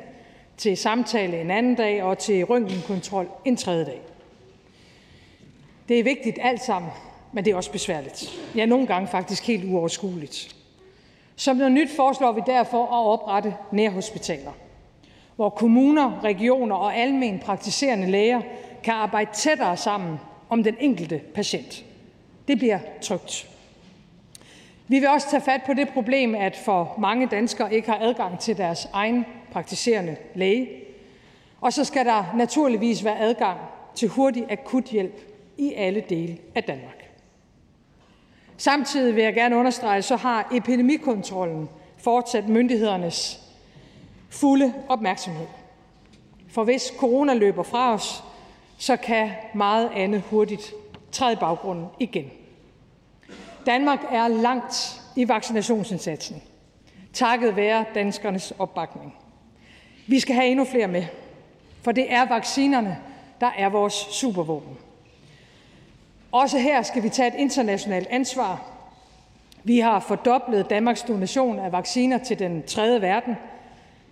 til 0.56 0.76
samtale 0.76 1.40
en 1.40 1.50
anden 1.50 1.74
dag 1.74 2.02
og 2.02 2.18
til 2.18 2.44
røntgenkontrol 2.44 3.28
en 3.44 3.56
tredje 3.56 3.84
dag. 3.84 4.00
Det 5.88 5.98
er 5.98 6.04
vigtigt 6.04 6.38
alt 6.42 6.62
sammen, 6.62 6.90
men 7.32 7.44
det 7.44 7.50
er 7.50 7.56
også 7.56 7.72
besværligt. 7.72 8.40
Ja, 8.56 8.66
nogle 8.66 8.86
gange 8.86 9.08
faktisk 9.08 9.46
helt 9.46 9.64
uoverskueligt. 9.64 10.59
Som 11.40 11.56
noget 11.56 11.72
nyt 11.72 11.90
foreslår 11.96 12.32
vi 12.32 12.40
derfor 12.46 12.84
at 12.84 13.06
oprette 13.12 13.54
nærhospitaler, 13.72 14.52
hvor 15.36 15.48
kommuner, 15.48 16.24
regioner 16.24 16.76
og 16.76 16.96
almen 16.96 17.38
praktiserende 17.38 18.10
læger 18.10 18.40
kan 18.82 18.94
arbejde 18.94 19.30
tættere 19.32 19.76
sammen 19.76 20.20
om 20.48 20.62
den 20.62 20.76
enkelte 20.80 21.20
patient. 21.34 21.84
Det 22.48 22.58
bliver 22.58 22.78
trygt. 23.02 23.48
Vi 24.88 24.98
vil 24.98 25.08
også 25.08 25.30
tage 25.30 25.40
fat 25.40 25.60
på 25.66 25.74
det 25.74 25.88
problem, 25.88 26.34
at 26.34 26.56
for 26.56 26.94
mange 26.98 27.26
danskere 27.26 27.74
ikke 27.74 27.90
har 27.90 27.98
adgang 28.00 28.38
til 28.38 28.56
deres 28.56 28.88
egen 28.92 29.26
praktiserende 29.52 30.16
læge. 30.34 30.68
Og 31.60 31.72
så 31.72 31.84
skal 31.84 32.06
der 32.06 32.32
naturligvis 32.36 33.04
være 33.04 33.18
adgang 33.18 33.58
til 33.94 34.08
hurtig 34.08 34.46
akut 34.50 34.84
hjælp 34.84 35.20
i 35.58 35.72
alle 35.74 36.04
dele 36.08 36.38
af 36.54 36.64
Danmark. 36.64 36.99
Samtidig 38.60 39.16
vil 39.16 39.24
jeg 39.24 39.34
gerne 39.34 39.56
understrege, 39.56 40.02
så 40.02 40.16
har 40.16 40.48
epidemikontrollen 40.52 41.68
fortsat 41.98 42.48
myndighedernes 42.48 43.40
fulde 44.30 44.74
opmærksomhed. 44.88 45.46
For 46.48 46.64
hvis 46.64 46.92
corona 46.98 47.34
løber 47.34 47.62
fra 47.62 47.94
os, 47.94 48.24
så 48.78 48.96
kan 48.96 49.30
meget 49.54 49.90
andet 49.94 50.22
hurtigt 50.30 50.72
træde 51.12 51.32
i 51.32 51.36
baggrunden 51.36 51.86
igen. 51.98 52.30
Danmark 53.66 54.00
er 54.10 54.28
langt 54.28 55.02
i 55.16 55.28
vaccinationsindsatsen, 55.28 56.42
takket 57.12 57.56
være 57.56 57.84
danskernes 57.94 58.52
opbakning. 58.58 59.14
Vi 60.06 60.20
skal 60.20 60.34
have 60.34 60.46
endnu 60.46 60.64
flere 60.64 60.88
med, 60.88 61.04
for 61.82 61.92
det 61.92 62.12
er 62.12 62.28
vaccinerne, 62.28 62.98
der 63.40 63.50
er 63.58 63.68
vores 63.68 63.94
supervåben. 63.94 64.76
Også 66.32 66.58
her 66.58 66.82
skal 66.82 67.02
vi 67.02 67.08
tage 67.08 67.28
et 67.28 67.34
internationalt 67.34 68.08
ansvar. 68.10 68.66
Vi 69.64 69.78
har 69.78 70.00
fordoblet 70.00 70.70
Danmarks 70.70 71.02
donation 71.02 71.58
af 71.58 71.72
vacciner 71.72 72.18
til 72.18 72.38
den 72.38 72.62
tredje 72.62 73.00
verden. 73.00 73.36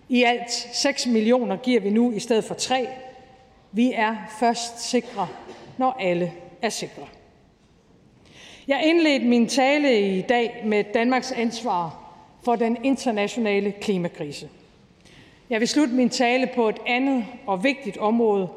I 0.09 0.23
alt 0.23 0.51
6 0.73 1.07
millioner 1.07 1.57
giver 1.57 1.81
vi 1.81 1.89
nu 1.89 2.11
i 2.11 2.19
stedet 2.19 2.43
for 2.43 2.53
3. 2.53 2.87
Vi 3.71 3.93
er 3.95 4.15
først 4.39 4.89
sikre, 4.89 5.27
når 5.77 5.97
alle 5.99 6.33
er 6.61 6.69
sikre. 6.69 7.07
Jeg 8.67 8.83
indledte 8.83 9.25
min 9.25 9.47
tale 9.47 10.17
i 10.17 10.21
dag 10.21 10.61
med 10.65 10.83
Danmarks 10.93 11.31
ansvar 11.31 11.99
for 12.43 12.55
den 12.55 12.77
internationale 12.83 13.71
klimakrise. 13.71 14.49
Jeg 15.49 15.59
vil 15.59 15.67
slutte 15.67 15.93
min 15.93 16.09
tale 16.09 16.49
på 16.55 16.69
et 16.69 16.77
andet 16.85 17.25
og 17.47 17.63
vigtigt 17.63 17.97
område, 17.97 18.49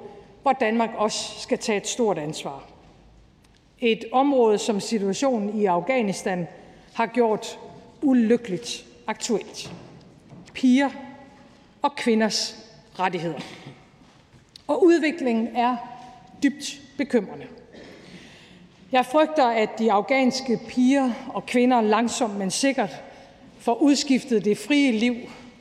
hvor 0.43 0.53
Danmark 0.53 0.91
også 0.97 1.41
skal 1.41 1.59
tage 1.59 1.79
et 1.79 1.87
stort 1.87 2.19
ansvar. 2.19 2.72
Et 3.83 4.05
område, 4.13 4.59
som 4.59 4.81
situationen 4.81 5.61
i 5.61 5.65
Afghanistan 5.65 6.47
har 6.93 7.07
gjort 7.07 7.59
ulykkeligt 8.03 8.85
aktuelt. 9.07 9.73
Piger 10.55 10.91
og 11.83 11.97
kvinders 11.97 12.57
rettigheder. 12.99 13.41
Og 14.67 14.85
udviklingen 14.85 15.57
er 15.57 15.77
dybt 16.43 16.81
bekymrende. 16.99 17.47
Jeg 18.93 19.07
frygter, 19.07 19.47
at 19.47 19.69
de 19.79 19.93
afghanske 19.93 20.61
piger 20.69 21.11
og 21.35 21.47
kvinder 21.47 21.81
langsomt, 21.81 22.39
men 22.39 22.51
sikkert 22.51 23.03
får 23.59 23.75
udskiftet 23.75 24.45
det 24.45 24.59
frie 24.59 24.93
liv 24.93 25.17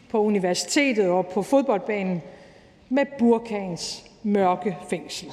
på 0.09 0.21
universitetet 0.21 1.07
og 1.07 1.27
på 1.27 1.41
fodboldbanen 1.41 2.21
med 2.89 3.05
burkagens 3.19 4.03
mørke 4.23 4.77
fængsel. 4.89 5.31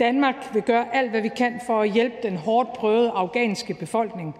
Danmark 0.00 0.36
vil 0.52 0.62
gøre 0.62 0.94
alt, 0.94 1.10
hvad 1.10 1.20
vi 1.20 1.30
kan 1.36 1.60
for 1.66 1.82
at 1.82 1.90
hjælpe 1.90 2.16
den 2.22 2.36
hårdt 2.36 2.72
prøvede 2.72 3.10
afghanske 3.10 3.74
befolkning 3.74 4.36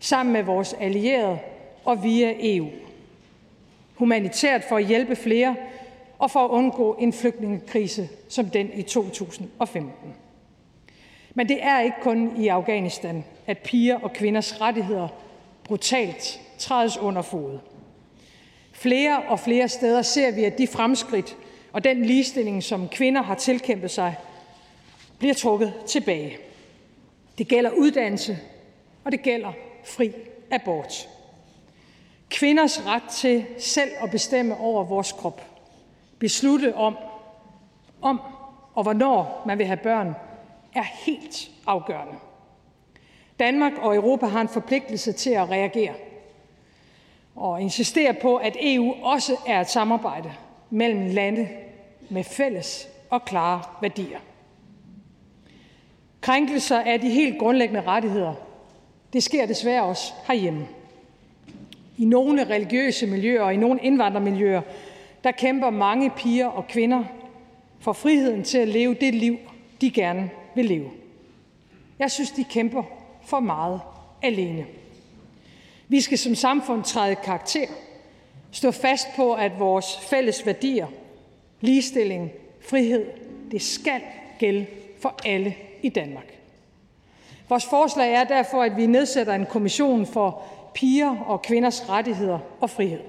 sammen 0.00 0.32
med 0.32 0.42
vores 0.42 0.74
allierede 0.80 1.38
og 1.84 2.02
via 2.02 2.34
EU. 2.40 2.68
Humanitært 3.94 4.64
for 4.68 4.76
at 4.76 4.86
hjælpe 4.86 5.16
flere 5.16 5.56
og 6.18 6.30
for 6.30 6.44
at 6.44 6.50
undgå 6.50 6.96
en 7.00 7.12
flygtningekrise 7.12 8.08
som 8.28 8.50
den 8.50 8.70
i 8.74 8.82
2015. 8.82 10.14
Men 11.34 11.48
det 11.48 11.58
er 11.62 11.80
ikke 11.80 11.96
kun 12.02 12.36
i 12.36 12.48
Afghanistan, 12.48 13.24
at 13.46 13.58
piger 13.58 13.98
og 13.98 14.12
kvinders 14.12 14.60
rettigheder 14.60 15.08
brutalt 15.64 16.40
trædes 16.58 16.98
under 16.98 17.22
fod. 17.22 17.58
Flere 18.72 19.22
og 19.28 19.40
flere 19.40 19.68
steder 19.68 20.02
ser 20.02 20.30
vi, 20.30 20.44
at 20.44 20.58
de 20.58 20.66
fremskridt 20.66 21.36
og 21.72 21.84
den 21.84 22.04
ligestilling, 22.04 22.62
som 22.62 22.88
kvinder 22.88 23.22
har 23.22 23.34
tilkæmpet 23.34 23.90
sig, 23.90 24.16
bliver 25.22 25.34
trukket 25.34 25.74
tilbage. 25.86 26.38
Det 27.38 27.48
gælder 27.48 27.70
uddannelse, 27.70 28.38
og 29.04 29.12
det 29.12 29.22
gælder 29.22 29.52
fri 29.84 30.12
abort. 30.50 31.08
Kvinders 32.30 32.86
ret 32.86 33.02
til 33.02 33.44
selv 33.58 33.90
at 34.02 34.10
bestemme 34.10 34.56
over 34.56 34.84
vores 34.84 35.12
krop, 35.12 35.42
beslutte 36.18 36.74
om, 36.74 36.96
om 38.00 38.20
og 38.74 38.82
hvornår 38.82 39.42
man 39.46 39.58
vil 39.58 39.66
have 39.66 39.76
børn, 39.76 40.14
er 40.74 40.82
helt 40.82 41.50
afgørende. 41.66 42.14
Danmark 43.38 43.72
og 43.78 43.94
Europa 43.94 44.26
har 44.26 44.40
en 44.40 44.48
forpligtelse 44.48 45.12
til 45.12 45.30
at 45.30 45.50
reagere 45.50 45.94
og 47.36 47.60
insistere 47.60 48.14
på, 48.14 48.36
at 48.36 48.56
EU 48.60 48.94
også 49.02 49.36
er 49.46 49.60
et 49.60 49.70
samarbejde 49.70 50.32
mellem 50.70 51.06
lande 51.06 51.48
med 52.10 52.24
fælles 52.24 52.88
og 53.10 53.24
klare 53.24 53.62
værdier. 53.80 54.18
Krænkelser 56.22 56.80
af 56.80 57.00
de 57.00 57.10
helt 57.10 57.38
grundlæggende 57.38 57.82
rettigheder, 57.82 58.34
det 59.12 59.22
sker 59.22 59.46
desværre 59.46 59.82
også 59.82 60.12
herhjemme. 60.26 60.66
I 61.98 62.04
nogle 62.04 62.44
religiøse 62.44 63.06
miljøer 63.06 63.42
og 63.42 63.54
i 63.54 63.56
nogle 63.56 63.80
indvandrermiljøer, 63.82 64.62
der 65.24 65.30
kæmper 65.30 65.70
mange 65.70 66.10
piger 66.10 66.46
og 66.46 66.68
kvinder 66.68 67.04
for 67.80 67.92
friheden 67.92 68.44
til 68.44 68.58
at 68.58 68.68
leve 68.68 68.94
det 68.94 69.14
liv, 69.14 69.38
de 69.80 69.90
gerne 69.90 70.30
vil 70.54 70.64
leve. 70.64 70.90
Jeg 71.98 72.10
synes, 72.10 72.30
de 72.30 72.44
kæmper 72.44 72.82
for 73.22 73.40
meget 73.40 73.80
alene. 74.22 74.66
Vi 75.88 76.00
skal 76.00 76.18
som 76.18 76.34
samfund 76.34 76.84
træde 76.84 77.14
karakter, 77.14 77.66
stå 78.50 78.70
fast 78.70 79.06
på, 79.16 79.34
at 79.34 79.52
vores 79.58 79.98
fælles 80.10 80.46
værdier, 80.46 80.86
ligestilling, 81.60 82.30
frihed, 82.60 83.06
det 83.50 83.62
skal 83.62 84.00
gælde 84.38 84.66
for 85.00 85.20
alle 85.24 85.54
i 85.82 85.88
Danmark. 85.88 86.38
Vores 87.48 87.66
forslag 87.66 88.14
er 88.14 88.24
derfor, 88.24 88.62
at 88.62 88.76
vi 88.76 88.86
nedsætter 88.86 89.34
en 89.34 89.46
kommission 89.46 90.06
for 90.06 90.42
piger 90.74 91.16
og 91.16 91.42
kvinders 91.42 91.88
rettigheder 91.88 92.38
og 92.60 92.70
frihed. 92.70 93.00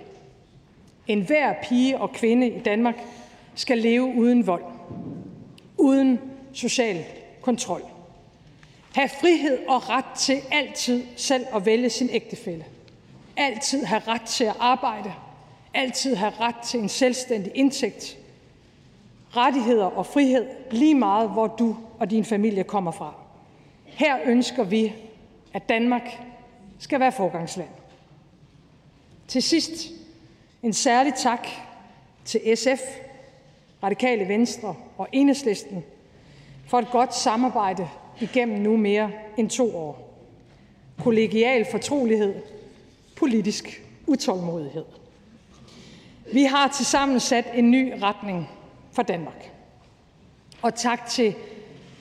En 1.08 1.22
hver 1.22 1.54
pige 1.64 2.00
og 2.00 2.12
kvinde 2.12 2.48
i 2.48 2.60
Danmark 2.60 2.96
skal 3.56 3.78
leve 3.78 4.04
uden 4.04 4.48
vold, 4.48 4.64
uden 5.78 6.20
social 6.54 7.06
kontrol. 7.42 7.82
Have 8.96 9.10
frihed 9.10 9.58
og 9.68 9.90
ret 9.90 10.06
til 10.18 10.42
altid 10.52 11.04
selv 11.16 11.46
at 11.56 11.66
vælge 11.66 11.90
sin 11.90 12.10
ægtefælle. 12.12 12.66
Altid 13.38 13.84
have 13.84 14.02
ret 14.08 14.22
til 14.22 14.44
at 14.44 14.56
arbejde. 14.60 15.14
Altid 15.74 16.16
have 16.16 16.34
ret 16.40 16.56
til 16.56 16.80
en 16.80 16.90
selvstændig 16.90 17.52
indtægt. 17.56 18.18
Rettigheder 19.36 19.86
og 19.86 20.06
frihed 20.06 20.46
lige 20.72 20.96
meget, 20.96 21.30
hvor 21.30 21.48
du 21.48 21.76
og 22.00 22.12
din 22.12 22.26
familie 22.26 22.64
kommer 22.64 22.92
fra. 22.92 23.14
Her 23.86 24.18
ønsker 24.26 24.64
vi, 24.64 24.94
at 25.54 25.70
Danmark 25.70 26.20
skal 26.80 27.00
være 27.00 27.12
forgangsland. 27.12 27.70
Til 29.28 29.44
sidst 29.44 29.92
en 30.64 30.74
særlig 30.74 31.14
tak 31.14 31.48
til 32.26 32.58
SF, 32.58 32.82
Radikale 33.84 34.28
Venstre 34.28 34.76
og 34.98 35.08
Enhedslisten 35.12 35.84
for 36.68 36.80
et 36.80 36.92
godt 36.92 37.16
samarbejde 37.16 37.90
igennem 38.22 38.62
nu 38.62 38.78
mere 38.78 39.12
end 39.38 39.50
to 39.50 39.78
år. 39.78 40.14
Kollegial 41.04 41.66
fortrolighed, 41.72 42.36
politisk 43.16 43.84
utålmodighed. 44.08 44.86
Vi 46.34 46.44
har 46.44 46.68
tilsammen 46.68 47.20
sat 47.20 47.46
en 47.54 47.72
ny 47.72 47.94
retning 48.02 48.50
for 48.92 49.04
Danmark. 49.04 49.52
Og 50.62 50.76
tak 50.76 51.08
til 51.08 51.36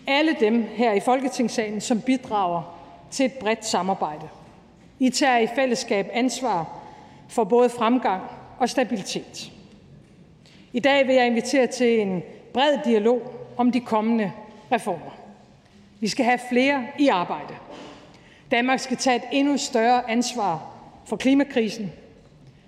alle 0.07 0.37
dem 0.41 0.63
her 0.63 0.93
i 0.93 1.01
Folketingssalen, 1.01 1.81
som 1.81 2.01
bidrager 2.01 2.79
til 3.11 3.27
et 3.27 3.33
bredt 3.33 3.65
samarbejde. 3.65 4.29
I 4.99 5.11
tager 5.11 5.39
i 5.39 5.47
fællesskab 5.55 6.09
ansvar 6.13 6.79
for 7.29 7.45
både 7.45 7.69
fremgang 7.69 8.23
og 8.59 8.69
stabilitet. 8.69 9.53
I 10.73 10.81
dag 10.81 11.07
vil 11.07 11.15
jeg 11.15 11.27
invitere 11.27 11.67
til 11.67 12.01
en 12.01 12.23
bred 12.53 12.79
dialog 12.85 13.23
om 13.57 13.73
de 13.73 13.81
kommende 13.81 14.33
reformer. 14.73 15.17
Vi 16.01 16.09
skal 16.09 16.25
have 16.25 16.41
flere 16.49 16.87
i 16.99 17.09
arbejde. 17.09 17.55
Danmark 18.51 18.81
skal 18.81 18.97
tage 18.97 19.17
et 19.17 19.23
endnu 19.33 19.57
større 19.57 20.11
ansvar 20.11 20.71
for 21.05 21.17
klimakrisen. 21.17 21.93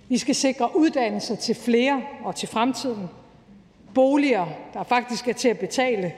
Vi 0.09 0.18
skal 0.18 0.35
sikre 0.35 0.76
uddannelser 0.76 1.37
til 1.37 1.55
flere 1.55 2.03
og 2.24 2.35
til 2.35 2.49
fremtiden. 2.49 3.09
Boliger, 3.95 4.47
der 4.74 4.82
faktisk 4.82 5.28
er 5.28 5.32
til 5.32 5.49
at 5.49 5.59
betale. 5.59 6.12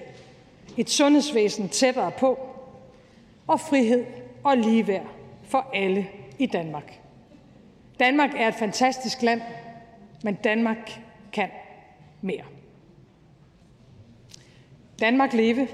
Et 0.77 0.91
sundhedsvæsen 0.91 1.69
tættere 1.69 2.11
på. 2.19 2.39
Og 3.47 3.61
frihed 3.61 4.05
og 4.45 4.57
ligeværd 4.57 5.07
for 5.45 5.71
alle 5.75 6.09
i 6.39 6.47
Danmark. 6.47 7.01
Danmark 7.99 8.31
er 8.37 8.49
et 8.49 8.55
fantastisk 8.55 9.23
land, 9.23 9.41
men 10.25 10.35
Danmark 10.35 11.01
kan 11.33 11.49
mere. 12.23 12.45
Danmark 15.01 15.33
leve. 15.33 15.69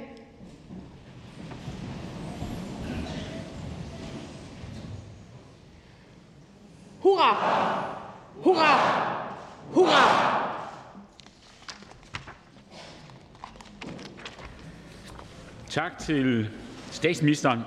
Til 16.06 16.48
statsministeren. 16.90 17.60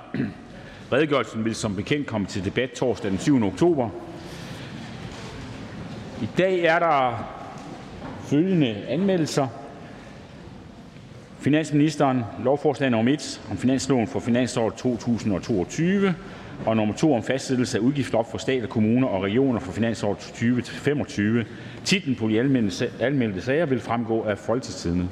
Redegørelsen 0.94 1.46
vil 1.46 1.56
som 1.56 1.76
bekendt 1.76 2.08
komme 2.08 2.28
til 2.28 2.46
debat 2.46 2.72
torsdag 2.72 3.12
den 3.12 3.20
7. 3.20 3.44
oktober. 3.44 3.90
I 6.22 6.28
dag 6.38 6.60
er 6.60 6.80
der 6.80 7.30
følgende 8.28 8.76
anmeldelser. 8.88 9.48
Finansministeren 11.40 12.24
lovforslag 12.44 12.90
nummer 12.92 13.14
1 13.14 13.42
om 13.52 13.58
finansloven 13.58 14.08
for 14.08 14.20
finansåret 14.20 14.74
2022 14.74 16.16
og 16.66 16.78
nummer 16.78 16.96
2 16.96 17.14
om 17.14 17.24
fastsættelse 17.24 17.78
af 17.78 17.82
udgiftsloft 17.82 18.32
for 18.32 18.38
stat 18.38 18.64
og 18.64 18.70
kommuner 18.70 19.08
og 19.08 19.24
regioner 19.24 19.60
for 19.60 19.72
finansåret 19.72 20.18
2025. 20.18 21.46
Titlen 21.84 22.16
på 22.16 22.30
de 22.30 22.40
almindelige 23.00 23.42
sager 23.42 23.66
vil 23.66 23.80
fremgå 23.80 24.24
af 24.24 24.38
Folketingstidende. 24.38 25.08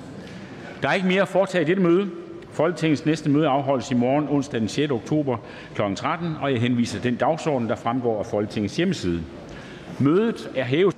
Der 0.82 0.90
er 0.90 0.94
ikke 0.94 1.08
mere 1.08 1.22
at 1.22 1.28
foretage 1.28 1.62
i 1.62 1.68
dette 1.68 1.82
møde. 1.82 2.10
Folketingets 2.54 3.06
næste 3.06 3.30
møde 3.30 3.48
afholdes 3.48 3.92
i 3.92 3.94
morgen, 3.94 4.28
onsdag 4.30 4.60
den 4.60 4.68
6. 4.68 4.92
oktober 4.92 5.38
kl. 5.76 5.82
13, 5.96 6.36
og 6.42 6.52
jeg 6.52 6.62
henviser 6.62 7.02
den 7.02 7.16
dagsorden, 7.16 7.70
der 7.70 7.76
fremgår 7.76 8.20
af 8.20 8.26
Folketingets 8.26 8.78
hjemmeside. 8.78 9.22
Mødet 10.00 10.50
er 10.56 10.64
hævet. 10.64 10.93